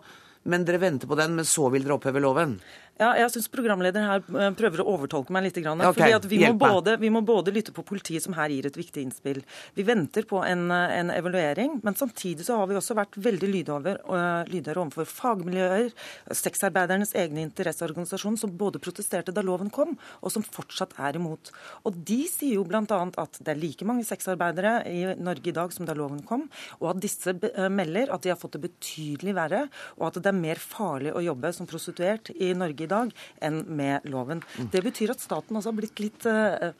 Men 0.47 0.63
dere 0.65 0.79
venter 0.81 1.09
på 1.09 1.17
den, 1.19 1.35
men 1.35 1.45
så 1.45 1.67
vil 1.69 1.83
dere 1.83 1.97
oppheve 1.97 2.23
loven? 2.23 2.55
Ja, 2.97 3.11
jeg 3.13 3.29
syns 3.29 3.47
programlederen 3.53 4.07
her 4.09 4.23
eh, 4.41 4.53
prøver 4.57 4.81
å 4.81 4.87
overtolke 4.95 5.33
meg 5.33 5.45
litt. 5.45 5.57
Grann, 5.57 5.81
okay, 5.85 6.13
fordi 6.13 6.37
vi 6.37 6.39
må, 6.45 6.57
både, 6.61 6.95
vi, 7.01 7.09
må 7.13 7.21
både, 7.25 7.53
lytte 7.53 7.73
på 7.73 7.83
politiet, 7.85 8.21
som 8.21 8.35
her 8.37 8.51
gir 8.53 8.67
et 8.69 8.77
viktig 8.77 9.03
innspill. 9.05 9.39
Vi 9.77 9.85
venter 9.85 10.25
på 10.29 10.41
en, 10.45 10.67
eh, 10.73 10.93
en 10.99 11.11
evaluering, 11.13 11.79
men 11.85 11.97
samtidig 11.97 12.45
så 12.45 12.59
har 12.59 12.69
vi 12.69 12.77
også 12.77 12.97
vært 12.97 13.17
veldig 13.21 13.49
lydhøre 13.53 13.95
uh, 14.05 14.77
overfor 14.77 15.09
fagmiljøer, 15.09 15.91
sexarbeidernes 16.33 17.13
egne 17.17 17.43
interesseorganisasjoner, 17.45 18.41
som 18.41 18.53
både 18.57 18.81
protesterte 18.81 19.33
da 19.33 19.43
loven 19.45 19.69
kom, 19.73 19.95
og 20.21 20.33
som 20.33 20.45
fortsatt 20.45 20.97
er 21.01 21.17
imot. 21.17 21.51
Og 21.89 21.97
de 22.07 22.19
sier 22.29 22.57
jo 22.57 22.65
bl.a. 22.67 22.81
at 22.81 23.41
det 23.41 23.53
er 23.53 23.61
like 23.61 23.87
mange 23.87 24.05
sexarbeidere 24.07 24.79
i 24.89 25.03
Norge 25.21 25.51
i 25.51 25.55
dag 25.57 25.73
som 25.73 25.89
da 25.89 25.97
loven 25.97 26.23
kom, 26.27 26.47
og 26.81 26.91
at 26.95 27.03
disse 27.05 27.35
melder 27.73 28.13
at 28.13 28.25
de 28.25 28.33
har 28.33 28.39
fått 28.41 28.57
det 28.57 28.65
betydelig 28.67 29.37
verre, 29.37 29.65
og 29.97 30.09
at 30.09 30.21
det 30.21 30.33
er 30.33 30.39
mer 30.41 30.61
farlig 30.61 31.13
å 31.13 31.25
jobbe 31.25 31.53
som 31.55 31.69
prostituert 31.69 32.33
i 32.37 32.53
Norge 32.57 32.86
dag 32.89 33.13
enn 33.43 33.63
med 33.67 34.07
loven. 34.09 34.43
Det 34.73 34.83
betyr 34.85 35.13
at 35.13 35.23
staten 35.23 35.59
også 35.59 35.73
har 35.73 35.79
blitt 35.79 36.01
litt 36.03 36.27
eh, 36.29 36.73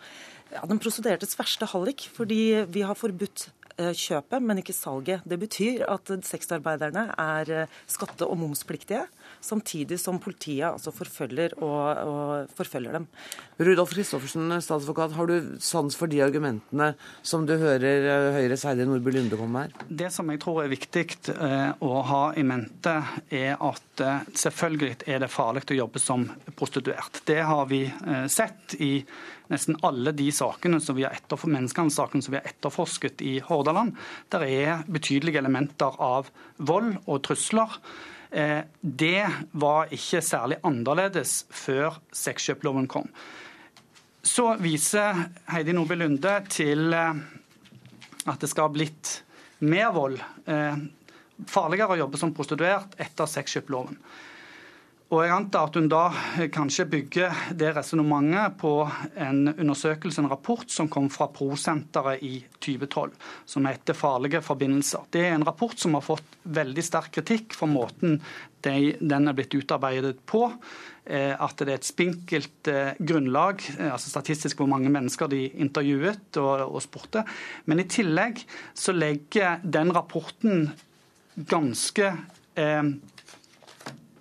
ja, 0.54 0.64
den 0.70 0.82
prostituertes 0.82 1.38
verste 1.40 1.70
hallik, 1.74 2.08
fordi 2.16 2.42
vi 2.72 2.86
har 2.88 2.98
forbudt 2.98 3.50
Eh, 3.78 3.94
kjøpet, 3.94 4.42
men 4.42 4.58
ikke 4.58 4.74
salget. 4.74 5.22
Det 5.30 5.38
betyr 5.38 5.84
at 5.86 6.10
sexarbeiderne 6.26 7.12
er 7.22 7.50
eh, 7.54 7.74
skatte- 7.86 8.26
og 8.26 8.40
momspliktige, 8.42 9.04
samtidig 9.48 10.00
som 10.02 10.20
politiet 10.22 10.68
altså 10.70 10.94
forfølger, 10.96 11.56
og, 11.64 12.02
og 12.08 12.56
forfølger 12.58 12.98
dem. 13.00 13.08
Rudolf 13.58 13.96
Christoffersen, 13.96 14.52
statsadvokat, 14.62 15.16
har 15.18 15.30
du 15.32 15.54
sans 15.64 15.98
for 15.98 16.12
de 16.12 16.22
argumentene 16.26 16.92
som 17.26 17.48
du 17.48 17.56
hører 17.58 18.36
Høyre 18.36 18.48
Høyres 18.48 18.66
Heidi 18.68 18.88
Nordby 18.88 19.14
Lunde 19.16 19.40
komme 19.40 19.54
med 19.56 19.78
her? 19.78 19.88
Det 20.04 20.12
som 20.14 20.30
jeg 20.32 20.42
tror 20.44 20.64
er 20.64 20.74
viktig 20.74 21.06
å 21.84 21.94
ha 22.12 22.24
i 22.38 22.46
mente, 22.48 22.94
er 23.34 23.56
at 23.56 24.06
selvfølgelig 24.38 25.08
er 25.08 25.24
det 25.24 25.32
farlig 25.34 25.66
å 25.72 25.80
jobbe 25.82 26.02
som 26.02 26.28
prostituert. 26.58 27.24
Det 27.28 27.42
har 27.48 27.66
vi 27.72 27.86
sett 28.32 28.78
i 28.84 29.02
nesten 29.52 29.78
alle 29.88 30.12
de 30.16 30.28
sakene 30.36 30.80
som 30.84 30.98
vi 30.98 31.06
har 31.08 31.16
menneskehandelssakene 31.18 32.24
som 32.24 32.34
vi 32.34 32.40
har 32.40 32.50
etterforsket 32.50 33.24
i 33.26 33.38
Hordaland. 33.48 33.96
Der 34.34 34.46
er 34.48 34.86
betydelige 34.88 35.42
elementer 35.42 35.98
av 36.04 36.32
vold 36.58 36.98
og 37.06 37.24
trusler. 37.28 37.80
Eh, 38.38 38.64
det 38.82 39.26
var 39.52 39.90
ikke 39.94 40.22
særlig 40.22 40.60
annerledes 40.68 41.40
før 41.50 41.96
sexkjøploven 42.14 42.86
kom. 42.92 43.08
Så 44.22 44.52
viser 44.62 45.24
Heidi 45.50 45.74
Nordby 45.74 45.98
Lunde 45.98 46.36
til 46.54 46.94
eh, 46.94 47.24
at 48.28 48.44
det 48.44 48.52
skal 48.52 48.68
ha 48.68 48.74
blitt 48.76 49.16
mer 49.66 49.90
vold, 49.96 50.20
eh, 50.46 50.78
farligere 51.50 51.96
å 51.96 52.02
jobbe 52.04 52.22
som 52.22 52.36
prostituert 52.38 52.94
etter 53.02 53.32
sexkjøploven. 53.32 53.98
Og 55.08 55.22
jeg 55.24 55.32
antar 55.32 55.70
at 55.70 55.78
hun 55.80 55.86
da 55.88 56.02
kanskje 56.52 56.84
bygger 56.92 57.36
det 57.56 57.70
resonnementet 57.78 58.58
på 58.60 58.72
en 59.24 59.54
undersøkelse, 59.54 60.20
en 60.20 60.28
rapport, 60.28 60.68
som 60.68 60.90
kom 60.92 61.08
fra 61.12 61.30
Pro-senteret 61.32 62.26
i 62.28 62.42
2012, 62.60 63.14
som 63.46 63.66
heter 63.66 63.96
'Farlige 63.96 64.42
forbindelser'. 64.44 65.08
Det 65.10 65.22
er 65.22 65.36
en 65.36 65.48
rapport 65.48 65.80
som 65.80 65.94
har 65.94 66.02
fått 66.02 66.36
veldig 66.44 66.84
sterk 66.84 67.12
kritikk 67.12 67.56
for 67.56 67.68
måten 67.68 68.20
den 68.68 69.28
er 69.28 69.34
blitt 69.34 69.56
utarbeidet 69.56 70.18
på. 70.26 70.52
Eh, 71.06 71.36
at 71.40 71.56
det 71.58 71.70
er 71.70 71.80
et 71.80 71.88
spinkelt 71.88 72.68
eh, 72.68 72.98
grunnlag, 73.00 73.64
eh, 73.80 73.94
altså 73.94 74.10
statistisk 74.10 74.58
hvor 74.58 74.68
mange 74.68 74.90
mennesker 74.90 75.28
de 75.28 75.46
intervjuet 75.56 76.36
og, 76.36 76.76
og 76.76 76.82
spurte. 76.84 77.24
Men 77.66 77.80
i 77.80 77.88
tillegg 77.88 78.44
så 78.76 78.92
legger 78.92 79.62
den 79.64 79.94
rapporten 79.96 80.74
ganske 81.48 82.12
eh, 82.60 82.84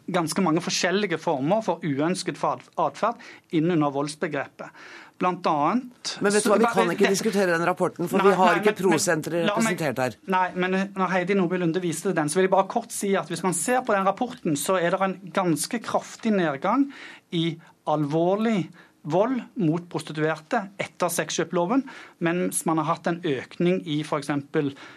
ganske 0.07 0.42
mange 0.44 0.62
forskjellige 0.64 1.18
former 1.18 1.64
for 1.66 1.82
uønsket 1.84 2.38
atferd 2.42 3.20
innunder 3.57 3.92
voldsbegrepet. 3.94 4.86
Blant 5.16 5.46
annet 5.48 6.11
Men 6.20 6.34
vet 6.34 6.44
du 6.44 6.50
hva, 6.50 6.59
vi 6.61 6.70
kan 6.76 6.90
ikke 6.92 7.11
diskutere 7.14 7.54
den 7.54 7.64
rapporten, 7.64 8.09
for 8.11 8.20
nei, 8.20 8.28
vi 8.28 8.36
har 8.36 8.50
nei, 8.52 8.61
ikke 8.61 8.74
prosenteret 8.82 9.48
representert 9.48 10.02
her. 10.02 10.16
Nei, 10.28 10.48
men 10.61 10.76
når 10.92 11.14
Heidi 11.14 11.36
Nordby 11.38 11.57
Lunde 11.62 11.80
viste 11.80 12.12
den, 12.16 12.28
så 12.28 12.36
vil 12.36 12.50
jeg 12.50 12.52
bare 12.52 12.68
kort 12.68 12.92
si 12.92 13.14
at 13.16 13.32
hvis 13.32 13.44
man 13.46 13.57
ser 13.57 13.80
på 13.86 13.96
den 13.96 14.04
rapporten, 14.04 14.59
så 14.61 14.76
er 14.76 14.92
det 14.92 15.00
en 15.07 15.16
ganske 15.32 15.80
kraftig 15.84 16.34
nedgang 16.36 16.90
i 17.32 17.46
alvorlig 17.86 18.59
vold 18.66 18.84
mot 19.07 19.86
prostituerte 19.90 20.62
etter 20.82 21.12
sexkjøploven, 21.12 21.84
mens 22.24 22.64
man 22.68 22.80
har 22.82 22.90
hatt 22.90 23.11
en 23.11 23.20
økning 23.24 23.80
i 23.86 24.00
f.eks. 24.02 24.30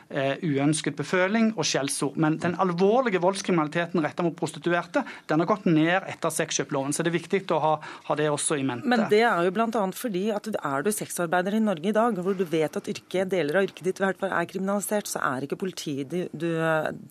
Eh, 0.09 0.41
uønsket 0.43 0.97
beføling 0.97 1.51
og 1.55 1.67
skjellsord. 1.67 2.17
Men 2.17 2.39
den 2.41 2.57
alvorlige 2.59 3.21
voldskriminaliteten 3.23 4.01
rettet 4.03 4.25
mot 4.25 4.37
prostituerte 4.37 5.03
den 5.29 5.43
har 5.43 5.49
gått 5.49 5.67
ned 5.69 6.07
etter 6.09 6.33
sexkjøploven. 6.33 6.95
Så 6.95 7.05
det 7.05 7.13
er 7.13 7.19
viktig 7.19 7.43
å 7.53 7.61
ha, 7.63 7.73
ha, 8.09 8.17
det 8.19 8.29
også 8.31 8.59
i 8.59 8.65
mente. 8.65 8.89
Men 8.89 9.05
det 9.11 9.21
er 9.27 9.45
jo 9.45 9.53
bl.a. 9.55 9.85
fordi 9.95 10.25
at 10.35 10.49
er 10.49 10.85
du 10.85 10.91
sexarbeider 10.93 11.57
i 11.57 11.63
Norge 11.63 11.91
i 11.91 11.95
dag, 11.95 12.17
hvor 12.19 12.37
du 12.37 12.45
vet 12.49 12.79
at 12.79 12.89
yrke, 12.89 13.25
deler 13.29 13.61
av 13.61 13.69
yrket 13.69 13.91
ditt 13.91 14.01
er 14.03 14.49
kriminalisert, 14.49 15.09
så 15.09 15.21
er 15.31 15.45
ikke 15.45 15.59
politiet 15.59 16.09
de 16.09 16.25
du, 16.33 16.49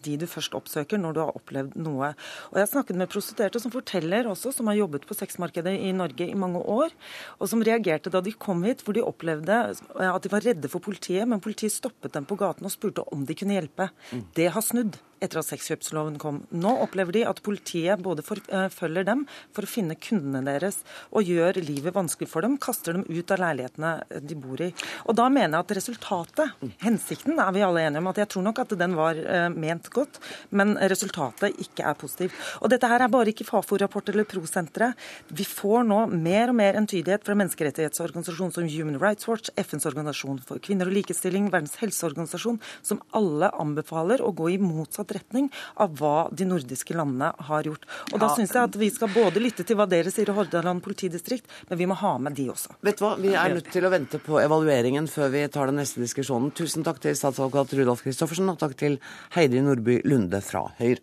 de 0.05 0.17
du 0.21 0.27
først 0.29 0.55
oppsøker 0.57 1.01
når 1.01 1.17
du 1.17 1.21
har 1.23 1.37
opplevd 1.39 1.77
noe. 1.81 2.13
Og 2.51 2.59
Jeg 2.59 2.65
har 2.65 2.73
snakket 2.73 2.99
med 2.99 3.11
prostituerte 3.13 3.63
som 3.63 3.75
forteller 3.75 4.29
også, 4.31 4.53
som 4.55 4.71
har 4.71 4.79
jobbet 4.81 5.07
på 5.09 5.17
sexmarkedet 5.17 5.75
i 5.89 5.93
Norge 5.97 6.29
i 6.29 6.39
mange 6.39 6.63
år, 6.63 6.88
år, 6.89 6.97
og 7.39 7.51
som 7.53 7.63
reagerte 7.65 8.13
da 8.13 8.23
de 8.25 8.35
kom 8.35 8.65
hit, 8.67 8.83
hvor 8.85 8.97
de 8.97 9.05
opplevde 9.05 9.61
at 9.73 10.25
de 10.25 10.33
var 10.33 10.45
redde 10.45 10.71
for 10.73 10.85
politiet, 10.85 11.29
men 11.29 11.43
politiet 11.45 11.75
stoppet 11.75 12.17
dem 12.17 12.27
på 12.29 12.39
gaten 12.41 12.67
og 12.69 12.75
spurte 12.75 13.07
om 13.15 13.27
de 13.29 13.37
kunne 13.39 13.57
hjelpe. 13.59 13.91
Mm. 14.11 14.25
Det 14.37 14.51
har 14.55 14.65
snudd 14.65 14.99
etter 15.21 15.41
at 15.41 15.49
sexkjøpsloven 15.49 16.19
kom. 16.21 16.43
Nå 16.55 16.73
opplever 16.85 17.17
de 17.17 17.25
at 17.29 17.43
politiet 17.45 18.03
både 18.03 18.25
forfølger 18.27 19.07
dem 19.09 19.25
for 19.57 19.67
å 19.67 19.71
finne 19.71 19.97
kundene 19.99 20.45
deres 20.47 20.81
og 21.11 21.29
gjør 21.29 21.61
livet 21.65 21.97
vanskelig 21.97 22.31
for 22.31 22.45
dem, 22.45 22.59
kaster 22.63 22.97
dem 22.97 23.07
ut 23.09 23.33
av 23.35 23.43
leilighetene 23.43 24.23
de 24.25 24.39
bor 24.39 24.63
i. 24.63 24.71
Og 25.09 25.17
da 25.19 25.29
mener 25.33 25.59
jeg 25.59 25.67
at 25.67 25.77
resultatet, 25.79 26.67
hensikten, 26.85 27.39
er 27.43 27.53
vi 27.55 27.65
alle 27.67 27.85
enige 27.87 28.03
om 28.03 28.11
at 28.13 28.21
jeg 28.23 28.31
tror 28.35 28.47
nok 28.49 28.63
at 28.63 28.75
den 28.79 28.97
var 28.99 29.19
uh, 29.19 29.49
ment 29.53 29.91
godt, 29.95 30.21
men 30.51 30.77
resultatet 30.91 31.59
ikke 31.65 31.87
er 31.89 31.99
positivt. 31.99 32.37
Og 32.63 32.73
dette 32.73 32.91
her 32.91 33.05
er 33.05 33.13
bare 33.13 33.33
ikke 33.33 33.47
Fafo-rapport 33.49 34.13
eller 34.13 34.29
Pro-senteret. 34.29 34.99
Vi 35.35 35.47
får 35.49 35.87
nå 35.89 36.05
mer 36.13 36.53
og 36.53 36.59
mer 36.61 36.79
entydighet 36.81 37.27
fra 37.27 37.37
menneskerettighetsorganisasjoner 37.39 38.57
som 38.59 38.69
Human 38.71 39.01
Rights 39.03 39.29
Watch, 39.31 39.53
FNs 39.59 39.89
organisasjon 39.89 40.41
for 40.47 40.63
kvinner 40.63 40.91
og 40.91 40.97
likestilling, 40.99 41.51
Verdens 41.53 41.79
helseorganisasjon, 41.81 42.61
som 42.85 43.03
alle 43.17 43.51
anbefaler 43.59 44.23
å 44.25 44.33
gå 44.37 44.53
i 44.55 44.61
motsatt 44.63 45.08
motsatt 45.09 45.17
retning 45.17 45.51
av 45.77 45.97
hva 45.99 46.29
de 46.33 46.45
nordiske 46.45 46.95
landene 46.95 47.33
har 47.49 47.65
gjort. 47.65 47.87
Og 48.13 48.21
Da 48.21 48.29
ja. 48.29 48.37
syns 48.37 48.55
jeg 48.55 48.63
at 48.63 48.77
vi 48.77 48.91
skal 48.91 49.09
både 49.09 49.41
lytte 49.41 49.65
til 49.65 49.77
hva 49.77 49.87
dere 49.89 50.11
sier 50.11 50.29
i 50.29 50.35
Hordaland 50.35 50.83
politidistrikt, 50.83 51.47
men 51.69 51.79
vi 51.79 51.87
må 51.87 51.95
ha 51.95 52.19
med 52.19 52.35
de 52.37 52.49
også. 52.51 52.77
Vet 52.83 52.99
du 52.99 53.05
hva, 53.05 53.17
Vi 53.19 53.35
er 53.35 53.55
nødt 53.55 53.71
til 53.73 53.85
å 53.85 53.91
vente 53.91 54.19
på 54.19 54.39
evalueringen 54.41 55.09
før 55.09 55.31
vi 55.31 55.49
tar 55.49 55.67
den 55.67 55.79
neste 55.81 56.01
diskusjonen. 56.01 56.53
Tusen 56.53 56.85
takk 56.85 57.01
til 57.01 57.17
statsadvokat 57.17 57.75
Rudolf 57.75 58.03
Christoffersen, 58.03 58.49
og 58.49 58.59
takk 58.59 58.77
til 58.77 58.99
Heidi 59.35 59.61
Nordby 59.61 60.03
Lunde 60.05 60.41
fra 60.41 60.69
Høyre. 60.79 61.01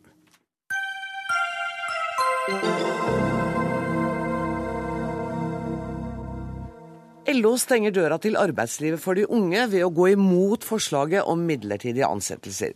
LO 7.36 7.56
stenger 7.58 7.92
døra 7.92 8.20
til 8.22 8.38
arbeidslivet 8.38 9.02
for 9.02 9.18
de 9.18 9.26
unge 9.26 9.66
ved 9.72 9.82
å 9.84 9.90
gå 9.94 10.12
imot 10.14 10.64
forslaget 10.64 11.26
om 11.26 11.42
midlertidige 11.42 12.06
ansettelser. 12.06 12.76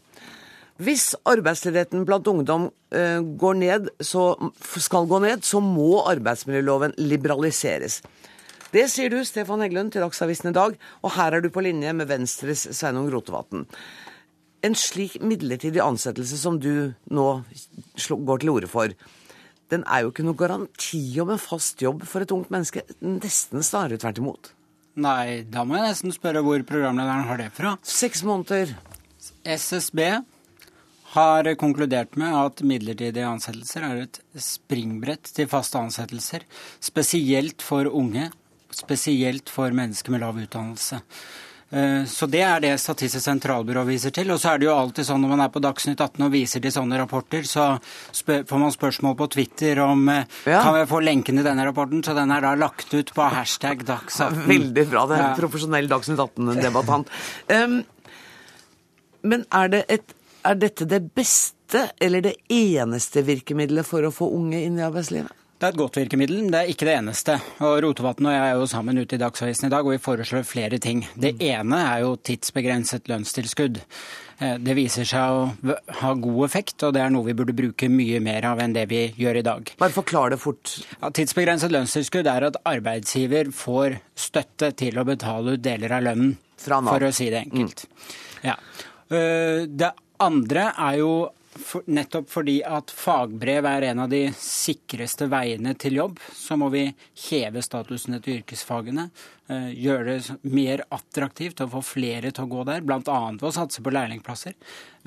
Hvis 0.80 1.12
arbeidsledigheten 1.28 2.06
blant 2.08 2.28
ungdom 2.32 2.70
uh, 2.72 3.20
går 3.20 3.58
ned, 3.60 3.90
så, 4.00 4.32
skal 4.80 5.10
gå 5.10 5.20
ned, 5.26 5.44
så 5.44 5.60
må 5.64 6.06
arbeidsmiljøloven 6.08 6.96
liberaliseres. 7.02 8.00
Det 8.72 8.86
sier 8.92 9.12
du, 9.12 9.18
Stefan 9.26 9.64
Heggelund, 9.66 9.92
til 9.92 10.06
Dagsavisen 10.06 10.52
i 10.52 10.56
dag, 10.56 10.78
og 11.04 11.16
her 11.18 11.36
er 11.36 11.44
du 11.44 11.50
på 11.52 11.64
linje 11.66 11.92
med 11.98 12.08
Venstres 12.08 12.68
Sveinung 12.78 13.10
Rotevatn. 13.12 13.66
En 14.64 14.76
slik 14.76 15.18
midlertidig 15.24 15.82
ansettelse 15.84 16.38
som 16.40 16.60
du 16.62 16.94
nå 17.12 17.28
går 18.08 18.44
til 18.44 18.54
orde 18.54 18.70
for, 18.72 18.94
den 19.70 19.84
er 19.86 20.04
jo 20.04 20.14
ikke 20.14 20.26
noe 20.26 20.38
garanti 20.38 21.02
om 21.22 21.34
en 21.34 21.42
fast 21.42 21.82
jobb 21.84 22.06
for 22.08 22.24
et 22.24 22.32
ungt 22.34 22.50
menneske. 22.54 22.86
Nesten 23.04 23.66
snarere 23.66 24.00
tvert 24.02 24.22
imot. 24.22 24.54
Nei, 25.00 25.44
da 25.48 25.64
må 25.68 25.78
jeg 25.78 25.92
nesten 25.92 26.16
spørre 26.16 26.42
hvor 26.46 26.64
programlederen 26.68 27.28
har 27.28 27.40
det 27.42 27.52
fra. 27.56 27.76
Seks 27.86 28.24
måneder. 28.28 28.74
SSB 29.44 30.00
har 31.16 31.50
konkludert 31.58 32.16
med 32.22 32.36
at 32.38 32.64
midlertidige 32.66 33.28
ansettelser 33.28 33.86
er 33.88 34.04
et 34.04 34.22
springbrett 34.38 35.32
til 35.34 35.50
faste 35.50 35.82
ansettelser. 35.82 36.46
Spesielt 36.84 37.66
for 37.66 37.90
unge, 37.90 38.30
spesielt 38.76 39.50
for 39.50 39.74
mennesker 39.74 40.14
med 40.14 40.22
lav 40.22 40.38
utdannelse. 40.38 41.02
Eh, 41.70 42.06
så 42.06 42.26
Det 42.26 42.42
er 42.42 42.60
det 42.60 42.80
Statistisk 42.82 43.24
sentralbyrå 43.26 43.84
viser 43.86 44.14
til. 44.14 44.32
Og 44.32 44.40
så 44.42 44.54
er 44.54 44.60
det 44.60 44.70
jo 44.70 44.76
alltid 44.76 45.06
sånn 45.06 45.22
når 45.22 45.34
man 45.34 45.44
er 45.46 45.52
på 45.54 45.62
Dagsnytt 45.62 46.02
18 46.02 46.26
og 46.26 46.32
viser 46.34 46.64
til 46.64 46.74
sånne 46.74 46.98
rapporter, 46.98 47.46
så 47.46 47.78
får 48.14 48.60
man 48.60 48.74
spørsmål 48.74 49.16
på 49.20 49.30
Twitter 49.36 49.82
om 49.86 50.08
eh, 50.10 50.26
ja. 50.46 50.64
kan 50.64 50.74
vi 50.78 50.88
få 50.90 51.02
lenken 51.06 51.38
til 51.38 51.46
denne 51.46 51.66
rapporten. 51.68 52.04
Så 52.06 52.18
den 52.18 52.34
er 52.34 52.42
da 52.46 52.56
lagt 52.58 52.94
ut 52.94 53.14
på 53.14 53.30
hashtag 53.34 53.86
Dags18. 53.86 54.46
Veldig 54.50 54.90
bra. 54.90 55.06
Det 55.10 55.20
er 55.20 55.26
en 55.30 55.40
profesjonell 55.42 55.90
Dagsnytt 55.90 56.22
18-debattant. 56.26 57.14
Um, 57.54 57.82
men 59.22 59.44
er, 59.52 59.68
det 59.68 59.84
et, 59.92 60.14
er 60.46 60.60
dette 60.60 60.88
det 60.90 61.02
beste 61.16 61.90
eller 62.02 62.24
det 62.26 62.36
eneste 62.54 63.24
virkemidlet 63.28 63.88
for 63.88 64.06
å 64.06 64.14
få 64.14 64.32
unge 64.36 64.62
inn 64.66 64.80
i 64.80 64.86
arbeidslivet? 64.86 65.36
Det 65.60 65.68
er 65.68 65.74
et 65.74 65.80
godt 65.82 65.98
virkemiddel, 66.00 66.38
men 66.40 66.54
det 66.54 66.60
er 66.62 66.70
ikke 66.72 66.88
det 66.88 66.94
eneste. 66.96 67.34
Og 67.68 67.82
Rotevatn 67.84 68.30
og 68.30 68.32
jeg 68.32 68.44
er 68.46 68.54
jo 68.56 68.68
sammen 68.72 69.02
ute 69.02 69.18
i 69.18 69.20
Dagsavisen 69.20 69.68
i 69.68 69.72
dag, 69.74 69.84
og 69.84 69.92
vi 69.92 70.00
foreslår 70.00 70.46
flere 70.48 70.80
ting. 70.80 71.02
Det 71.20 71.34
ene 71.44 71.82
er 71.84 72.06
jo 72.06 72.14
tidsbegrenset 72.16 73.12
lønnstilskudd. 73.12 73.82
Eh, 74.40 74.56
det 74.64 74.78
viser 74.78 75.10
seg 75.10 75.36
å 75.36 75.76
ha 76.00 76.14
god 76.16 76.40
effekt, 76.48 76.78
og 76.88 76.96
det 76.96 77.04
er 77.04 77.12
noe 77.12 77.28
vi 77.28 77.36
burde 77.36 77.58
bruke 77.58 77.92
mye 77.92 78.24
mer 78.24 78.48
av 78.54 78.64
enn 78.64 78.78
det 78.78 78.86
vi 78.88 79.04
gjør 79.20 79.42
i 79.42 79.46
dag. 79.50 79.74
Bare 79.84 79.98
forklar 79.98 80.32
det 80.32 80.40
fort. 80.40 80.78
Ja, 80.96 81.12
tidsbegrenset 81.12 81.76
lønnstilskudd 81.76 82.32
er 82.32 82.48
at 82.54 82.64
arbeidsgiver 82.64 83.52
får 83.52 84.00
støtte 84.16 84.72
til 84.80 84.96
å 84.96 85.08
betale 85.12 85.58
ut 85.58 85.66
deler 85.68 86.00
av 86.00 86.08
lønnen, 86.08 86.38
for 86.64 87.04
å 87.04 87.12
si 87.12 87.28
det 87.34 87.50
enkelt. 87.50 87.84
Mm. 87.84 88.14
Ja. 88.48 88.62
Eh, 89.12 89.68
det 89.68 89.92
andre 90.20 90.72
er 90.78 91.00
jo 91.02 91.12
for, 91.60 91.84
nettopp 91.90 92.30
fordi 92.32 92.60
at 92.66 92.92
fagbrev 92.94 93.66
er 93.68 93.88
en 93.90 94.04
av 94.06 94.12
de 94.12 94.22
sikreste 94.38 95.28
veiene 95.32 95.74
til 95.80 96.00
jobb, 96.00 96.20
så 96.36 96.58
må 96.60 96.70
vi 96.74 96.86
heve 97.30 97.64
statusen 97.66 98.18
til 98.20 98.40
yrkesfagene. 98.40 99.10
Eh, 99.50 99.72
gjøre 99.82 100.18
det 100.20 100.38
mer 100.46 100.84
attraktivt 100.94 101.64
å 101.64 101.70
få 101.72 101.82
flere 101.86 102.32
til 102.32 102.46
å 102.46 102.52
gå 102.52 102.66
der, 102.70 102.86
bl.a. 102.86 103.00
ved 103.02 103.48
å 103.50 103.54
satse 103.56 103.84
på 103.86 103.94
lærlingplasser. 103.94 104.56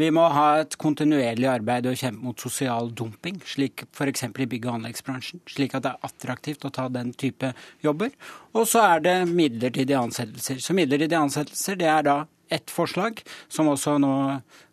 Vi 0.00 0.10
må 0.14 0.26
ha 0.34 0.48
et 0.64 0.76
kontinuerlig 0.80 1.48
arbeid 1.50 1.86
og 1.90 1.98
kjempe 2.00 2.26
mot 2.26 2.42
sosial 2.42 2.90
dumping, 2.96 3.40
slik 3.46 3.86
f.eks. 3.92 4.26
i 4.26 4.50
bygg- 4.50 4.68
og 4.68 4.80
anleggsbransjen. 4.80 5.44
Slik 5.50 5.76
at 5.78 5.86
det 5.86 5.94
er 5.94 6.10
attraktivt 6.10 6.66
å 6.66 6.74
ta 6.74 6.88
den 6.92 7.14
type 7.14 7.52
jobber. 7.84 8.12
Og 8.56 8.66
så 8.68 8.84
er 8.96 9.06
det 9.06 9.16
midlertidige 9.30 10.00
ansettelser. 10.00 10.60
Så 10.62 10.76
midlertidige 10.76 11.22
ansettelser 11.22 11.78
det 11.78 11.90
er 11.92 12.06
da 12.08 12.18
ett 12.52 12.68
forslag, 12.70 13.22
som 13.48 13.70
også 13.72 13.96
nå 14.02 14.12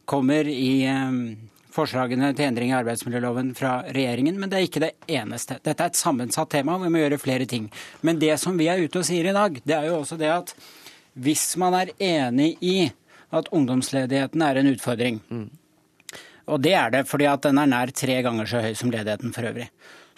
kommer 0.10 0.48
i 0.50 0.72
forslagene 1.74 2.32
til 2.34 2.48
endring 2.48 2.72
i 2.72 2.78
arbeidsmiljøloven 2.80 3.54
fra 3.58 3.80
regjeringen, 3.94 4.40
men 4.42 4.50
det 4.50 4.58
er 4.58 4.68
ikke 4.68 4.84
det 4.84 4.92
eneste. 5.20 5.60
Dette 5.64 5.86
er 5.86 5.92
et 5.92 6.00
sammensatt 6.00 6.50
tema, 6.52 6.76
og 6.76 6.86
vi 6.86 6.92
må 6.94 7.04
gjøre 7.04 7.22
flere 7.22 7.48
ting. 7.50 7.70
Men 8.02 8.20
det 8.22 8.34
som 8.42 8.58
vi 8.60 8.70
er 8.72 8.82
ute 8.82 9.02
og 9.02 9.08
sier 9.08 9.30
i 9.30 9.36
dag, 9.36 9.62
det 9.62 9.76
er 9.78 9.90
jo 9.90 10.00
også 10.02 10.18
det 10.20 10.32
at 10.34 10.56
hvis 11.20 11.46
man 11.62 11.76
er 11.78 11.94
enig 12.00 12.56
i 12.66 12.78
at 13.36 13.50
ungdomsledigheten 13.54 14.42
er 14.42 14.60
en 14.60 14.72
utfordring, 14.72 15.20
mm. 15.30 15.48
og 16.50 16.62
det 16.66 16.74
er 16.74 16.94
det 16.94 17.04
fordi 17.10 17.28
at 17.30 17.46
den 17.46 17.62
er 17.62 17.70
nær 17.70 17.94
tre 17.94 18.22
ganger 18.26 18.50
så 18.50 18.64
høy 18.64 18.74
som 18.78 18.94
ledigheten 18.94 19.36
for 19.36 19.46
øvrig, 19.52 19.68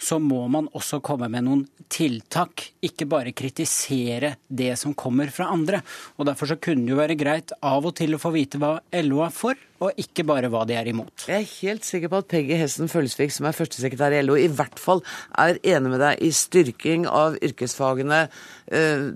så 0.02 0.18
må 0.18 0.42
man 0.50 0.68
også 0.74 1.00
komme 1.04 1.28
med 1.30 1.46
noen 1.46 1.62
tiltak. 1.92 2.64
Ikke 2.82 3.06
bare 3.10 3.34
kritisere 3.36 4.34
det 4.48 4.72
som 4.80 4.96
kommer 4.98 5.30
fra 5.34 5.50
andre. 5.54 5.82
Og 6.18 6.26
Derfor 6.28 6.50
så 6.50 6.58
kunne 6.62 6.86
det 6.86 6.94
jo 6.94 7.00
være 7.00 7.18
greit 7.20 7.54
av 7.62 7.86
og 7.86 7.94
til 7.98 8.16
å 8.16 8.20
få 8.22 8.32
vite 8.34 8.60
hva 8.62 8.76
LO 9.02 9.22
er 9.26 9.34
for, 9.34 9.58
og 9.82 9.98
ikke 9.98 10.24
bare 10.26 10.50
hva 10.52 10.62
de 10.68 10.76
er 10.78 10.90
imot. 10.92 11.26
Jeg 11.28 11.42
er 11.42 11.52
helt 11.62 11.86
sikker 11.86 12.12
på 12.12 12.22
at 12.22 12.30
Peggy 12.30 12.58
Hessen 12.58 12.90
Følsvik, 12.90 13.34
som 13.34 13.48
er 13.48 13.56
førstesekretær 13.56 14.14
i 14.16 14.22
LO, 14.24 14.38
i 14.38 14.50
hvert 14.50 14.78
fall 14.80 15.02
er 15.38 15.60
enig 15.62 15.94
med 15.94 16.02
deg 16.02 16.22
i 16.22 16.32
styrking 16.34 17.06
av 17.10 17.38
yrkesfagene. 17.42 18.24
Eh, 18.72 19.10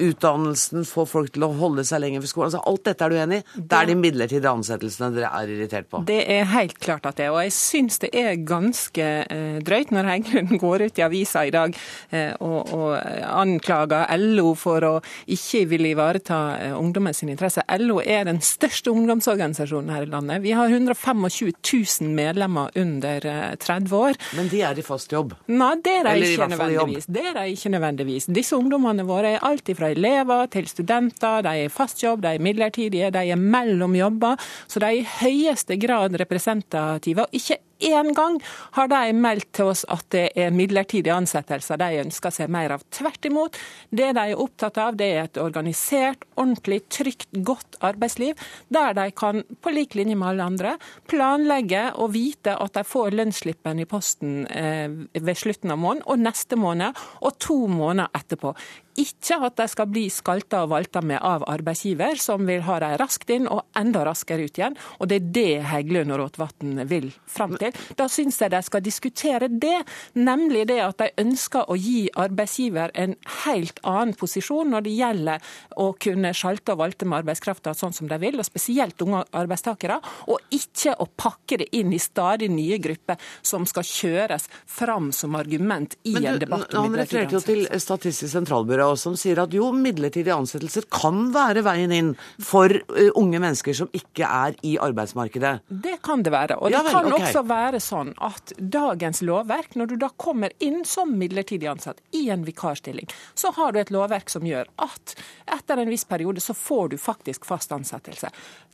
utdannelsen, 0.00 0.86
få 0.88 1.04
folk 1.08 1.32
til 1.34 1.44
å 1.44 1.50
holde 1.56 1.84
seg 1.86 2.02
lenger 2.02 2.22
ved 2.22 2.30
skolen. 2.30 2.48
Altså, 2.50 2.62
alt 2.68 2.84
dette 2.88 3.04
er 3.04 3.12
du 3.12 3.18
enig 3.20 3.40
i? 3.40 3.44
Det 3.60 3.78
er 3.78 3.88
de 3.90 3.96
midlertidige 3.98 4.52
ansettelsene 4.52 5.10
dere 5.16 5.32
er 5.36 5.52
irritert 5.52 5.88
på? 5.92 6.02
Det 6.08 6.20
er 6.32 6.48
helt 6.52 6.78
klart 6.82 7.06
at 7.08 7.18
det 7.18 7.26
er. 7.26 7.34
Og 7.34 7.42
jeg 7.44 7.54
syns 7.56 8.00
det 8.02 8.12
er 8.16 8.40
ganske 8.48 9.08
eh, 9.22 9.58
drøyt 9.64 9.92
når 9.94 10.10
Heggelund 10.12 10.56
går 10.62 10.86
ut 10.86 11.00
i 11.00 11.06
avisa 11.06 11.44
i 11.46 11.52
dag 11.54 11.76
eh, 12.10 12.32
og, 12.40 12.72
og, 12.72 12.96
anklager 13.32 14.08
LO 14.20 14.52
for 14.58 14.86
å 14.86 14.94
ikke 15.32 15.64
ville 15.70 15.92
ivareta 15.92 16.40
eh, 16.58 16.76
ungdommen 16.76 17.12
interesser. 17.12 17.66
LO 17.82 18.00
er 18.00 18.24
den 18.28 18.40
største 18.44 18.92
ungdomsorganisasjonen 18.92 19.92
her 19.92 20.06
i 20.06 20.10
landet. 20.10 20.42
Vi 20.44 20.54
har 20.56 20.72
125 20.72 21.28
000 21.28 22.14
medlemmer 22.16 22.72
under 22.78 23.26
30 23.60 23.96
år. 23.96 24.18
Men 24.38 24.48
de 24.52 24.62
er 24.64 24.78
i 24.78 24.84
fast 24.86 25.12
jobb? 25.12 25.34
Nei, 25.52 25.74
det 25.84 25.98
er 26.00 26.08
de 26.08 26.32
ikke 26.32 26.48
nødvendigvis. 26.54 27.08
Det 27.12 27.24
er 27.28 27.36
de 27.36 27.46
ikke 27.52 27.72
nødvendigvis. 27.76 28.28
Disse 28.32 28.56
ungdommene 28.56 29.06
våre 29.06 29.36
er 29.36 29.44
alltid 29.46 29.78
fra 29.82 29.90
elever 29.90 30.46
til 30.52 30.68
studenter, 30.70 31.42
de 31.42 31.50
er 31.50 31.66
i 31.66 31.72
fast 31.72 32.02
jobb, 32.02 32.22
de 32.22 32.36
er 32.36 32.42
midlertidige, 32.42 33.10
de 33.10 33.24
er 33.34 33.40
mellom 33.40 33.96
jobber. 33.98 34.38
Så 34.70 34.80
de 34.80 34.86
er 34.86 35.00
i 35.00 35.08
høyeste 35.20 35.78
grad 35.82 36.14
representative. 36.20 37.22
og 37.22 37.28
ikke 37.32 37.58
én 37.82 38.12
gang 38.14 38.38
har 38.76 38.90
de 38.92 39.12
meldt 39.16 39.50
til 39.56 39.72
oss 39.72 39.84
at 39.90 40.06
det 40.14 40.28
er 40.38 40.54
midlertidige 40.54 41.14
ansettelser 41.14 41.80
de 41.80 42.02
ønsker 42.04 42.34
seg 42.34 42.52
mer 42.52 42.76
av. 42.76 42.84
Tvert 42.92 43.28
imot. 43.28 43.58
Det 43.90 44.12
de 44.16 44.24
er 44.32 44.40
opptatt 44.40 44.78
av, 44.80 44.96
det 44.98 45.08
er 45.12 45.26
et 45.26 45.40
organisert, 45.42 46.26
ordentlig, 46.36 46.82
trygt, 46.92 47.28
godt 47.44 47.78
arbeidsliv, 47.84 48.38
der 48.72 48.94
de 48.98 49.08
kan, 49.16 49.42
på 49.60 49.74
lik 49.74 49.96
linje 49.98 50.16
med 50.18 50.32
alle 50.32 50.48
andre, 50.52 50.76
planlegge 51.10 51.88
og 51.98 52.12
vite 52.14 52.54
at 52.56 52.76
de 52.76 52.84
får 52.86 53.16
lønnsslippen 53.16 53.82
i 53.82 53.88
posten 53.88 54.46
eh, 54.46 54.88
ved 55.18 55.38
slutten 55.38 55.74
av 55.74 55.80
måneden, 55.82 56.06
og 56.06 56.22
neste 56.22 56.58
måned, 56.58 56.98
og 57.22 57.36
to 57.42 57.58
måneder 57.70 58.12
etterpå. 58.16 58.54
Ikke 59.00 59.38
at 59.46 59.56
de 59.56 59.66
skal 59.72 59.88
bli 59.88 60.04
skalta 60.12 60.66
og 60.66 60.72
valta 60.74 61.00
med 61.04 61.22
av 61.24 61.46
arbeidsgiver, 61.48 62.18
som 62.20 62.44
vil 62.48 62.64
ha 62.66 62.76
dem 62.82 62.98
raskt 63.00 63.30
inn 63.32 63.48
og 63.48 63.64
enda 63.78 64.04
raskere 64.04 64.44
ut 64.44 64.58
igjen. 64.60 64.76
Og 65.00 65.08
det 65.08 65.18
er 65.18 65.30
det 65.38 65.52
Heggelund 65.70 66.12
og 66.12 66.20
Rotevatn 66.20 66.82
vil 66.90 67.08
fram 67.24 67.56
til. 67.60 67.71
Da 67.98 68.08
syns 68.10 68.40
jeg 68.42 68.52
de 68.52 68.62
skal 68.64 68.84
diskutere 68.84 69.48
det, 69.48 69.78
nemlig 70.18 70.66
det 70.70 70.80
at 70.84 71.00
de 71.02 71.10
ønsker 71.22 71.70
å 71.70 71.76
gi 71.78 72.06
arbeidsgiver 72.18 72.92
en 72.98 73.16
helt 73.44 73.80
annen 73.86 74.14
posisjon 74.18 74.72
når 74.72 74.86
det 74.86 74.96
gjelder 74.96 75.52
å 75.80 75.90
kunne 76.00 76.32
sjalte 76.36 76.74
og 76.74 76.82
valte 76.82 77.08
med 77.08 77.22
arbeidskrafta 77.22 77.74
sånn 77.76 77.94
som 77.96 78.10
de 78.10 78.18
vil, 78.22 78.38
og 78.40 78.46
spesielt 78.46 79.00
unge 79.04 79.24
arbeidstakere, 79.36 79.98
og 80.32 80.54
ikke 80.54 80.96
å 81.00 81.08
pakke 81.08 81.60
det 81.62 81.68
inn 81.76 81.92
i 81.94 82.00
stadig 82.02 82.50
nye 82.52 82.78
grupper 82.82 83.20
som 83.44 83.66
skal 83.68 83.86
kjøres 83.86 84.48
fram 84.68 85.10
som 85.16 85.36
argument 85.38 85.96
i 86.08 86.14
du, 86.16 86.26
en 86.26 86.40
debatt 86.40 86.74
om 86.74 86.88
Han 86.88 86.98
refererte 86.98 87.38
jo 87.38 87.42
til 87.44 87.64
Statistisk 87.82 88.30
sentralbyrå, 88.32 88.92
som 89.00 89.16
sier 89.18 89.40
at 89.42 89.54
jo, 89.54 89.70
midlertidige 89.74 90.36
ansettelser 90.36 90.86
kan 90.92 91.30
være 91.34 91.64
veien 91.66 91.92
inn 91.94 92.12
for 92.42 92.70
uh, 92.70 93.08
unge 93.18 93.40
mennesker 93.42 93.76
som 93.76 93.90
ikke 93.96 94.28
er 94.28 94.56
i 94.66 94.76
arbeidsmarkedet. 94.82 95.54
Det 95.82 95.98
kan 96.04 96.22
det 96.24 96.32
være. 96.34 96.58
Og 96.60 96.70
det 96.70 96.78
ja, 96.78 96.84
vel, 96.86 96.94
kan 96.94 97.08
okay. 97.10 97.28
også 97.28 97.44
være 97.52 97.80
sånn 97.82 98.14
at 98.24 98.54
dagens 98.56 99.22
lovverk, 99.22 99.76
når 99.76 99.92
du 99.92 99.96
da 100.00 100.10
kommer 100.16 100.54
inn 100.64 100.82
som 100.88 101.14
midlertidig 101.20 101.68
ansatt 101.70 102.00
i 102.16 102.26
en 102.32 102.46
vikarstilling, 102.48 103.08
så 103.34 103.52
har 103.56 103.72
du 103.72 103.80
et 103.82 103.92
lovverk 103.94 104.32
som 104.32 104.46
gjør 104.48 104.70
at 104.82 105.16
etter 105.52 105.82
en 105.82 105.92
viss 105.92 106.06
periode 106.08 106.42
så 106.42 106.56
får 106.56 106.92
du 106.92 106.98
faktisk 107.00 107.46
fast 107.48 107.72
ansettelse. 107.74 108.32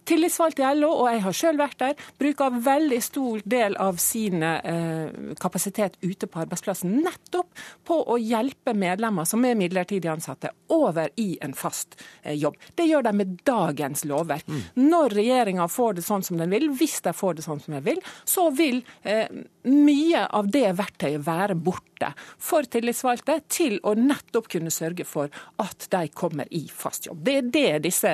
Tillitsvalgte 0.09 0.65
i 0.65 0.77
LO, 0.79 0.89
og 1.03 1.11
jeg 1.13 1.21
har 1.21 1.35
sjøl 1.37 1.59
vært 1.61 1.83
der, 1.83 1.99
bruker 2.17 2.55
veldig 2.65 2.99
stor 3.05 3.43
del 3.45 3.75
av 3.77 3.99
sin 4.01 4.41
eh, 4.41 5.35
kapasitet 5.41 5.99
ute 6.01 6.25
på 6.25 6.41
arbeidsplassen 6.47 6.95
nettopp 7.05 7.51
på 7.85 7.99
å 8.09 8.17
hjelpe 8.17 8.73
medlemmer 8.73 9.29
som 9.29 9.45
er 9.45 9.59
midlertidig 9.59 10.09
ansatte, 10.09 10.55
over 10.73 11.13
i 11.21 11.35
en 11.45 11.53
fast 11.57 11.99
eh, 12.23 12.39
jobb. 12.41 12.57
Det 12.79 12.87
gjør 12.89 13.05
de 13.05 13.13
med 13.21 13.37
dagens 13.49 14.07
lovverk. 14.09 14.49
Mm. 14.49 14.63
Når 14.89 15.17
regjeringa 15.21 15.69
får 15.69 15.99
det 15.99 16.07
sånn 16.09 16.25
som 16.25 16.41
den 16.41 16.57
vil, 16.57 16.71
hvis 16.73 17.03
de 17.05 17.13
får 17.13 17.37
det 17.37 17.45
sånn 17.45 17.61
som 17.61 17.77
de 17.77 17.85
vil, 17.91 18.01
så 18.25 18.49
vil 18.57 18.81
eh, 19.05 19.29
mye 19.69 20.25
av 20.25 20.49
det 20.49 20.71
verktøyet 20.79 21.27
være 21.27 21.59
borte 21.59 22.15
for 22.41 22.65
tillitsvalgte 22.65 23.41
til 23.53 23.77
å 23.85 23.93
nettopp 23.99 24.49
kunne 24.55 24.73
sørge 24.73 25.05
for 25.05 25.29
at 25.61 25.89
de 25.93 26.05
kommer 26.17 26.49
i 26.55 26.65
fast 26.73 27.11
jobb. 27.11 27.21
Det 27.27 27.37
er 27.43 27.53
det 27.53 27.71
disse 27.89 28.13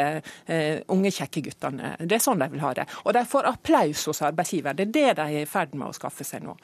unge, 0.91 1.13
kjekke 1.13 1.43
guttene 1.45 1.84
Det 1.99 2.17
er 2.17 2.23
sånn 2.23 2.41
de 2.41 2.49
vil 2.53 2.65
ha 2.65 2.73
det. 2.77 2.87
Og 3.05 3.15
de 3.17 3.25
får 3.29 3.51
applaus 3.51 4.07
hos 4.11 4.23
arbeidsgiver. 4.25 4.77
Det 4.77 4.89
er 4.89 4.95
det 4.97 5.11
de 5.21 5.29
er 5.29 5.45
i 5.45 5.51
ferd 5.51 5.77
med 5.77 5.91
å 5.91 5.97
skaffe 5.97 6.27
seg 6.27 6.45
nå. 6.47 6.57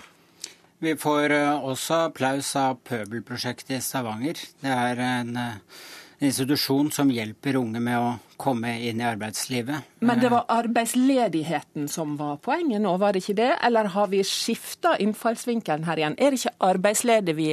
Vi 0.80 0.94
får 0.96 1.34
eh, 1.36 1.64
også 1.70 2.06
applaus 2.06 2.54
av 2.56 2.78
Pøbelprosjektet 2.88 3.74
i 3.76 3.80
Stavanger. 3.84 4.38
Det 4.62 4.72
er 4.72 5.02
en 5.04 5.34
eh, 5.36 5.82
institusjon 6.20 6.90
som 6.92 7.10
hjelper 7.10 7.56
unge 7.56 7.80
med 7.80 7.96
å 7.96 8.10
komme 8.40 8.72
inn 8.88 9.00
i 9.00 9.04
arbeidslivet. 9.04 9.88
Men 10.04 10.20
det 10.20 10.30
var 10.32 10.46
arbeidsledigheten 10.48 11.88
som 11.92 12.14
var 12.16 12.38
poenget 12.44 12.80
nå, 12.80 12.94
var 13.00 13.12
det 13.12 13.22
ikke 13.22 13.36
det? 13.36 13.48
Eller 13.66 13.90
har 13.92 14.08
vi 14.12 14.22
skifta 14.24 14.94
innfallsvinkelen 15.00 15.84
her 15.88 16.00
igjen? 16.00 16.16
Er 16.16 16.32
det 16.32 16.40
ikke 16.40 16.54
arbeidsledige 16.70 17.36
vi 17.36 17.48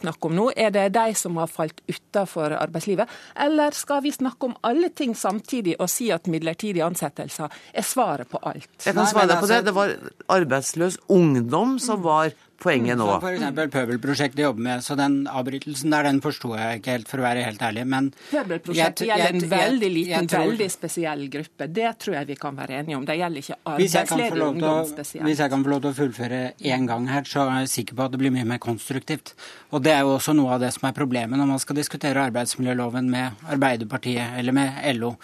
snakker 0.00 0.30
om 0.30 0.36
nå? 0.38 0.46
Er 0.56 0.72
det 0.72 0.86
de 0.96 1.16
som 1.18 1.36
har 1.40 1.50
falt 1.52 1.80
utafor 1.88 2.56
arbeidslivet? 2.56 3.12
Eller 3.46 3.76
skal 3.76 4.00
vi 4.04 4.14
snakke 4.16 4.48
om 4.48 4.56
alle 4.64 4.88
ting 4.96 5.12
samtidig 5.16 5.76
og 5.78 5.92
si 5.92 6.08
at 6.14 6.28
midlertidige 6.32 6.86
ansettelser 6.86 7.52
er 7.72 7.84
svaret 7.84 8.32
på 8.32 8.40
alt? 8.40 8.70
Jeg 8.84 8.96
kan 8.96 9.08
svare 9.10 9.28
deg 9.32 9.44
på 9.44 9.48
det. 9.48 9.60
Altså- 9.60 9.64
det 9.64 9.74
var 9.74 9.96
arbeidsløs 10.40 10.98
ungdom 11.08 11.78
som 11.78 12.02
var 12.04 12.32
poenget 12.62 12.98
nå? 12.98 13.06
Som 13.08 13.24
f.eks. 13.24 13.72
Pøbelprosjektet 13.74 14.42
jobber 14.44 14.66
med. 14.66 14.84
Så 14.84 14.96
den 14.98 15.16
avbrytelsen 15.30 15.94
der, 15.94 16.08
den 16.08 16.20
forsto 16.24 16.54
jeg 16.58 16.80
ikke 16.80 16.96
helt, 16.96 17.10
for 17.10 17.22
å 17.22 17.26
være 17.26 17.44
helt 17.46 17.62
ærlig. 17.64 17.84
Men 17.90 18.10
Pøbelprosjektet 18.30 19.08
gjelder 19.08 19.34
en 19.34 19.48
veldig 19.50 19.90
liten, 19.94 20.30
tror, 20.30 20.46
veldig 20.50 20.68
spesiell 20.72 21.26
gruppe. 21.32 21.68
Det 21.80 21.90
tror 22.04 22.18
jeg 22.18 22.30
vi 22.32 22.38
kan 22.40 22.58
være 22.58 22.80
enige 22.80 22.98
om. 22.98 23.06
Det 23.08 23.18
gjelder 23.20 23.44
ikke 23.44 23.58
arbeidsledig 23.74 24.46
ungdom 24.48 24.80
spesielt. 24.90 25.26
Hvis 25.28 25.44
jeg 25.44 25.54
kan 25.54 25.66
få 25.66 25.74
lov 25.74 25.84
til 25.84 25.92
å 25.92 25.98
fullføre 25.98 26.42
én 26.74 26.88
gang 26.90 27.08
her, 27.10 27.28
så 27.28 27.46
er 27.48 27.64
jeg 27.64 27.72
sikker 27.74 27.98
på 27.98 28.06
at 28.06 28.14
det 28.14 28.22
blir 28.22 28.34
mye 28.34 28.48
mer 28.54 28.62
konstruktivt. 28.62 29.34
Og 29.74 29.82
det 29.84 29.94
er 29.94 30.04
jo 30.06 30.14
også 30.14 30.36
noe 30.36 30.54
av 30.56 30.62
det 30.62 30.72
som 30.76 30.88
er 30.88 30.96
problemet 30.96 31.40
når 31.40 31.50
man 31.54 31.62
skal 31.62 31.78
diskutere 31.78 32.28
arbeidsmiljøloven 32.30 33.10
med 33.10 33.46
Arbeiderpartiet 33.54 34.38
eller 34.38 34.54
med 34.56 34.80
LO. 34.98 35.14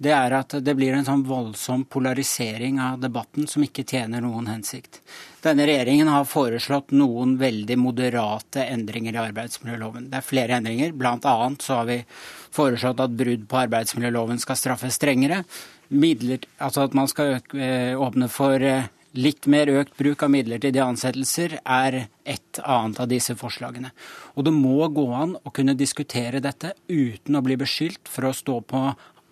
Det 0.00 0.12
er 0.16 0.34
at 0.38 0.56
det 0.64 0.74
blir 0.78 0.96
en 0.96 1.06
sånn 1.06 1.26
voldsom 1.28 1.84
polarisering 1.92 2.80
av 2.82 3.00
debatten 3.02 3.46
som 3.50 3.64
ikke 3.64 3.84
tjener 3.84 4.24
noen 4.24 4.48
hensikt. 4.50 5.02
Denne 5.40 5.64
regjeringen 5.64 6.10
har 6.12 6.28
foreslått 6.28 6.92
noen 6.92 7.38
veldig 7.40 7.76
moderate 7.80 8.66
endringer 8.68 9.16
i 9.16 9.22
arbeidsmiljøloven. 9.22 10.10
Det 10.12 10.18
er 10.20 10.26
flere 10.26 10.58
endringer. 10.60 10.92
Blant 10.92 11.24
annet 11.28 11.64
så 11.64 11.78
har 11.80 11.88
vi 11.88 11.98
foreslått 12.52 13.00
at 13.00 13.14
brudd 13.16 13.46
på 13.48 13.60
arbeidsmiljøloven 13.62 14.42
skal 14.42 14.58
straffes 14.60 14.98
strengere. 15.00 15.42
Midler, 15.88 16.44
altså 16.60 16.84
at 16.84 16.96
man 16.96 17.08
skal 17.10 17.38
eh, 17.56 17.96
åpne 17.96 18.28
for 18.30 18.60
eh, 18.60 18.90
litt 19.16 19.48
mer 19.50 19.70
økt 19.80 19.96
bruk 19.98 20.22
av 20.22 20.30
midlertidige 20.30 20.84
ansettelser 20.84 21.56
er 21.64 21.96
et 22.22 22.60
annet 22.60 23.00
av 23.00 23.08
disse 23.10 23.34
forslagene. 23.38 23.90
Og 24.36 24.46
det 24.46 24.52
må 24.54 24.84
gå 24.92 25.06
an 25.16 25.34
å 25.40 25.54
kunne 25.54 25.78
diskutere 25.78 26.42
dette 26.44 26.74
uten 26.86 27.38
å 27.38 27.42
bli 27.46 27.56
beskyldt 27.58 28.12
for 28.12 28.28
å 28.28 28.36
stå 28.36 28.60
på 28.60 28.84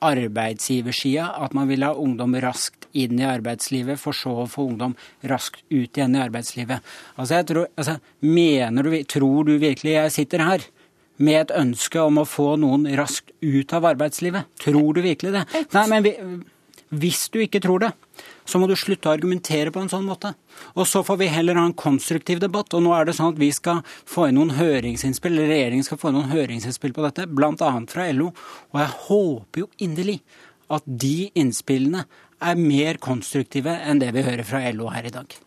arbeidsgiversida, 0.05 1.29
at 1.43 1.55
man 1.57 1.69
vil 1.71 1.85
ha 1.87 1.93
ungdom 1.99 2.37
raskt 2.43 2.89
inn 2.97 3.21
i 3.21 3.27
arbeidslivet, 3.29 4.01
for 4.01 4.17
så 4.17 4.35
å 4.45 4.49
få 4.51 4.69
ungdom 4.71 4.97
raskt 5.31 5.65
ut 5.71 5.99
igjen 5.99 6.17
i 6.17 6.23
arbeidslivet. 6.23 6.85
Altså, 7.17 7.39
jeg 7.39 7.49
tror, 7.51 7.71
altså, 7.77 7.99
mener 8.25 8.89
du, 8.89 8.97
Tror 9.09 9.49
du 9.49 9.57
virkelig 9.59 9.95
jeg 9.95 10.15
sitter 10.15 10.45
her 10.45 10.67
med 11.19 11.41
et 11.41 11.55
ønske 11.59 12.01
om 12.03 12.21
å 12.23 12.29
få 12.29 12.53
noen 12.61 12.87
raskt 12.99 13.33
ut 13.43 13.75
av 13.75 13.89
arbeidslivet? 13.91 14.49
Tror 14.63 14.95
du 14.95 15.03
virkelig 15.05 15.35
det? 15.35 15.45
Nei, 15.75 15.87
men 15.91 16.07
vi, 16.07 16.15
hvis 17.03 17.27
du 17.35 17.41
ikke 17.43 17.63
tror 17.65 17.87
det, 17.87 17.93
så 18.49 18.61
må 18.61 18.69
du 18.69 18.75
slutte 18.79 19.11
å 19.11 19.15
argumentere 19.15 19.73
på 19.75 19.83
en 19.83 19.91
sånn 19.93 20.07
måte. 20.09 20.33
Og 20.73 20.87
så 20.89 21.03
får 21.05 21.21
vi 21.21 21.31
heller 21.33 21.59
ha 21.61 21.67
en 21.69 21.77
konstruktiv 21.77 22.41
debatt. 22.41 22.73
Og 22.75 22.85
nå 22.85 22.95
er 22.97 23.09
det 23.09 23.17
sånn 23.19 23.35
at 23.35 23.41
vi 23.41 23.51
skal 23.53 23.83
få 24.09 24.29
inn 24.29 24.39
noen 24.41 24.55
høringsinnspill, 24.57 25.35
eller 25.37 25.53
regjeringen 25.53 25.87
skal 25.87 26.01
få 26.01 26.11
inn 26.11 26.19
noen 26.21 26.33
høringsinnspill 26.33 26.97
på 26.97 27.05
dette, 27.05 27.29
bl.a. 27.29 27.73
fra 27.93 28.09
LO. 28.17 28.31
Og 28.73 28.81
jeg 28.81 28.95
håper 29.09 29.65
jo 29.65 29.69
inderlig 29.85 30.23
at 30.73 30.89
de 30.89 31.29
innspillene 31.39 32.07
er 32.39 32.61
mer 32.61 33.01
konstruktive 33.03 33.75
enn 33.85 34.01
det 34.01 34.13
vi 34.17 34.25
hører 34.25 34.47
fra 34.47 34.63
LO 34.73 34.89
her 34.95 35.09
i 35.09 35.13
dag. 35.13 35.39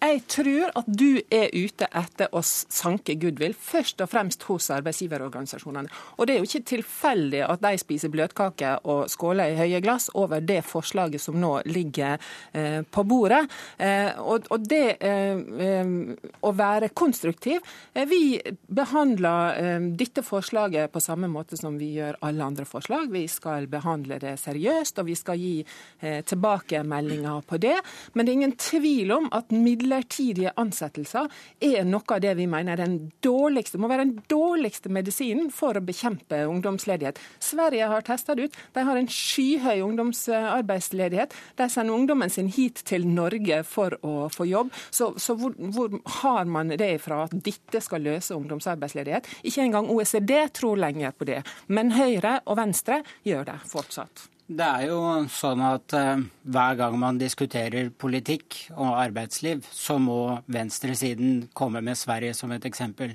Jeg 0.00 0.22
tror 0.32 0.70
at 0.78 0.86
du 0.88 1.20
er 1.28 1.50
ute 1.52 1.84
etter 1.84 2.30
å 2.32 2.40
sanke 2.40 3.18
goodwill, 3.20 3.52
først 3.52 4.00
og 4.00 4.08
fremst 4.08 4.46
hos 4.48 4.70
arbeidsgiverorganisasjonene. 4.72 5.90
Og 6.16 6.26
det 6.26 6.34
er 6.34 6.38
jo 6.40 6.48
ikke 6.48 6.68
tilfeldig 6.70 7.42
at 7.44 7.60
de 7.60 7.72
spiser 7.82 8.12
bløtkake 8.12 8.70
og 8.88 9.10
skåler 9.12 9.52
i 9.52 9.58
høye 9.58 9.82
glass 9.84 10.08
over 10.16 10.40
det 10.40 10.62
forslaget 10.64 11.20
som 11.20 11.36
nå 11.40 11.50
ligger 11.68 12.16
eh, 12.56 12.80
på 12.80 13.04
bordet. 13.04 13.42
Eh, 13.76 14.16
og, 14.24 14.48
det 14.70 14.96
eh, 15.04 15.92
å 16.40 16.50
være 16.56 16.90
konstruktiv 16.96 17.60
Vi 18.08 18.38
behandler 18.72 19.60
eh, 19.60 19.86
dette 20.00 20.24
forslaget 20.24 20.92
på 20.92 21.02
samme 21.04 21.28
måte 21.28 21.58
som 21.60 21.76
vi 21.80 21.92
gjør 21.98 22.22
alle 22.24 22.48
andre 22.48 22.64
forslag. 22.68 23.12
Vi 23.12 23.26
skal 23.28 23.68
behandle 23.68 24.20
det 24.22 24.38
seriøst, 24.40 25.02
og 25.02 25.10
vi 25.10 25.18
skal 25.18 25.40
gi 25.40 25.54
tilbakemeldinger 26.00 27.44
på 27.46 27.58
det. 27.60 27.76
Men 28.14 28.24
det 28.24 28.32
er 28.32 28.38
ingen 28.38 28.56
tvil 28.60 29.12
om 29.18 29.28
at 29.36 29.52
midler 29.52 29.89
midlertidige 29.90 30.52
ansettelser 30.56 31.28
er 31.60 31.84
noe 31.88 32.14
av 32.14 32.22
det 32.22 32.34
vi 32.38 32.46
mener 32.50 32.78
er 32.78 32.84
den 32.84 33.10
dårligste, 33.24 33.78
må 33.78 33.90
være 33.90 34.06
den 34.06 34.22
dårligste 34.30 34.90
medisinen 34.92 35.50
for 35.54 35.76
å 35.76 35.82
bekjempe 35.84 36.44
ungdomsledighet. 36.48 37.18
Sverige 37.42 37.88
har 37.90 38.06
testa 38.06 38.36
det 38.36 38.48
ut. 38.48 38.58
De 38.74 38.84
har 38.86 39.00
en 39.00 39.10
skyhøy 39.10 39.82
ungdomsarbeidsledighet. 39.84 41.34
De 41.58 41.68
sender 41.70 41.96
ungdommen 41.96 42.30
sin 42.30 42.50
hit 42.52 42.84
til 42.86 43.06
Norge 43.08 43.62
for 43.66 43.98
å 44.06 44.30
få 44.32 44.46
jobb. 44.48 44.72
Så, 44.90 45.12
så 45.18 45.36
hvor, 45.38 45.54
hvor, 45.74 45.98
har 46.22 46.44
man 46.50 46.74
det 46.78 46.92
fra 47.02 47.24
at 47.26 47.34
dette 47.34 47.82
skal 47.82 48.04
løse 48.06 48.36
ungdomsarbeidsledighet? 48.36 49.28
Ikke 49.42 49.66
engang 49.66 49.90
OECD 49.90 50.36
tror 50.54 50.80
lenger 50.80 51.16
på 51.16 51.28
det. 51.28 51.42
Men 51.68 51.94
Høyre 51.96 52.40
og 52.46 52.60
Venstre 52.60 53.02
gjør 53.26 53.50
det 53.50 53.62
fortsatt. 53.70 54.29
Det 54.50 54.66
er 54.66 54.88
jo 54.88 54.98
sånn 55.30 55.60
at 55.62 55.94
uh, 55.94 56.22
hver 56.50 56.78
gang 56.80 56.96
man 56.98 57.18
diskuterer 57.20 57.92
politikk 57.94 58.56
og 58.72 58.96
arbeidsliv, 58.98 59.62
så 59.70 59.94
må 60.02 60.40
venstresiden 60.50 61.44
komme 61.54 61.78
med 61.86 61.98
Sverige 61.98 62.34
som 62.34 62.50
et 62.50 62.64
eksempel. 62.66 63.12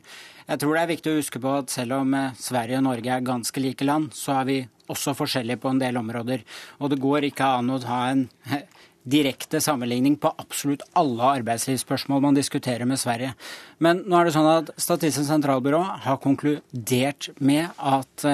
Jeg 0.47 0.61
tror 0.61 0.77
det 0.77 0.83
er 0.85 0.91
viktig 0.93 1.11
å 1.11 1.17
huske 1.17 1.41
på 1.43 1.57
at 1.57 1.73
selv 1.73 1.97
om 1.97 2.15
uh, 2.15 2.29
Sverige 2.39 2.79
og 2.79 2.85
Norge 2.85 3.11
er 3.11 3.27
ganske 3.27 3.59
like 3.59 3.83
land, 3.83 4.13
så 4.15 4.37
er 4.37 4.47
vi 4.47 4.55
også 4.87 5.11
forskjellige 5.19 5.59
på 5.59 5.73
en 5.73 5.81
del 5.81 5.99
områder. 5.99 6.45
Og 6.79 6.93
det 6.93 7.01
går 7.03 7.27
ikke 7.27 7.49
an 7.57 7.73
å 7.73 7.81
ha 7.83 7.97
en 8.13 8.21
uh, 8.47 8.85
direkte 9.03 9.59
sammenligning 9.59 10.15
på 10.15 10.31
absolutt 10.39 10.85
alle 10.95 11.33
arbeidslivsspørsmål 11.41 12.23
man 12.29 12.39
diskuterer 12.39 12.87
med 12.87 13.01
Sverige. 13.01 13.33
Men 13.83 14.05
nå 14.07 14.21
er 14.21 14.29
det 14.29 14.37
sånn 14.37 14.47
at 14.53 14.71
Statistisk 14.79 15.27
sentralbyrå 15.27 15.83
har 16.07 16.23
konkludert 16.23 17.27
med 17.43 17.75
at 17.75 18.25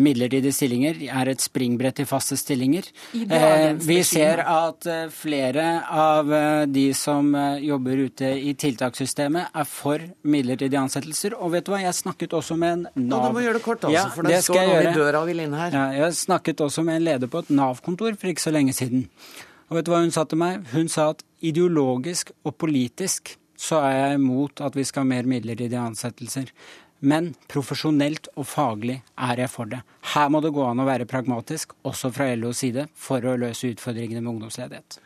midlertidige 0.00 0.54
stillinger 0.54 1.00
er 1.06 1.30
et 1.32 1.42
springbrett 1.42 1.98
til 2.00 2.08
faste 2.08 2.36
stillinger. 2.40 2.88
Eh, 3.14 3.74
vi 3.84 3.98
ser 4.06 4.42
at 4.44 4.88
eh, 4.90 5.06
flere 5.12 5.66
av 5.90 6.32
eh, 6.32 6.64
de 6.70 6.86
som 6.96 7.30
jobber 7.60 8.04
ute 8.08 8.32
i 8.40 8.54
tiltakssystemet, 8.58 9.52
er 9.54 9.68
for 9.68 10.02
midlertidige 10.28 10.80
ansettelser. 10.80 11.36
Og 11.38 11.54
vet 11.54 11.66
du 11.66 11.74
hva, 11.74 11.82
jeg 11.84 11.98
snakket 12.00 12.36
også 12.40 12.58
med 12.60 12.78
en 12.78 13.08
Nav... 13.08 13.28
Du 13.28 13.38
må 13.38 13.44
gjøre 13.44 13.58
det 13.58 13.64
kort, 13.64 13.86
altså, 13.88 14.08
for 14.16 14.26
det, 14.26 14.38
det 14.38 14.42
står 14.46 14.60
noen 14.70 14.90
i 14.90 14.96
døra 14.96 15.24
vil 15.28 15.44
inn 15.44 15.56
her. 15.58 15.74
Ja, 15.76 15.86
jeg 16.04 16.18
snakket 16.18 16.64
også 16.64 16.84
med 16.86 17.00
en 17.00 17.08
leder 17.10 17.30
på 17.30 17.44
et 17.44 17.52
Nav-kontor 17.54 18.18
for 18.20 18.32
ikke 18.32 18.44
så 18.44 18.54
lenge 18.54 18.76
siden. 18.76 19.08
Og 19.70 19.78
vet 19.78 19.86
du 19.86 19.94
hva 19.94 20.02
hun 20.04 20.12
sa 20.14 20.26
til 20.28 20.40
meg? 20.40 20.64
Hun 20.74 20.90
sa 20.92 21.10
at 21.14 21.24
ideologisk 21.44 22.34
og 22.44 22.56
politisk 22.60 23.36
så 23.60 23.80
er 23.86 23.94
jeg 23.96 24.18
imot 24.18 24.60
at 24.64 24.76
vi 24.76 24.84
skal 24.86 25.04
ha 25.04 25.10
mer 25.12 25.28
midlertidige 25.30 25.80
ansettelser. 25.80 26.50
Men 27.04 27.34
profesjonelt 27.52 28.30
og 28.32 28.46
faglig 28.48 28.96
er 29.20 29.42
jeg 29.42 29.52
for 29.52 29.68
det. 29.68 29.82
Her 30.14 30.30
må 30.32 30.40
det 30.40 30.54
gå 30.56 30.62
an 30.64 30.80
å 30.80 30.86
være 30.88 31.08
pragmatisk, 31.08 31.74
også 31.84 32.08
fra 32.16 32.30
LOs 32.32 32.62
side, 32.64 32.86
for 32.96 33.24
å 33.28 33.36
løse 33.40 33.74
utfordringene 33.74 34.22
med 34.24 34.32
ungdomsledighet. 34.36 34.96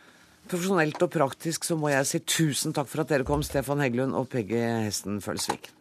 Profesjonelt 0.49 1.03
og 1.05 1.11
praktisk 1.13 1.67
så 1.67 1.75
må 1.77 1.91
jeg 1.91 2.07
si 2.07 2.21
tusen 2.23 2.73
takk 2.73 2.87
for 2.89 3.03
at 3.03 3.11
dere 3.11 3.27
kom, 3.27 3.43
Stefan 3.45 3.83
Heggelund 3.83 4.15
og 4.17 4.31
Peggy 4.31 4.63
Hesten 4.87 5.19
Følsvik. 5.21 5.73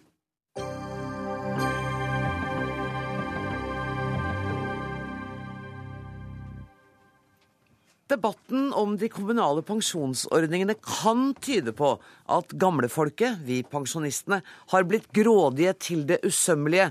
Debatten 8.09 8.71
om 8.73 8.95
de 8.97 9.11
kommunale 9.13 9.61
pensjonsordningene 9.69 10.79
kan 10.81 11.35
tyde 11.45 11.75
på 11.77 11.91
at 12.33 12.55
gamlefolket, 12.57 13.43
vi 13.45 13.61
pensjonistene, 13.69 14.41
har 14.73 14.87
blitt 14.89 15.11
grådige 15.13 15.75
til 15.77 16.07
det 16.09 16.23
usømmelige. 16.25 16.89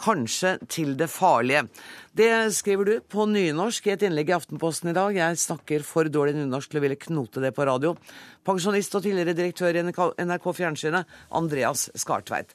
Kanskje 0.00 0.54
til 0.70 0.94
det 0.96 1.10
farlige. 1.12 1.66
Det 2.16 2.30
skriver 2.56 2.86
du 2.86 2.92
på 3.04 3.26
nynorsk 3.28 3.90
i 3.90 3.92
et 3.96 4.06
innlegg 4.06 4.30
i 4.30 4.36
Aftenposten 4.38 4.92
i 4.92 4.94
dag. 4.96 5.12
Jeg 5.12 5.42
snakker 5.42 5.84
for 5.84 6.08
dårlig 6.08 6.38
nynorsk 6.38 6.70
til 6.70 6.80
å 6.80 6.84
ville 6.86 7.00
knote 7.02 7.42
det 7.42 7.50
på 7.52 7.66
radio. 7.68 7.92
Pensjonist 8.46 8.94
og 8.96 9.04
tidligere 9.04 9.36
direktør 9.36 9.76
i 9.76 9.84
NRK 9.84 10.48
Fjernsynet, 10.56 11.18
Andreas 11.36 11.90
Skartveit. 12.00 12.54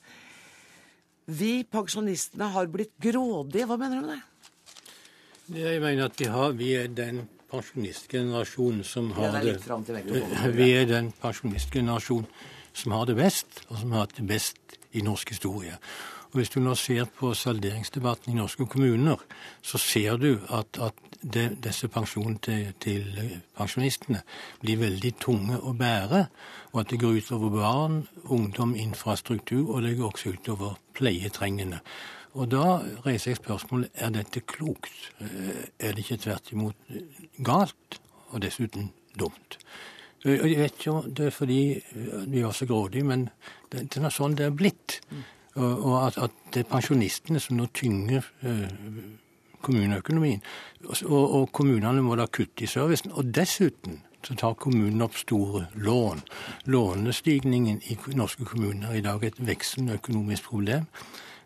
Vi 1.28 1.68
pensjonistene 1.70 2.49
har 2.55 2.72
blitt 2.72 2.95
grådige. 2.97 3.68
Hva 3.70 3.78
mener 3.78 3.99
du 4.01 4.07
med 4.07 4.16
det? 4.16 5.61
Jeg 5.61 5.84
mener 5.84 6.07
at 6.07 6.18
de 6.18 6.32
har, 6.34 6.57
vi 6.57 6.74
er 6.80 6.89
den 6.89 7.26
pensjonistgenerasjonen 7.52 8.84
som 8.84 9.12
har 9.18 9.39
det 9.41 9.56
Vi 10.60 10.72
er 10.72 10.86
den 10.89 11.14
pensjonistgenerasjonen 11.22 12.28
som 12.76 12.91
har 12.91 13.06
det 13.06 13.16
best, 13.16 13.62
og 13.70 13.80
som 13.80 13.91
har 13.96 14.06
hatt 14.06 14.18
det 14.18 14.28
best 14.28 14.78
i 14.91 15.02
norsk 15.02 15.30
historie. 15.30 15.78
Og 16.36 16.39
Hvis 16.39 16.50
du 16.50 16.60
nå 16.60 16.74
ser 16.76 17.06
på 17.06 17.34
salderingsdebatten 17.34 18.34
i 18.34 18.36
norske 18.36 18.66
kommuner, 18.66 19.22
så 19.64 19.78
ser 19.78 20.18
du 20.18 20.39
at, 20.52 20.78
at 20.84 20.93
de, 21.24 21.46
disse 21.64 21.88
pensjonene 21.88 22.41
til, 22.43 22.74
til, 22.84 23.06
pensjonistene 23.56 24.20
blir 24.60 24.82
veldig 24.82 25.14
tunge 25.24 25.62
å 25.62 25.72
bære, 25.80 26.26
og 26.74 26.82
at 26.82 26.91
det 26.91 27.00
går 27.00 27.22
utover 27.22 27.56
barn, 27.56 28.02
ungdom, 28.26 28.76
infrastruktur, 28.76 29.70
og 29.70 29.88
det 29.88 29.96
går 29.98 30.12
også 30.12 30.36
utover 30.36 30.76
pleietrengende. 30.93 31.80
Og 32.36 32.50
da 32.52 32.80
reiser 33.06 33.32
jeg 33.32 33.40
spørsmålet 33.40 33.96
er 33.96 34.12
dette 34.16 34.44
klokt. 34.44 35.12
Eh, 35.24 35.66
er 35.80 35.96
det 35.96 36.04
ikke 36.04 36.22
tvert 36.28 36.52
imot 36.52 36.96
galt, 37.44 38.00
og 38.30 38.42
dessuten 38.44 38.92
dumt? 39.20 39.60
Jeg 40.26 40.58
vet 40.58 40.74
ikke, 40.74 41.02
Det 41.16 41.26
er 41.26 41.30
fordi 41.30 41.82
vi 42.28 42.40
er 42.40 42.52
så 42.52 42.66
grådige, 42.66 43.04
men 43.04 43.30
det, 43.72 43.94
det 43.94 44.04
er 44.04 44.10
sånn 44.10 44.36
det 44.36 44.46
er 44.46 44.58
blitt. 44.58 45.00
Og, 45.56 45.86
og 45.86 46.08
at, 46.08 46.18
at, 46.18 46.32
det 46.54 46.66
er 46.66 46.72
pensjonistene 46.72 47.40
som 47.40 47.56
nå 47.58 47.68
tynger 47.74 48.26
eh, 48.42 48.72
kommuneøkonomien. 49.62 50.42
Og, 50.88 51.14
og, 51.14 51.52
kommunene 51.56 52.02
må 52.04 52.18
da 52.20 52.28
kutte 52.28 52.66
i 52.66 52.68
servicen. 52.68 53.14
Og 53.16 53.32
dessuten 53.36 54.02
så 54.26 54.36
tar 54.36 54.58
kommunen 54.58 55.06
opp 55.06 55.16
store 55.22 55.68
lån. 55.78 56.26
Lånestigningen 56.74 57.82
i 57.86 57.98
norske 58.18 58.46
kommuner 58.50 58.90
er 58.92 59.00
i 59.00 59.06
dag 59.06 59.24
et 59.24 59.40
voksende 59.40 60.00
økonomisk 60.00 60.50
problem. 60.50 60.90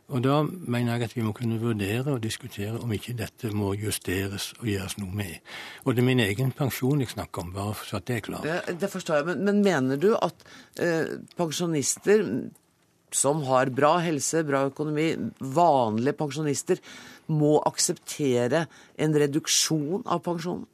Og 0.09 0.23
da 0.25 0.39
mener 0.43 0.95
jeg 0.95 1.09
at 1.09 1.15
vi 1.15 1.23
må 1.25 1.33
kunne 1.37 1.59
vurdere 1.61 2.15
og 2.15 2.23
diskutere 2.23 2.79
om 2.81 2.93
ikke 2.95 3.13
dette 3.17 3.51
må 3.53 3.75
justeres 3.77 4.51
og 4.57 4.65
gjøres 4.71 4.97
noe 4.97 5.13
med. 5.15 5.35
Og 5.85 5.93
det 5.93 6.01
er 6.01 6.07
min 6.07 6.23
egen 6.23 6.53
pensjon 6.55 7.03
jeg 7.03 7.11
snakker 7.13 7.45
om, 7.45 7.51
bare 7.53 7.75
så 7.85 7.99
at 7.99 8.07
det 8.09 8.15
er 8.17 8.25
klart. 8.25 8.47
Det, 8.47 8.79
det 8.81 8.89
forstår 8.89 9.19
jeg, 9.19 9.27
men, 9.29 9.45
men, 9.45 9.61
mener 9.65 10.01
du 10.01 10.09
at 10.17 10.41
eh, 10.81 11.19
pensjonister 11.37 12.25
som 13.13 13.43
har 13.47 13.69
bra 13.73 13.97
helse, 14.05 14.43
bra 14.45 14.65
økonomi, 14.69 15.11
vanlige 15.39 16.17
pensjonister, 16.17 16.81
må 17.29 17.57
akseptere 17.65 18.65
en 18.97 19.15
reduksjon 19.23 20.05
av 20.09 20.23
pensjonen? 20.25 20.65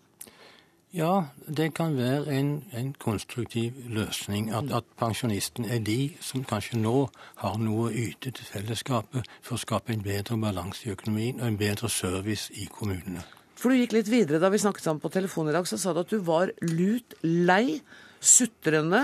Ja, 0.95 1.25
det 1.57 1.73
kan 1.75 1.97
være 1.97 2.31
en, 2.31 2.63
en 2.71 2.93
konstruktiv 2.99 3.73
løsning. 3.91 4.47
At, 4.55 4.71
at 4.71 4.85
pensjonisten 4.99 5.65
er 5.67 5.81
de 5.83 6.13
som 6.23 6.45
kanskje 6.47 6.79
nå 6.79 7.09
har 7.41 7.57
noe 7.59 7.89
å 7.89 7.91
yte 7.91 8.31
til 8.31 8.47
fellesskapet 8.47 9.27
for 9.41 9.57
å 9.57 9.59
skape 9.59 9.91
en 9.91 10.05
bedre 10.05 10.39
balanse 10.39 10.87
i 10.87 10.93
økonomien 10.95 11.41
og 11.41 11.49
en 11.49 11.59
bedre 11.59 11.91
service 11.91 12.47
i 12.55 12.69
kommunene. 12.71 13.25
For 13.59 13.71
du 13.71 13.81
gikk 13.81 13.97
litt 13.97 14.11
videre 14.11 14.39
da 14.39 14.47
vi 14.53 14.61
snakket 14.63 14.87
sammen 14.87 15.03
på 15.03 15.11
telefon 15.11 15.51
i 15.51 15.57
dag, 15.57 15.67
så 15.67 15.79
sa 15.81 15.91
du 15.91 15.99
at 16.05 16.15
du 16.15 16.21
var 16.23 16.55
lut 16.63 17.19
lei 17.27 17.81
sutrende, 18.25 19.01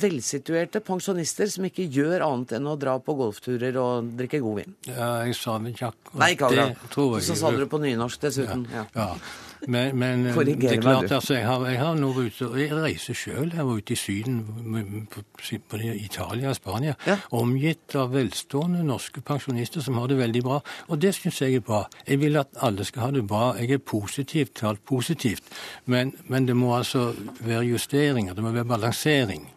velsituerte 0.00 0.80
pensjonister 0.84 1.50
som 1.52 1.68
ikke 1.68 1.84
gjør 1.92 2.24
annet 2.26 2.56
enn 2.56 2.66
å 2.66 2.74
dra 2.80 2.96
på 3.04 3.14
golfturer 3.20 3.76
og 3.78 4.14
drikke 4.18 4.40
god 4.42 4.62
vin. 4.62 4.76
Ja, 4.88 5.10
jeg 5.28 5.36
sa 5.38 5.58
vel 5.60 5.74
ikke 5.76 5.92
akkurat 5.92 6.22
Nei, 6.24 6.30
ikke 6.34 6.48
akkurat. 6.48 7.26
Så 7.28 7.36
sa 7.38 7.52
du 7.52 7.60
det 7.60 7.68
på 7.70 7.84
nynorsk 7.84 8.24
dessuten. 8.24 8.64
Ja. 8.72 8.88
ja. 8.96 9.10
Men, 9.66 9.96
men 9.98 10.26
eh, 10.26 10.36
det 10.36 10.70
er 10.72 10.80
klart, 10.82 11.10
altså, 11.12 11.34
jeg 11.34 11.46
har, 11.46 11.64
jeg 11.68 11.80
har 11.80 11.94
nå 11.98 12.10
ute, 12.16 12.48
jeg 12.58 12.72
reiser 12.74 13.16
sjøl. 13.16 13.52
Jeg 13.54 13.66
var 13.66 13.80
ute 13.80 13.94
i 13.94 13.98
Syden, 13.98 14.40
på 15.10 15.80
Italia 15.80 16.52
og 16.52 16.58
Spania, 16.58 16.94
ja. 17.06 17.18
omgitt 17.36 17.96
av 17.98 18.12
velstående 18.14 18.84
norske 18.86 19.22
pensjonister 19.24 19.84
som 19.84 19.98
har 20.00 20.10
det 20.12 20.18
veldig 20.20 20.44
bra. 20.44 20.60
Og 20.88 21.00
det 21.00 21.14
syns 21.16 21.40
jeg 21.42 21.60
er 21.60 21.64
bra. 21.64 21.84
Jeg 22.08 22.20
vil 22.22 22.40
at 22.40 22.52
alle 22.64 22.84
skal 22.84 23.06
ha 23.06 23.10
det 23.16 23.24
bra. 23.28 23.54
Jeg 23.60 23.78
er 23.78 23.82
positivt 23.82 24.56
til 24.60 24.72
alt 24.72 24.84
positivt. 24.84 25.50
Men, 25.86 26.14
men 26.28 26.48
det 26.48 26.56
må 26.58 26.74
altså 26.76 27.12
være 27.40 27.66
justeringer. 27.72 28.34
Det 28.34 28.44
må 28.44 28.54
være 28.54 28.68
balansering. 28.68 29.48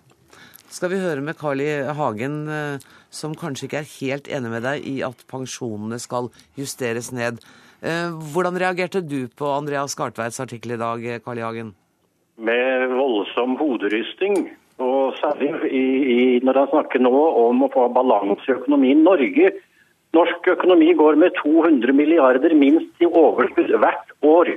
Skal 0.70 0.91
vi 0.91 0.99
høre 0.99 1.24
med 1.24 1.38
Carl 1.39 1.62
I. 1.64 1.70
Hagen, 1.95 2.41
eh, 2.51 2.84
som 3.10 3.36
kanskje 3.36 3.68
ikke 3.68 3.80
er 3.80 3.93
helt 3.93 4.28
enig 4.28 4.51
med 4.51 4.66
deg 4.68 4.84
i 4.86 4.97
at 5.05 5.24
pensjonene 5.32 5.99
skal 5.99 6.28
justeres 6.60 7.14
ned. 7.16 7.39
Eh, 7.82 8.09
hvordan 8.34 8.57
reagerte 8.57 9.03
du 9.05 9.28
på 9.38 9.49
Andreas 9.53 9.93
Skartveits 9.93 10.39
artikkel 10.41 10.73
i 10.73 10.82
dag, 10.82 11.03
Karl 11.25 11.41
Jagen? 11.43 11.73
Med 12.38 12.89
voldsom 12.89 13.57
hoderysting. 13.59 14.49
Og 14.82 15.17
særlig 15.17 15.51
i, 15.73 15.86
i, 16.13 16.17
når 16.45 16.61
han 16.61 16.71
snakker 16.73 17.01
nå 17.01 17.13
om 17.41 17.63
å 17.65 17.71
få 17.73 17.88
balanse 17.93 18.45
i 18.45 18.53
økonomien. 18.53 19.01
Norge, 19.05 19.51
norsk 20.17 20.49
økonomi 20.53 20.91
går 20.97 21.17
med 21.21 21.34
200 21.41 21.93
milliarder 21.97 22.53
minst 22.57 23.01
i 23.01 23.09
overskudd 23.09 23.73
hvert 23.73 24.13
år. 24.21 24.53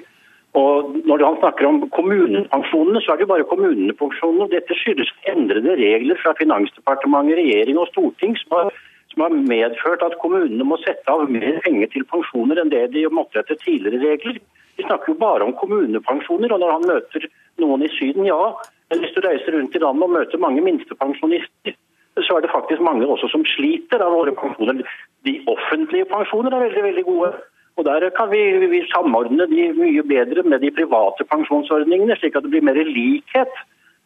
Og 0.61 0.97
Når 1.07 1.25
han 1.25 1.39
snakker 1.39 1.69
om 1.69 1.83
kommunepensjonene, 1.95 3.01
så 3.05 3.13
er 3.13 3.21
det 3.21 3.27
jo 3.29 3.33
bare 3.33 3.49
kommunepensjonene. 3.53 4.51
Dette 4.51 4.77
skyldes 4.81 5.13
endrede 5.31 5.77
regler 5.79 6.19
fra 6.21 6.35
Finansdepartementet, 6.41 7.39
regjering 7.39 7.79
og 7.79 7.89
storting 7.93 8.35
som 8.41 8.57
har 8.57 8.73
som 9.13 9.25
har 9.25 9.35
medført 9.35 10.03
at 10.07 10.17
kommunene 10.23 10.67
må 10.67 10.79
sette 10.85 11.11
av 11.11 11.27
mer 11.31 11.61
penger 11.65 11.91
til 11.93 12.07
pensjoner 12.11 12.61
enn 12.63 12.73
det 12.73 12.87
de 12.95 13.07
måtte 13.11 13.43
etter 13.43 13.59
tidligere 13.59 14.03
regler. 14.05 14.41
Vi 14.79 14.87
snakker 14.87 15.13
jo 15.13 15.21
bare 15.21 15.45
om 15.45 15.57
kommunepensjoner. 15.61 16.53
og 16.53 16.61
Når 16.63 16.75
han 16.77 16.89
møter 16.89 17.27
noen 17.61 17.85
i 17.85 17.93
Syden, 17.99 18.27
ja. 18.29 18.55
Men 18.91 19.03
hvis 19.03 19.15
du 19.15 19.21
reiser 19.25 19.57
rundt 19.57 19.77
i 19.77 19.83
landet 19.83 20.07
og 20.07 20.15
møter 20.15 20.43
mange 20.43 20.63
minstepensjonister, 20.65 21.77
så 22.21 22.37
er 22.37 22.45
det 22.45 22.53
faktisk 22.53 22.83
mange 22.83 23.07
også 23.07 23.29
som 23.33 23.45
sliter 23.47 24.03
av 24.03 24.15
våre 24.15 24.35
pensjoner. 24.37 24.83
De 25.27 25.35
offentlige 25.51 26.09
pensjoner 26.11 26.55
er 26.55 26.65
veldig, 26.67 26.85
veldig 26.89 27.05
gode. 27.07 27.33
Og 27.79 27.85
Der 27.87 28.09
kan 28.17 28.31
vi, 28.31 28.41
vi 28.69 28.81
samordne 28.93 29.47
de 29.49 29.71
mye 29.73 30.03
bedre 30.05 30.43
med 30.43 30.61
de 30.61 30.71
private 30.75 31.25
pensjonsordningene, 31.25 32.17
slik 32.19 32.37
at 32.37 32.45
det 32.45 32.51
blir 32.53 32.67
mer 32.67 32.77
likhet. 32.77 33.53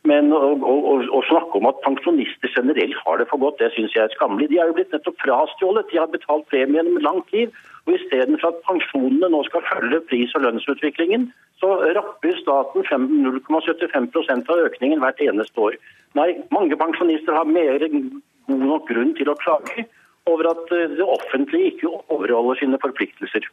Men 0.05 0.33
å, 0.37 1.21
snakke 1.31 1.57
om 1.57 1.69
at 1.71 1.79
pensjonister 1.85 2.53
generelt 2.53 2.99
har 3.07 3.21
det 3.21 3.29
for 3.31 3.41
godt, 3.41 3.57
det 3.63 3.71
syns 3.73 3.95
jeg 3.97 4.05
er 4.05 4.13
skammelig. 4.13 4.51
De 4.51 4.59
er 4.61 4.69
jo 4.69 4.77
blitt 4.77 4.93
nettopp 4.93 5.17
frastjålet. 5.23 5.89
De 5.89 6.01
har 6.03 6.11
betalt 6.13 6.45
premie 6.53 6.77
gjennom 6.77 7.01
lang 7.07 7.23
tid. 7.31 7.55
Og 7.89 7.97
istedenfor 7.97 8.53
at 8.53 8.61
pensjonene 8.69 9.31
nå 9.33 9.41
skal 9.49 9.65
følge 9.71 10.03
pris- 10.11 10.37
og 10.37 10.45
lønnsutviklingen, 10.45 11.27
så 11.61 11.73
rapper 11.97 12.37
staten 12.41 12.85
0,75% 12.85 14.53
av 14.53 14.63
økningen 14.69 15.01
hvert 15.01 15.21
eneste 15.25 15.67
år. 15.69 15.77
Nei, 16.17 16.31
mange 16.53 16.77
pensjonister 16.81 17.37
har 17.37 17.49
mer 17.49 17.85
god 17.89 18.65
nok 18.69 18.89
grunn 18.93 19.13
til 19.17 19.33
å 19.33 19.39
klage 19.41 19.87
over 20.29 20.49
at 20.53 20.73
det 20.73 21.05
offentlige 21.05 21.75
ikke 21.75 21.93
overholder 22.13 22.61
sine 22.61 22.81
forpliktelser. 22.81 23.49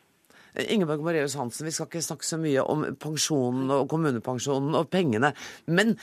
Ingeborg 0.56 1.04
Moreus 1.06 1.36
Hansen, 1.39 1.68
vi 1.68 1.74
skal 1.76 1.88
ikke 1.88 2.04
snakke 2.04 2.28
så 2.28 2.39
mye 2.41 2.64
om 2.64 2.84
pensjonen 2.99 3.72
og 3.72 3.88
kommunepensjonen 3.91 4.76
og 4.78 4.89
pengene. 4.91 5.32
Men 5.72 5.95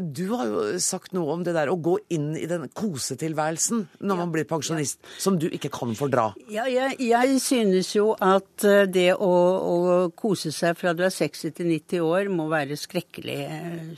du 0.00 0.24
har 0.32 0.48
jo 0.48 0.64
sagt 0.82 1.14
noe 1.16 1.34
om 1.34 1.44
det 1.46 1.54
der 1.56 1.72
å 1.72 1.78
gå 1.80 1.98
inn 2.14 2.32
i 2.38 2.46
den 2.50 2.68
kosetilværelsen 2.76 3.84
når 4.00 4.14
ja. 4.14 4.18
man 4.22 4.32
blir 4.34 4.48
pensjonist, 4.48 5.00
ja. 5.02 5.18
som 5.26 5.36
du 5.40 5.48
ikke 5.50 5.72
kan 5.74 5.92
fordra. 5.98 6.30
Ja, 6.52 6.66
jeg, 6.70 6.96
jeg 7.04 7.40
synes 7.44 7.92
jo 7.96 8.12
at 8.16 8.66
det 8.90 9.10
å, 9.16 9.30
å, 9.30 9.76
kose 10.16 10.52
seg 10.54 10.78
fra 10.80 10.94
du 10.96 11.04
er 11.06 11.14
60 11.14 11.56
til 11.56 11.70
90 11.70 12.04
år 12.06 12.32
må 12.32 12.48
være 12.50 12.78
skrekkelig. 12.80 13.38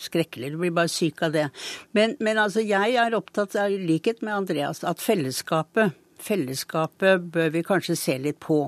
skrekkelig. 0.03 0.53
Du 0.53 0.61
blir 0.63 0.75
bare 0.75 0.93
syk 0.93 1.23
av 1.27 1.35
det. 1.37 1.49
Men, 1.97 2.17
men 2.21 2.41
altså, 2.43 2.65
jeg 2.65 2.99
er 2.99 3.17
opptatt, 3.17 3.57
i 3.63 3.79
likhet 3.79 4.23
med 4.25 4.35
Andreas, 4.43 4.83
at 4.89 5.03
fellesskapet 5.03 5.99
fellesskapet 6.23 7.31
bør 7.35 7.51
vi 7.55 7.65
kanskje 7.67 7.97
se 7.99 8.19
litt 8.23 8.41
på. 8.43 8.61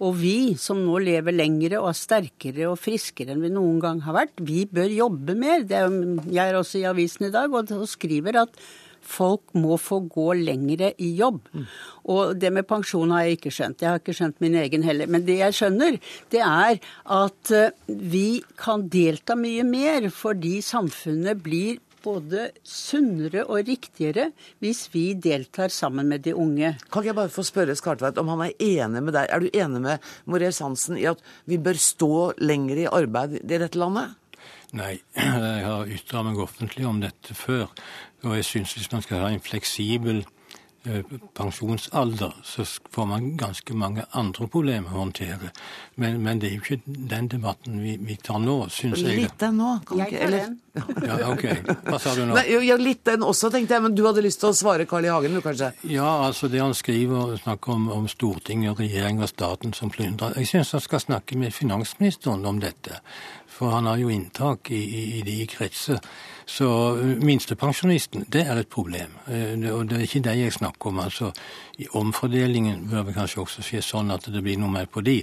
Og 0.00 0.20
vi 0.20 0.54
som 0.60 0.82
nå 0.84 1.00
lever 1.04 1.36
lengre 1.36 1.80
og 1.80 1.90
er 1.92 1.98
sterkere 1.98 2.68
og 2.70 2.78
friskere 2.80 3.34
enn 3.34 3.44
vi 3.44 3.52
noen 3.54 3.80
gang 3.82 4.04
har 4.06 4.16
vært, 4.16 4.38
vi 4.40 4.64
bør 4.70 4.90
jobbe 4.94 5.36
mer. 5.38 5.66
Er, 5.66 5.90
jeg 6.30 6.44
er 6.44 6.60
også 6.60 6.80
i 6.80 6.86
avisen 6.90 7.28
i 7.28 7.34
dag 7.34 7.52
og 7.52 7.74
skriver 7.90 8.42
at 8.44 8.62
folk 9.10 9.54
må 9.58 9.76
få 9.80 10.00
gå 10.12 10.32
lengre 10.38 10.92
i 11.02 11.10
jobb. 11.18 11.42
Mm. 11.52 11.66
Og 12.14 12.34
det 12.40 12.52
med 12.54 12.68
pensjon 12.68 13.12
har 13.14 13.26
jeg 13.26 13.38
ikke 13.38 13.52
skjønt. 13.54 13.82
Jeg 13.82 13.90
har 13.90 14.00
ikke 14.02 14.16
skjønt 14.16 14.40
min 14.44 14.58
egen 14.60 14.84
heller. 14.86 15.10
Men 15.10 15.26
det 15.26 15.40
jeg 15.40 15.56
skjønner, 15.56 15.98
det 16.32 16.42
er 16.44 16.80
at 17.20 17.54
eh, 17.56 17.72
vi 17.88 18.42
kan 18.60 18.86
delta 18.92 19.36
mye 19.38 19.64
mer 19.66 20.10
fordi 20.14 20.58
samfunnet 20.64 21.40
blir 21.44 21.80
både 22.04 22.48
sunnere 22.66 23.44
og 23.46 23.68
riktigere 23.68 24.30
hvis 24.62 24.86
vi 24.94 25.04
deltar 25.14 25.72
sammen 25.74 26.08
med 26.10 26.24
de 26.26 26.34
unge. 26.36 26.74
Kan 26.92 27.06
jeg 27.06 27.16
bare 27.18 27.32
få 27.32 27.44
spørre 27.46 27.76
Skartveit 27.78 28.18
om 28.20 28.32
han 28.32 28.46
er 28.46 28.56
enig 28.56 29.04
med 29.04 29.16
deg? 29.16 29.28
Er 29.28 29.42
du 29.42 29.50
enig 29.50 29.82
med 29.84 30.10
Moreus 30.30 30.60
Sansen 30.62 30.98
i 31.00 31.06
at 31.10 31.22
vi 31.50 31.60
bør 31.60 31.78
stå 31.80 32.12
lenger 32.40 32.84
i 32.84 32.90
arbeid 32.90 33.40
i 33.40 33.60
dette 33.60 33.80
landet? 33.80 34.16
Nei, 34.76 34.96
jeg 35.16 35.64
har 35.66 35.88
ytra 35.90 36.24
meg 36.26 36.38
offentlig 36.42 36.86
om 36.88 37.00
dette 37.02 37.34
før. 37.34 37.68
Og 38.24 38.36
jeg 38.38 38.46
syns 38.46 38.76
hvis 38.76 38.90
man 38.92 39.02
skal 39.04 39.24
ha 39.24 39.32
en 39.32 39.42
fleksibel 39.42 40.24
pensjonsalder, 41.36 42.32
så 42.42 42.64
får 42.90 43.06
man 43.06 43.36
ganske 43.36 43.74
mange 43.76 44.04
andre 44.16 44.46
problemer 44.48 44.94
å 44.94 45.02
håndtere. 45.02 45.50
Men, 46.00 46.22
men, 46.24 46.40
det 46.40 46.48
er 46.48 46.54
jo 46.56 46.62
ikke 46.64 46.80
den 46.86 47.28
debatten 47.28 47.82
vi, 47.82 47.98
vi 48.00 48.16
tar 48.16 48.40
nå, 48.40 48.62
syns 48.72 49.02
jeg. 49.02 49.18
Litt 49.26 49.36
den 49.42 49.60
nå, 49.60 49.74
kan 49.86 50.04
ikke 50.06 50.22
eller? 50.26 50.56
Ja, 51.10 51.32
ok. 51.32 51.44
Hva 51.84 51.98
sa 51.98 52.14
du 52.14 52.22
nå? 52.24 52.36
Nei, 52.36 52.44
ja, 52.64 52.76
litt 52.80 53.02
den 53.04 53.24
også, 53.26 53.50
tenkte 53.52 53.76
jeg. 53.76 53.84
Men 53.84 53.96
du 53.98 54.04
hadde 54.06 54.22
lyst 54.24 54.40
til 54.40 54.52
å 54.52 54.56
svare 54.56 54.86
Carl 54.88 55.04
I. 55.04 55.10
Hagen, 55.10 55.34
du 55.34 55.42
kanskje? 55.44 55.72
Ja, 55.90 56.08
altså 56.28 56.48
det 56.48 56.62
han 56.62 56.76
skriver, 56.78 57.34
snakker 57.42 57.74
om, 57.74 57.88
om 57.92 58.06
Stortinget, 58.08 58.78
regjering 58.78 59.20
og 59.20 59.32
staten 59.32 59.74
som 59.76 59.90
plyndrer. 59.92 60.38
Jeg 60.38 60.52
syns 60.52 60.72
han 60.78 60.84
skal 60.84 61.02
snakke 61.02 61.38
med 61.40 61.52
finansministeren 61.56 62.46
om 62.46 62.62
dette. 62.62 63.02
For 63.60 63.74
han 63.74 63.84
har 63.90 64.00
jo 64.00 64.08
inntak 64.08 64.70
i, 64.72 64.80
i, 64.80 65.00
i 65.18 65.22
de 65.26 65.36
kretser. 65.44 65.98
Så 66.48 66.66
minstepensjonisten, 67.20 68.24
det 68.32 68.46
er 68.48 68.62
et 68.62 68.70
problem. 68.72 69.12
Og 69.28 69.84
det 69.90 69.98
er 69.98 70.06
ikke 70.06 70.22
det 70.24 70.36
jeg 70.38 70.54
snakker 70.56 70.88
om. 70.90 71.02
altså 71.04 71.28
I 71.78 71.90
omfordelingen 72.00 72.88
bør 72.88 73.04
det 73.06 73.14
kanskje 73.18 73.42
også 73.44 73.66
skje 73.66 73.82
sånn 73.84 74.10
at 74.16 74.30
det 74.32 74.42
blir 74.42 74.56
noe 74.58 74.72
mer 74.72 74.88
på 74.88 75.04
de. 75.04 75.20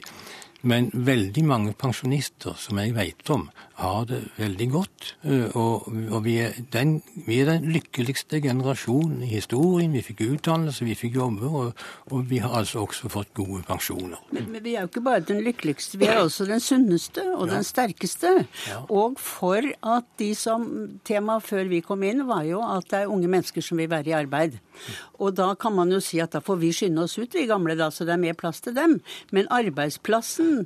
Men 0.69 0.91
veldig 0.93 1.43
mange 1.49 1.73
pensjonister 1.77 2.53
som 2.61 2.77
jeg 2.81 2.93
vet 2.95 3.33
om, 3.33 3.47
har 3.77 4.05
det 4.09 4.19
veldig 4.37 4.67
godt. 4.73 5.11
Eh, 5.21 5.55
og, 5.57 5.85
og 5.87 6.23
vi, 6.25 6.37
er 6.41 6.55
den, 6.73 6.95
vi, 7.27 7.39
er 7.41 7.51
den, 7.51 7.67
lykkeligste 7.75 8.39
generasjonen 8.41 9.21
i 9.25 9.29
historien. 9.35 9.93
Vi 9.93 10.01
fikk 10.05 10.23
utdannelse, 10.25 10.85
vi 10.87 10.95
fikk 10.97 11.19
jobber, 11.19 11.57
og, 11.61 11.83
og, 12.09 12.23
vi 12.31 12.41
har 12.41 12.55
altså 12.57 12.81
også 12.87 13.11
fått 13.13 13.35
gode 13.37 13.61
pensjoner. 13.67 14.17
Men, 14.31 14.49
men, 14.51 14.63
vi 14.65 14.73
er 14.73 14.85
jo 14.85 14.91
ikke 14.91 15.05
bare 15.05 15.25
den 15.29 15.43
lykkeligste, 15.45 15.99
vi 16.01 16.09
er 16.09 16.23
også 16.23 16.47
den 16.49 16.63
sunneste 16.63 17.21
og 17.35 17.45
ja. 17.45 17.57
den 17.57 17.67
sterkeste. 17.67 18.33
Ja. 18.65 18.81
Og 18.89 19.19
for 19.21 19.61
at 19.61 20.09
de 20.17 20.31
som 20.37 20.65
Temaet 21.05 21.45
før 21.45 21.69
vi 21.69 21.83
kom 21.85 22.01
inn 22.07 22.25
var 22.27 22.47
jo 22.49 22.63
at 22.65 22.89
det 22.89 23.03
er 23.03 23.13
unge 23.13 23.29
mennesker 23.29 23.61
som 23.61 23.77
vil 23.77 23.91
være 23.93 24.09
i 24.09 24.17
arbeid. 24.17 24.57
Og 25.21 25.33
da 25.37 25.51
kan 25.59 25.73
man 25.77 25.91
jo 25.93 26.01
si 26.03 26.19
at 26.21 26.33
da 26.33 26.41
får 26.43 26.59
vi 26.61 26.73
skynde 26.75 27.05
oss 27.05 27.17
ut, 27.17 27.33
vi 27.33 27.45
gamle, 27.49 27.77
da, 27.77 27.89
så 27.93 28.05
det 28.05 28.15
er 28.15 28.21
mer 28.21 28.37
plass 28.37 28.61
til 28.65 28.75
dem. 28.77 28.97
Men 29.33 29.49
arbeidsplassen, 29.53 30.65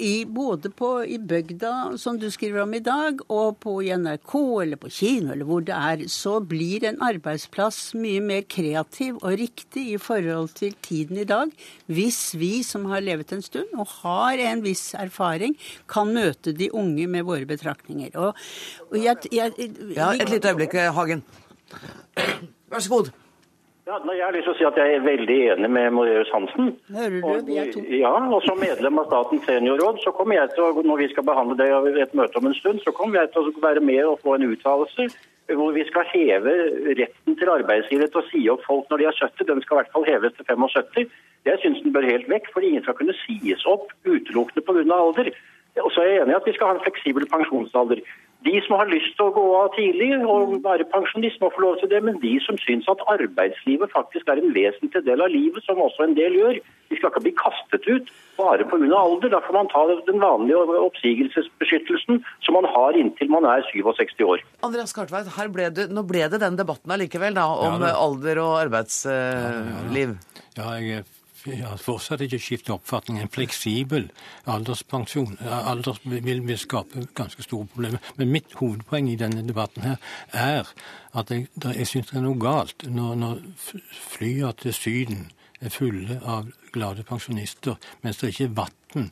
i, 0.00 0.24
både 0.24 0.72
på, 0.72 0.92
i 1.04 1.18
bygda, 1.20 1.98
som 2.00 2.18
du 2.20 2.29
skriver 2.32 2.62
om 2.64 2.74
i 2.74 2.82
dag, 2.84 3.20
og 3.32 3.58
på 3.62 3.76
NRK 3.82 4.34
eller 4.64 4.80
på 4.80 4.90
kino 4.92 5.32
eller 5.34 5.48
hvor 5.48 5.64
det 5.66 5.76
er, 5.76 6.04
så 6.10 6.38
blir 6.40 6.86
en 6.88 7.00
arbeidsplass 7.04 7.94
mye 7.98 8.22
mer 8.24 8.44
kreativ 8.50 9.18
og 9.20 9.38
riktig 9.40 9.86
i 9.94 10.00
forhold 10.00 10.52
til 10.58 10.74
tiden 10.82 11.20
i 11.20 11.28
dag, 11.28 11.52
hvis 11.90 12.20
vi 12.40 12.52
som 12.66 12.88
har 12.90 13.04
levet 13.04 13.32
en 13.36 13.44
stund 13.44 13.72
og 13.76 13.88
har 14.00 14.40
en 14.50 14.64
viss 14.64 14.90
erfaring, 14.98 15.56
kan 15.90 16.12
møte 16.14 16.54
de 16.56 16.70
unge 16.72 17.06
med 17.10 17.26
våre 17.28 17.48
betraktninger. 17.48 18.14
Og, 18.16 18.36
og 18.90 19.00
jeg, 19.00 19.30
jeg, 19.32 19.56
jeg, 19.58 19.74
ja, 19.96 20.12
et 20.14 20.30
lite 20.30 20.54
øyeblikk, 20.54 20.78
Hagen. 20.94 21.24
Vær 22.70 22.82
så 22.82 22.90
god. 22.90 23.12
Ja, 23.90 23.96
jeg 24.14 24.22
har 24.22 24.34
lyst 24.36 24.46
til 24.46 24.52
å 24.52 24.58
si 24.58 24.66
at 24.68 24.76
jeg 24.78 24.92
er 24.94 25.00
veldig 25.02 25.36
enig 25.50 25.68
med 25.74 25.94
Moreus 25.96 26.28
Hansen. 26.30 26.68
Hører 26.94 27.16
du, 27.16 27.48
vi 27.48 27.56
er 27.58 27.72
to. 27.74 27.80
Ja, 27.90 28.12
og 28.22 28.44
Som 28.44 28.60
medlem 28.62 29.00
av 29.02 29.08
Statens 29.08 29.42
seniorråd, 29.48 29.98
så 30.04 30.12
kommer 30.14 30.38
jeg 30.38 30.52
til 30.54 30.62
å, 30.62 30.84
når 30.86 31.00
vi 31.00 31.08
skal 31.10 31.26
behandle 31.26 31.56
det 31.58 31.66
i 31.66 32.04
et 32.04 32.14
møte 32.14 32.38
om 32.38 32.46
en 32.46 32.54
stund, 32.54 32.78
så 32.84 32.94
kommer 32.94 33.18
jeg 33.18 33.32
til 33.34 33.48
å 33.50 33.64
være 33.64 33.82
med 33.82 34.04
og 34.06 34.22
få 34.22 34.36
en 34.36 34.46
uttalelse 34.46 35.08
hvor 35.58 35.74
vi 35.74 35.82
skal 35.88 36.06
heve 36.06 36.52
retten 37.00 37.34
til 37.40 37.50
arbeidsgiver 37.50 38.06
til 38.12 38.20
å 38.20 38.28
si 38.28 38.44
opp 38.52 38.62
folk 38.68 38.86
når 38.92 39.02
de 39.02 39.08
er 39.10 39.18
70. 39.18 39.48
Den 39.48 39.62
skal 39.64 39.74
i 39.74 39.80
hvert 39.80 39.94
fall 39.96 40.06
heves 40.06 40.36
til 40.36 40.46
75. 40.46 41.16
Jeg 41.48 41.62
syns 41.64 41.82
den 41.82 41.96
bør 41.96 42.06
helt 42.06 42.30
vekk, 42.30 42.52
for 42.54 42.62
ingen 42.62 42.86
skal 42.86 42.94
kunne 43.00 43.16
sies 43.24 43.66
opp 43.66 43.90
utelukkende 44.06 44.62
pga. 44.62 44.84
alder. 45.00 45.32
Og 45.78 45.92
så 45.94 46.02
er 46.02 46.10
jeg 46.10 46.24
enig 46.24 46.34
i 46.34 46.40
at 46.40 46.48
vi 46.48 46.56
skal 46.56 46.72
ha 46.72 46.76
en 46.76 46.84
fleksibel 46.86 47.26
pensjonsalder. 47.30 48.02
De 48.48 48.54
som 48.64 48.78
har 48.80 48.88
lyst 48.88 49.12
til 49.18 49.28
å 49.28 49.32
gå 49.36 49.42
av 49.58 49.74
tidlig 49.74 50.14
og 50.24 50.54
være 50.64 50.86
pensjonist, 50.88 51.42
må 51.42 51.50
få 51.52 51.60
lov 51.60 51.74
til 51.80 51.90
det. 51.92 52.00
Men 52.06 52.16
de 52.22 52.32
som 52.40 52.56
syns 52.62 52.88
at 52.88 53.02
arbeidslivet 53.12 53.92
faktisk 53.92 54.30
er 54.32 54.40
en 54.40 54.54
vesentlig 54.56 55.02
del 55.04 55.20
av 55.20 55.28
livet, 55.32 55.60
som 55.66 55.82
også 55.84 56.06
en 56.06 56.16
del 56.16 56.38
gjør, 56.38 56.56
de 56.88 56.98
skal 56.98 57.12
ikke 57.12 57.24
bli 57.26 57.34
kastet 57.36 57.84
ut 57.90 58.08
bare 58.40 58.64
pga. 58.64 58.88
alder. 58.96 59.34
Da 59.36 59.42
får 59.44 59.58
man 59.58 59.68
ta 59.68 59.84
den 60.08 60.24
vanlige 60.24 60.80
oppsigelsesbeskyttelsen 60.88 62.24
som 62.40 62.56
man 62.56 62.68
har 62.72 62.96
inntil 62.96 63.30
man 63.36 63.44
er 63.44 63.62
67 63.68 64.24
år. 64.24 64.44
Andreas 64.64 64.96
Kartveit, 64.96 65.28
ble 65.52 65.70
du, 65.76 65.84
nå 65.92 66.06
ble 66.08 66.24
det 66.32 66.40
den 66.40 66.56
debatten 66.56 66.96
allikevel 66.96 67.36
da, 67.36 67.46
om 67.68 67.84
ja, 67.84 67.92
alder 67.92 68.40
og 68.40 68.56
arbeidsliv? 68.64 70.16
Ja, 70.56 70.64
ja, 70.64 70.80
ja. 70.80 71.00
jeg 71.04 71.19
jeg 71.46 71.80
fortsatt 71.80 72.20
ikke 72.24 72.38
skiftet 72.42 72.74
oppfatning. 72.74 73.20
En 73.20 73.32
fleksibel 73.32 74.08
alderspensjon 74.50 75.38
alders 75.40 76.00
vil, 76.04 76.42
vil, 76.46 76.58
skape 76.58 77.06
ganske 77.14 77.42
store 77.42 77.66
problemer. 77.66 78.02
Men 78.16 78.32
mitt 78.32 78.54
hovedpoeng 78.60 79.10
i 79.10 79.18
denne 79.20 79.46
debatten 79.48 79.86
her 79.86 79.96
er 80.32 80.72
at 81.16 81.30
jeg, 81.30 81.48
jeg 81.64 81.86
syns 81.88 82.10
det 82.10 82.20
er 82.20 82.26
noe 82.26 82.40
galt 82.40 82.86
når, 82.86 83.14
når 83.14 83.42
flya 83.90 84.52
til 84.60 84.74
Syden 84.76 85.28
er 85.60 85.72
fulle 85.74 86.20
av 86.24 86.48
glade 86.72 87.04
pensjonister, 87.04 87.76
mens 88.02 88.20
det 88.20 88.32
ikke 88.32 88.48
er 88.48 88.56
vann 88.56 89.10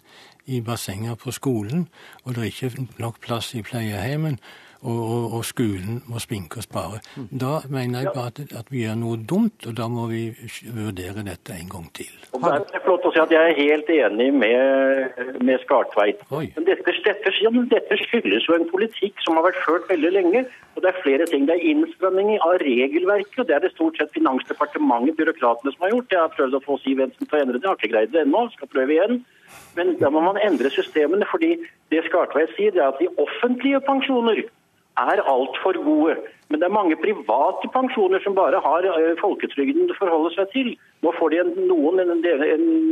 i 0.49 0.63
bassenger 0.65 1.19
på 1.21 1.33
skolen, 1.37 1.89
og 2.25 2.35
det 2.35 2.45
er 2.45 2.53
ikke 2.53 2.87
nok 3.03 3.21
plass 3.21 3.53
i 3.55 3.63
pleiehjemmen 3.63 4.39
og, 4.83 4.99
og, 4.99 5.25
og, 5.39 5.45
skolen 5.47 5.99
må 6.07 6.21
spinke 6.23 6.61
og 6.61 6.67
spare. 6.67 7.01
Da 7.31 7.59
mener 7.71 8.05
jeg 8.05 8.13
bare 8.15 8.31
at, 8.31 8.53
at, 8.61 8.69
vi 8.71 8.85
gjør 8.85 8.99
noe 9.01 9.19
dumt, 9.31 9.67
og 9.67 9.75
da 9.79 9.89
må 9.91 10.07
vi 10.11 10.23
vurdere 10.75 11.25
dette 11.27 11.57
en 11.57 11.71
gang 11.73 11.89
til. 11.99 12.13
Og 12.37 12.45
det 12.45 12.77
er 12.79 12.85
flott 12.85 13.09
å 13.09 13.13
si 13.15 13.23
at 13.23 13.33
Jeg 13.35 13.51
er 13.51 13.59
helt 13.59 13.91
enig 13.91 14.29
med, 14.35 15.19
med 15.43 15.65
Skartveit. 15.65 16.23
Men 16.31 16.69
dette, 16.69 16.95
dette, 17.07 17.33
dette 17.73 17.99
skyldes 18.05 18.47
jo 18.47 18.55
en 18.55 18.69
politikk 18.71 19.19
som 19.25 19.41
har 19.41 19.49
vært 19.49 19.63
ført 19.65 19.89
veldig 19.91 20.13
lenge. 20.15 20.45
og 20.77 20.85
Det 20.85 20.93
er 20.93 21.03
flere 21.03 21.27
ting. 21.31 21.49
Det 21.49 21.57
er 21.57 21.67
innstramming 21.73 22.37
av 22.39 22.61
regelverket, 22.63 23.41
og 23.43 23.49
det 23.49 23.57
er 23.57 23.67
det 23.67 23.73
stort 23.75 23.99
sett 23.99 24.15
Finansdepartementet, 24.15 25.17
byråkratene, 25.19 25.75
som 25.75 25.89
har 25.89 25.97
gjort. 25.97 26.15
Jeg 26.15 26.23
har 26.23 26.37
prøvd 26.37 26.61
å 26.61 26.63
få 26.69 26.79
Siv 26.85 27.03
Jensen 27.03 27.27
til 27.27 27.35
å 27.35 27.43
endre 27.43 27.59
det, 27.59 27.67
jeg 27.67 27.73
har 27.73 27.83
ikke 27.83 27.93
greid 27.97 28.15
det 28.15 28.23
ennå. 28.23 28.45
Skal 28.55 28.71
prøve 28.71 28.95
igjen. 28.95 29.19
Men 29.75 29.95
da 29.99 30.11
må 30.13 30.21
man 30.23 30.39
endre 30.45 30.71
systemene, 30.71 31.27
fordi 31.31 31.57
det 31.91 32.05
Skartveit 32.07 32.53
sier, 32.55 32.75
det 32.75 32.83
er 32.85 32.93
at 32.93 33.03
de 33.03 33.09
offentlige 33.21 33.81
pensjoner 33.87 34.45
er 35.03 35.25
altfor 35.35 35.79
gode. 35.85 36.17
Men 36.49 36.61
det 36.61 36.67
er 36.69 36.79
mange 36.81 36.97
private 36.97 37.71
pensjoner 37.75 38.23
som 38.25 38.37
bare 38.39 38.61
har 38.65 38.87
eh, 38.91 39.15
folketrygden 39.21 39.91
å 39.93 39.99
forholde 39.99 40.35
seg 40.35 40.53
til. 40.55 40.71
Nå 41.05 41.13
får 41.19 41.35
de 41.35 41.43
en, 41.43 41.53
noen 41.71 42.03
en, 42.03 42.15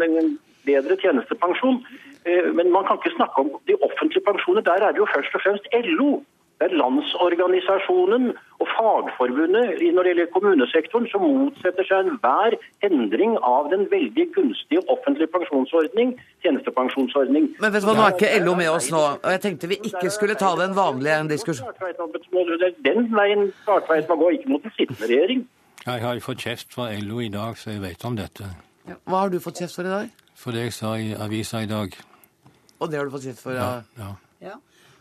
en, 0.04 0.32
bedre 0.66 0.96
tjenestepensjon. 1.02 1.80
Eh, 2.26 2.48
men 2.58 2.72
man 2.74 2.86
kan 2.86 3.00
ikke 3.00 3.16
snakke 3.16 3.44
om 3.44 3.52
de 3.70 3.78
offentlige 3.80 4.26
pensjoner. 4.28 4.66
Der 4.66 4.82
er 4.82 4.92
det 4.92 5.02
jo 5.02 5.12
først 5.14 5.38
og 5.38 5.44
fremst 5.44 5.70
LO 5.88 6.10
det 6.58 6.66
er 6.70 6.76
Landsorganisasjonen 6.80 8.30
og 8.62 8.68
Fagforbundet 8.72 9.82
når 9.96 10.06
det 10.06 10.12
gjelder 10.12 10.28
kommunesektoren 10.32 11.08
som 11.12 11.24
motsetter 11.24 11.84
seg 11.84 12.06
enhver 12.06 12.56
endring 12.88 13.34
av 13.44 13.68
den 13.72 13.84
veldig 13.90 14.24
gunstige 14.36 14.80
offentlige 14.92 15.28
pensjonsordning, 15.34 16.14
tjenestepensjonsordning. 16.44 17.50
Men 17.60 17.74
vet 17.74 17.84
du 17.84 17.88
hva, 17.90 17.96
nå 17.98 18.06
er 18.06 18.16
ikke 18.16 18.32
LO 18.40 18.54
med 18.56 18.70
oss 18.72 18.88
nå, 18.94 19.02
og 19.20 19.28
jeg 19.34 19.42
tenkte 19.44 19.70
vi 19.72 19.80
ikke 19.90 20.08
skulle 20.14 20.38
ta 20.40 20.54
den 20.60 20.72
vanlige 20.78 21.18
diskusjonen. 21.34 22.72
Den 22.88 23.10
veien 23.12 23.50
Svartveit 23.64 24.08
må 24.08 24.16
gå, 24.24 24.32
ikke 24.38 24.54
mot 24.54 24.64
den 24.64 24.76
sittende 24.78 25.10
regjering. 25.12 25.44
Jeg 25.86 26.02
har 26.02 26.22
fått 26.24 26.46
kjeft 26.46 26.72
fra 26.74 26.88
LO 27.04 27.20
i 27.20 27.28
dag, 27.32 27.58
så 27.60 27.74
jeg 27.74 27.84
vet 27.84 28.08
om 28.08 28.16
dette. 28.16 28.48
Hva 29.04 29.26
har 29.26 29.34
du 29.34 29.36
fått 29.44 29.60
kjeft 29.60 29.76
for 29.76 29.84
i 29.84 29.92
dag? 29.92 30.24
For 30.36 30.56
det 30.56 30.68
jeg 30.68 30.76
sa 30.76 30.94
i 30.96 31.12
avisa 31.12 31.60
i 31.64 31.68
dag. 31.68 31.92
Og 32.80 32.90
det 32.90 32.98
har 32.98 33.08
du 33.08 33.12
fått 33.12 33.28
kjeft 33.28 33.44
for? 33.44 33.56
Ja. 33.56 33.82
ja. 34.00 34.14
ja. 34.40 34.56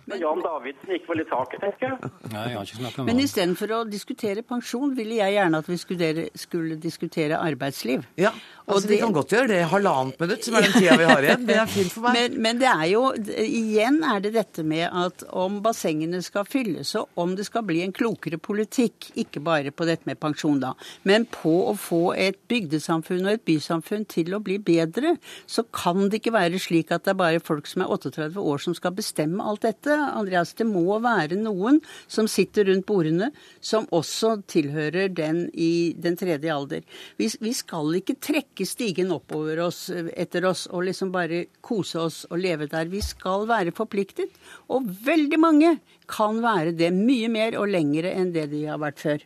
Men, 0.05 0.19
Jan 0.21 0.41
Davidsen 0.43 0.91
gikk 0.93 1.07
vel 1.09 1.23
i 1.23 1.25
taket, 1.25 1.61
tenker 1.63 1.87
jeg. 1.87 2.09
Nei, 2.29 2.41
jeg 2.51 2.57
har 2.59 2.67
ikke 2.67 2.77
snakket 2.77 2.99
om 3.01 3.07
Men 3.09 3.21
istedenfor 3.23 3.71
å 3.73 3.79
diskutere 3.89 4.43
pensjon, 4.45 4.91
ville 4.97 5.17
jeg 5.17 5.33
gjerne 5.33 5.61
at 5.63 5.69
vi 5.71 5.77
skulle, 5.81 6.09
skulle 6.37 6.77
diskutere 6.81 7.39
arbeidsliv. 7.41 8.03
Ja, 8.21 8.29
altså 8.67 8.85
det, 8.85 8.91
Vi 8.93 8.99
kan 9.01 9.15
godt 9.15 9.33
gjøre 9.33 9.49
det 9.49 9.61
halvannet 9.71 10.21
minutt, 10.21 10.45
som 10.45 10.57
er 10.59 10.67
den 10.67 10.75
tida 10.75 10.97
vi 11.01 11.07
har 11.09 11.25
igjen. 11.25 11.47
Det 11.49 11.57
er 11.57 11.71
fint 11.73 11.93
for 11.95 12.05
meg. 12.05 12.19
Men, 12.19 12.37
men, 12.45 12.61
det 12.61 12.69
er 12.69 12.83
jo 12.91 13.01
Igjen 13.45 13.97
er 14.05 14.21
det 14.21 14.33
dette 14.35 14.65
med 14.67 14.85
at 14.85 15.25
om 15.33 15.57
bassengene 15.65 16.21
skal 16.25 16.45
fylles, 16.45 16.93
og 16.99 17.21
om 17.25 17.33
det 17.37 17.47
skal 17.49 17.65
bli 17.65 17.81
en 17.85 17.95
klokere 17.95 18.37
politikk, 18.37 19.09
ikke 19.25 19.41
bare 19.45 19.73
på 19.73 19.89
dette 19.89 20.05
med 20.05 20.21
pensjon, 20.21 20.61
da, 20.61 20.75
men 21.09 21.25
på 21.33 21.55
å 21.71 21.73
få 21.79 22.03
et 22.13 22.37
bygdesamfunn 22.51 23.25
og 23.25 23.39
et 23.39 23.45
bysamfunn 23.47 24.05
til 24.11 24.37
å 24.37 24.41
bli 24.45 24.59
bedre, 24.61 25.15
så 25.49 25.65
kan 25.73 26.11
det 26.11 26.21
ikke 26.21 26.35
være 26.37 26.61
slik 26.61 26.93
at 26.93 27.07
det 27.07 27.15
er 27.15 27.21
bare 27.23 27.43
folk 27.43 27.65
som 27.69 27.81
er 27.81 27.91
38 27.97 28.41
år 28.41 28.61
som 28.61 28.77
skal 28.77 28.93
bestemme 28.95 29.41
alt 29.41 29.65
dette. 29.65 29.94
Andreas. 29.95 30.53
Det 30.57 30.67
må 30.67 30.99
være 31.03 31.37
noen 31.39 31.81
som 32.07 32.29
sitter 32.31 32.69
rundt 32.69 32.87
bordene, 32.87 33.31
som 33.59 33.87
også 33.95 34.35
tilhører 34.51 35.11
den 35.15 35.45
i 35.53 35.93
den 35.97 36.17
tredje 36.19 36.53
alder. 36.53 36.85
Vi, 37.19 37.29
vi 37.41 37.53
skal 37.55 37.99
ikke 37.99 38.17
trekke 38.21 38.67
stigen 38.67 39.13
oppover 39.15 39.63
oss, 39.67 39.87
etter 39.91 40.47
oss 40.49 40.65
og 40.71 40.87
liksom 40.89 41.13
bare 41.15 41.45
kose 41.65 42.01
oss 42.07 42.23
og 42.29 42.41
leve 42.41 42.69
der. 42.71 42.89
Vi 42.91 43.03
skal 43.05 43.47
være 43.49 43.75
forpliktet. 43.75 44.33
Og 44.71 44.87
veldig 45.05 45.39
mange 45.41 45.77
kan 46.11 46.41
være 46.43 46.75
det 46.77 46.91
mye 46.95 47.31
mer 47.31 47.57
og 47.59 47.71
lengre 47.71 48.13
enn 48.15 48.33
det 48.35 48.49
de 48.53 48.65
har 48.69 48.81
vært 48.81 49.01
før. 49.01 49.25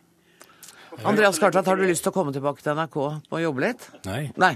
Andreas 1.04 1.39
Kartland, 1.39 1.68
har 1.68 1.78
du 1.80 1.86
lyst 1.88 2.04
til 2.04 2.12
å 2.12 2.16
komme 2.16 2.34
tilbake 2.36 2.64
til 2.64 2.76
NRK 2.76 2.97
og 3.00 3.38
jobbe 3.41 3.64
litt? 3.64 3.86
Nei. 4.06 4.22
Nei. 4.39 4.52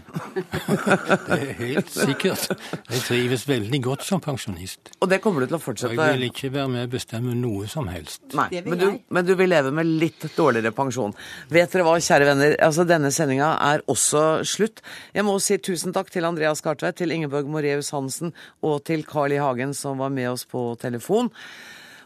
det 1.27 1.37
er 1.37 1.51
helt 1.59 1.91
sikkert. 1.93 2.49
Jeg 2.89 3.03
trives 3.07 3.45
veldig 3.47 3.79
godt 3.85 4.05
som 4.07 4.21
pensjonist. 4.23 4.93
Og 4.99 5.11
det 5.11 5.21
kommer 5.23 5.43
du 5.43 5.51
til 5.51 5.57
å 5.57 5.61
fortsette? 5.63 5.95
Jeg 5.95 6.17
vil 6.17 6.27
ikke 6.29 6.51
være 6.53 6.71
med 6.75 6.87
å 6.87 6.91
bestemme 6.93 7.35
noe 7.37 7.69
som 7.71 7.87
helst. 7.91 8.23
Nei, 8.35 8.49
men 8.65 8.79
du, 8.79 8.87
men 9.13 9.27
du, 9.27 9.33
vil 9.39 9.51
leve 9.53 9.73
med 9.75 9.87
litt 9.87 10.27
dårligere 10.35 10.73
pensjon. 10.75 11.15
Vet 11.53 11.73
dere 11.73 11.87
hva, 11.87 11.95
kjære 12.03 12.29
venner, 12.31 12.57
altså 12.67 12.87
denne 12.87 13.13
sendinga 13.15 13.53
er 13.71 13.85
også 13.91 14.25
slutt. 14.47 14.83
Jeg 15.15 15.27
må 15.27 15.37
si 15.43 15.59
tusen 15.63 15.95
takk 15.95 16.11
til 16.13 16.27
Andreas 16.27 16.63
Kartveit, 16.65 16.97
til 16.99 17.15
Ingeborg 17.15 17.49
Moreus 17.51 17.93
Hansen 17.95 18.33
og 18.63 18.83
til 18.89 19.07
Carl 19.07 19.35
I. 19.35 19.41
Hagen 19.43 19.73
som 19.77 19.99
var 19.99 20.11
med 20.13 20.29
oss 20.31 20.45
på 20.49 20.71
telefon. 20.81 21.31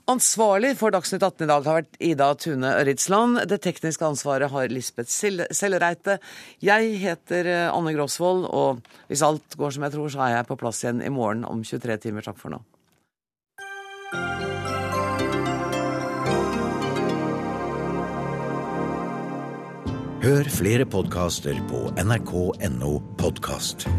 Ansvarlig 0.08 0.70
for 0.80 0.94
Dagsnytt 0.96 1.20
18 1.20 1.44
i 1.44 1.48
dag 1.50 1.66
har 1.68 1.82
vært 1.82 1.98
Ida 2.00 2.30
Tune 2.40 2.70
Ridsland. 2.88 3.42
Det 3.52 3.58
tekniske 3.66 4.08
ansvaret 4.08 4.48
har 4.54 4.72
Lisbeth 4.72 5.12
Sellereite. 5.12 6.16
Jeg 6.64 6.94
heter 7.02 7.50
eh, 7.52 7.68
Anne 7.68 7.92
Grosvold, 7.92 8.46
og 8.48 8.80
hvis 9.12 9.26
alt 9.28 9.58
går 9.60 9.76
som 9.76 9.84
jeg 9.84 9.96
tror, 9.98 10.08
så 10.14 10.24
er 10.24 10.38
jeg 10.38 10.48
på 10.48 10.60
plass 10.64 10.80
igjen 10.86 11.04
i 11.04 11.12
morgen 11.12 11.44
om 11.44 11.60
23 11.60 12.00
timer. 12.08 12.24
Takk 12.24 12.40
for 12.40 12.56
nå. 12.56 12.64
Hør 20.24 20.48
flere 20.56 20.88
podkaster 20.88 21.60
på 21.68 21.90
nrk.no 22.00 22.96
podkast. 23.20 23.90